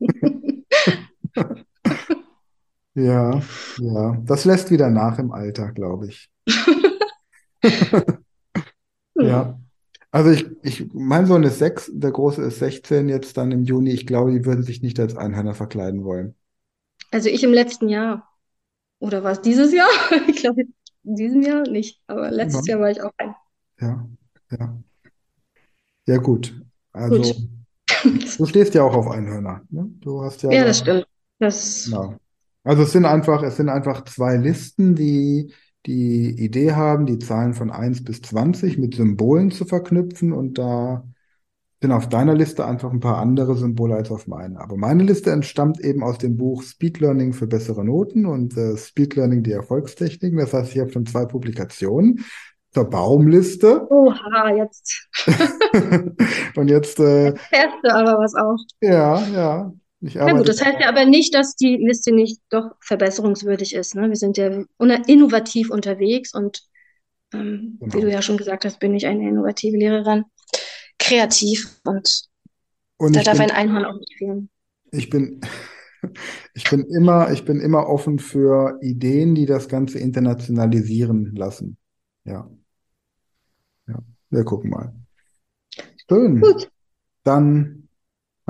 Ja, 3.00 3.40
ja. 3.78 4.16
Das 4.24 4.44
lässt 4.44 4.70
wieder 4.70 4.90
nach 4.90 5.18
im 5.18 5.32
Alter, 5.32 5.72
glaube 5.72 6.08
ich. 6.08 6.30
Ja. 9.14 9.58
Also 10.12 10.30
ich, 10.30 10.46
ich, 10.62 10.92
mein 10.92 11.26
Sohn 11.26 11.44
ist 11.44 11.58
sechs, 11.58 11.90
der 11.92 12.10
Große 12.10 12.42
ist 12.42 12.58
16 12.58 13.08
jetzt 13.08 13.36
dann 13.36 13.52
im 13.52 13.62
Juni. 13.64 13.90
Ich 13.90 14.06
glaube, 14.06 14.32
die 14.32 14.44
würden 14.44 14.64
sich 14.64 14.82
nicht 14.82 14.98
als 14.98 15.16
Einhörner 15.16 15.54
verkleiden 15.54 16.04
wollen. 16.04 16.34
Also 17.10 17.28
ich 17.28 17.44
im 17.44 17.52
letzten 17.52 17.88
Jahr. 17.88 18.28
Oder 18.98 19.24
war 19.24 19.32
es 19.32 19.40
dieses 19.42 19.72
Jahr? 19.72 19.88
Ich 20.28 20.36
glaube, 20.36 20.62
in 21.04 21.16
diesem 21.16 21.42
Jahr 21.42 21.62
nicht. 21.62 22.00
Aber 22.06 22.30
letztes 22.30 22.66
Ja. 22.66 22.74
Jahr 22.74 22.82
war 22.82 22.90
ich 22.90 23.02
auch 23.02 23.12
ein. 23.18 23.34
Ja, 23.80 24.08
ja. 24.50 24.78
Ja, 26.06 26.16
gut. 26.18 26.54
Also, 26.92 27.22
Gut. 27.22 27.36
du 28.38 28.46
stehst 28.46 28.74
ja 28.74 28.82
auch 28.82 28.94
auf 28.94 29.08
Einhörner, 29.08 29.62
ne? 29.70 29.86
Du 30.00 30.22
hast 30.22 30.42
ja 30.42 30.50
Ja, 30.50 30.60
da- 30.60 30.66
das 30.68 30.78
stimmt. 30.78 31.06
Das, 31.38 31.84
Genau. 31.86 32.16
Also 32.62 32.82
es 32.82 32.92
sind 32.92 33.04
einfach, 33.04 33.42
es 33.42 33.56
sind 33.56 33.68
einfach 33.68 34.04
zwei 34.04 34.36
Listen, 34.36 34.94
die 34.94 35.52
die 35.86 36.30
Idee 36.38 36.72
haben, 36.72 37.06
die 37.06 37.18
Zahlen 37.18 37.54
von 37.54 37.70
1 37.70 38.04
bis 38.04 38.20
20 38.22 38.76
mit 38.78 38.94
Symbolen 38.94 39.50
zu 39.50 39.64
verknüpfen 39.64 40.32
und 40.32 40.58
da 40.58 41.04
sind 41.80 41.92
auf 41.92 42.08
deiner 42.10 42.34
Liste 42.34 42.66
einfach 42.66 42.92
ein 42.92 43.00
paar 43.00 43.16
andere 43.16 43.56
Symbole 43.56 43.94
als 43.94 44.10
auf 44.10 44.26
meiner. 44.26 44.60
Aber 44.60 44.76
meine 44.76 45.02
Liste 45.02 45.30
entstammt 45.30 45.80
eben 45.80 46.02
aus 46.02 46.18
dem 46.18 46.36
Buch 46.36 46.62
Speed 46.62 47.00
Learning 47.00 47.32
für 47.32 47.46
bessere 47.46 47.84
Noten 47.84 48.26
und 48.26 48.54
äh, 48.58 48.76
Speed 48.76 49.16
Learning 49.16 49.42
die 49.42 49.52
Erfolgstechniken. 49.52 50.38
Das 50.38 50.52
heißt, 50.52 50.74
ich 50.74 50.80
habe 50.80 50.92
schon 50.92 51.06
zwei 51.06 51.24
Publikationen 51.24 52.22
zur 52.72 52.84
Baumliste 52.84 53.90
oha, 53.90 54.54
jetzt 54.54 55.08
und 56.56 56.68
jetzt, 56.68 57.00
äh, 57.00 57.34
fährst 57.34 57.76
du 57.82 57.92
aber 57.92 58.18
was 58.18 58.34
auf. 58.34 58.60
ja, 58.80 59.26
ja, 59.28 59.72
Na 60.00 60.32
gut, 60.32 60.48
das 60.48 60.64
heißt 60.64 60.80
ja 60.80 60.88
aber 60.88 61.04
nicht, 61.04 61.34
dass 61.34 61.56
die 61.56 61.76
Liste 61.76 62.12
nicht 62.12 62.40
doch 62.48 62.70
verbesserungswürdig 62.80 63.74
ist. 63.74 63.94
Ne? 63.94 64.08
Wir 64.08 64.16
sind 64.16 64.38
ja 64.38 64.64
innovativ 65.06 65.70
unterwegs 65.70 66.34
und 66.34 66.62
ähm, 67.32 67.76
wie 67.80 67.90
Genau. 67.90 68.06
du 68.06 68.10
ja 68.10 68.22
schon 68.22 68.36
gesagt 68.36 68.64
hast, 68.64 68.80
bin 68.80 68.94
ich 68.94 69.06
eine 69.06 69.28
innovative 69.28 69.76
Lehrerin. 69.76 70.24
Kreativ 70.98 71.80
und 71.84 72.22
Und 72.98 73.16
da 73.16 73.22
darf 73.22 73.38
bin, 73.38 73.50
ein 73.50 73.56
Einhorn 73.56 73.84
auch 73.84 73.98
nicht 73.98 74.14
fehlen. 74.18 74.50
Ich 74.90 75.10
bin, 75.10 75.40
ich 76.54 76.68
bin 76.68 76.84
immer, 76.86 77.30
ich 77.32 77.44
bin 77.44 77.60
immer 77.60 77.86
offen 77.86 78.18
für 78.18 78.78
Ideen, 78.82 79.34
die 79.34 79.46
das 79.46 79.68
Ganze 79.68 79.98
internationalisieren 79.98 81.34
lassen. 81.34 81.76
Ja. 82.24 82.50
Ja. 83.86 83.98
Wir 84.30 84.44
gucken 84.44 84.70
mal. 84.70 84.94
Schön. 86.08 86.40
Gut. 86.40 86.70
Dann, 87.24 87.79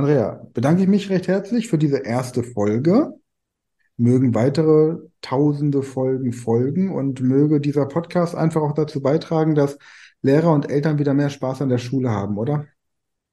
Andrea, 0.01 0.49
bedanke 0.55 0.81
ich 0.81 0.89
mich 0.89 1.11
recht 1.11 1.29
herzlich 1.29 1.69
für 1.69 1.77
diese 1.77 1.99
erste 1.99 2.43
Folge. 2.43 3.13
Mögen 3.99 4.35
weitere 4.35 4.97
tausende 5.21 5.83
Folgen 5.83 6.33
folgen 6.33 6.91
und 6.91 7.21
möge 7.21 7.61
dieser 7.61 7.85
Podcast 7.85 8.35
einfach 8.35 8.63
auch 8.63 8.73
dazu 8.73 9.03
beitragen, 9.03 9.55
dass 9.55 9.77
Lehrer 10.23 10.55
und 10.55 10.71
Eltern 10.71 10.99
wieder 10.99 11.13
mehr 11.13 11.29
Spaß 11.29 11.61
an 11.61 11.69
der 11.69 11.77
Schule 11.77 12.09
haben, 12.09 12.39
oder? 12.39 12.67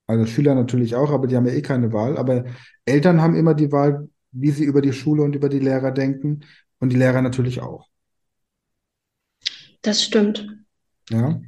Also 0.08 0.26
Schüler 0.26 0.56
natürlich 0.56 0.94
auch, 0.94 1.12
aber 1.12 1.28
die 1.28 1.38
haben 1.38 1.46
ja 1.46 1.54
eh 1.54 1.62
keine 1.62 1.94
Wahl. 1.94 2.18
Aber 2.18 2.44
Eltern 2.84 3.22
haben 3.22 3.36
immer 3.36 3.54
die 3.54 3.72
Wahl, 3.72 4.10
wie 4.34 4.52
sie 4.52 4.66
über 4.66 4.82
die 4.82 4.92
Schule 4.92 5.24
und 5.24 5.38
über 5.38 5.48
die 5.48 5.60
Lehrer 5.60 5.92
denken 5.92 6.42
und 6.80 6.90
die 6.90 6.98
Lehrer 6.98 7.22
natürlich 7.22 7.62
auch. 7.62 7.88
Das 9.84 10.04
stimmt. 10.04 10.46
Ja. 11.10 11.40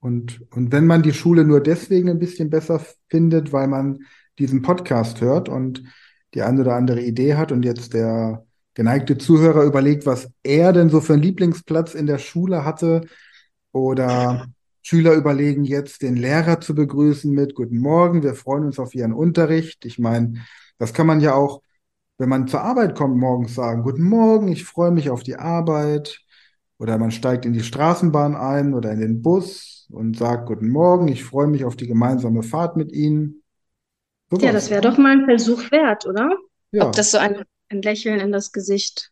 Und, 0.00 0.42
und 0.50 0.70
wenn 0.70 0.86
man 0.86 1.02
die 1.02 1.14
Schule 1.14 1.46
nur 1.46 1.62
deswegen 1.62 2.10
ein 2.10 2.18
bisschen 2.18 2.50
besser 2.50 2.84
findet, 3.08 3.54
weil 3.54 3.68
man 3.68 4.00
diesen 4.38 4.62
Podcast 4.62 5.20
hört 5.20 5.48
und 5.48 5.82
die 6.34 6.42
eine 6.42 6.62
oder 6.62 6.74
andere 6.74 7.00
Idee 7.00 7.34
hat 7.34 7.52
und 7.52 7.64
jetzt 7.64 7.94
der 7.94 8.44
geneigte 8.74 9.16
Zuhörer 9.18 9.62
überlegt, 9.64 10.04
was 10.06 10.30
er 10.42 10.72
denn 10.72 10.90
so 10.90 11.00
für 11.00 11.14
einen 11.14 11.22
Lieblingsplatz 11.22 11.94
in 11.94 12.06
der 12.06 12.18
Schule 12.18 12.64
hatte 12.64 13.02
oder 13.72 14.48
Schüler 14.82 15.14
überlegen 15.14 15.64
jetzt, 15.64 16.02
den 16.02 16.16
Lehrer 16.16 16.60
zu 16.60 16.74
begrüßen 16.74 17.32
mit 17.32 17.54
Guten 17.54 17.78
Morgen, 17.78 18.22
wir 18.22 18.34
freuen 18.34 18.64
uns 18.64 18.78
auf 18.78 18.94
Ihren 18.94 19.12
Unterricht. 19.12 19.84
Ich 19.86 19.98
meine, 19.98 20.44
das 20.78 20.92
kann 20.92 21.06
man 21.06 21.20
ja 21.20 21.34
auch, 21.34 21.62
wenn 22.18 22.28
man 22.28 22.48
zur 22.48 22.62
Arbeit 22.62 22.94
kommt, 22.94 23.16
morgens 23.16 23.54
sagen, 23.54 23.82
Guten 23.82 24.02
Morgen, 24.02 24.48
ich 24.48 24.64
freue 24.64 24.90
mich 24.90 25.10
auf 25.10 25.22
die 25.22 25.36
Arbeit. 25.36 26.20
Oder 26.78 26.98
man 26.98 27.12
steigt 27.12 27.46
in 27.46 27.52
die 27.52 27.62
Straßenbahn 27.62 28.34
ein 28.34 28.74
oder 28.74 28.90
in 28.90 29.00
den 29.00 29.22
Bus 29.22 29.86
und 29.90 30.18
sagt 30.18 30.46
Guten 30.46 30.68
Morgen, 30.68 31.08
ich 31.08 31.24
freue 31.24 31.46
mich 31.46 31.64
auf 31.64 31.76
die 31.76 31.86
gemeinsame 31.86 32.42
Fahrt 32.42 32.76
mit 32.76 32.92
Ihnen. 32.92 33.43
Ja, 34.40 34.52
das 34.52 34.70
wäre 34.70 34.80
doch 34.80 34.98
mal 34.98 35.12
ein 35.12 35.24
Versuch 35.24 35.70
wert, 35.70 36.06
oder? 36.06 36.30
Ja. 36.72 36.86
Ob 36.86 36.92
das 36.92 37.10
so 37.10 37.18
ein, 37.18 37.42
ein 37.68 37.82
Lächeln 37.82 38.20
in 38.20 38.32
das 38.32 38.52
Gesicht 38.52 39.10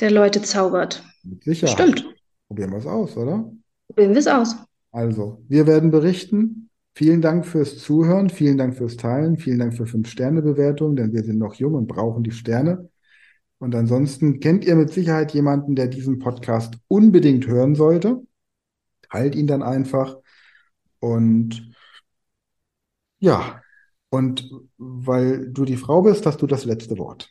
der 0.00 0.10
Leute 0.10 0.42
zaubert. 0.42 1.02
Mit 1.22 1.44
Sicherheit. 1.44 1.74
Stimmt. 1.74 2.14
Probieren 2.46 2.70
wir 2.70 2.78
es 2.78 2.86
aus, 2.86 3.16
oder? 3.16 3.52
Probieren 3.88 4.12
wir 4.12 4.18
es 4.18 4.26
aus. 4.26 4.56
Also, 4.92 5.42
wir 5.48 5.66
werden 5.66 5.90
berichten. 5.90 6.70
Vielen 6.94 7.22
Dank 7.22 7.46
fürs 7.46 7.78
Zuhören, 7.78 8.28
vielen 8.28 8.58
Dank 8.58 8.76
fürs 8.76 8.96
Teilen, 8.96 9.38
vielen 9.38 9.60
Dank 9.60 9.76
für 9.76 9.86
Fünf-Sterne-Bewertungen, 9.86 10.96
denn 10.96 11.12
wir 11.12 11.22
sind 11.22 11.38
noch 11.38 11.54
jung 11.54 11.74
und 11.74 11.86
brauchen 11.86 12.24
die 12.24 12.32
Sterne. 12.32 12.90
Und 13.58 13.74
ansonsten 13.74 14.40
kennt 14.40 14.64
ihr 14.64 14.76
mit 14.76 14.90
Sicherheit 14.90 15.32
jemanden, 15.32 15.76
der 15.76 15.88
diesen 15.88 16.18
Podcast 16.18 16.74
unbedingt 16.88 17.46
hören 17.46 17.74
sollte. 17.74 18.22
Teilt 19.10 19.34
ihn 19.34 19.46
dann 19.46 19.62
einfach. 19.62 20.16
Und 21.00 21.72
ja, 23.20 23.62
und 24.10 24.50
weil 24.78 25.48
du 25.48 25.64
die 25.64 25.76
Frau 25.76 26.02
bist, 26.02 26.24
hast 26.26 26.40
du 26.42 26.46
das 26.46 26.64
letzte 26.64 26.98
Wort. 26.98 27.30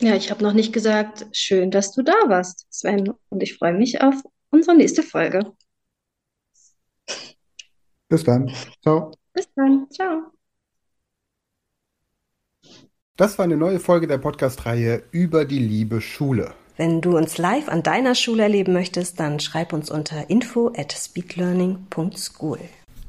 Ja, 0.00 0.16
ich 0.16 0.30
habe 0.30 0.42
noch 0.42 0.52
nicht 0.52 0.72
gesagt, 0.72 1.26
schön, 1.32 1.70
dass 1.70 1.92
du 1.92 2.02
da 2.02 2.14
warst, 2.26 2.66
Sven. 2.70 3.12
Und 3.28 3.42
ich 3.42 3.56
freue 3.56 3.74
mich 3.74 4.00
auf 4.00 4.14
unsere 4.50 4.76
nächste 4.76 5.02
Folge. 5.02 5.52
Bis 8.08 8.24
dann. 8.24 8.50
Ciao. 8.82 9.12
Bis 9.32 9.48
dann. 9.54 9.86
Ciao. 9.90 10.22
Das 13.16 13.38
war 13.38 13.44
eine 13.44 13.56
neue 13.56 13.78
Folge 13.78 14.06
der 14.06 14.18
Podcast-Reihe 14.18 15.04
über 15.12 15.44
die 15.44 15.58
liebe 15.58 16.00
Schule. 16.00 16.54
Wenn 16.76 17.00
du 17.00 17.16
uns 17.16 17.38
live 17.38 17.68
an 17.68 17.82
deiner 17.82 18.14
Schule 18.14 18.44
erleben 18.44 18.72
möchtest, 18.72 19.20
dann 19.20 19.38
schreib 19.38 19.72
uns 19.72 19.90
unter 19.90 20.30
info 20.30 20.72
at 20.74 20.92
speedlearning.school. 20.92 22.58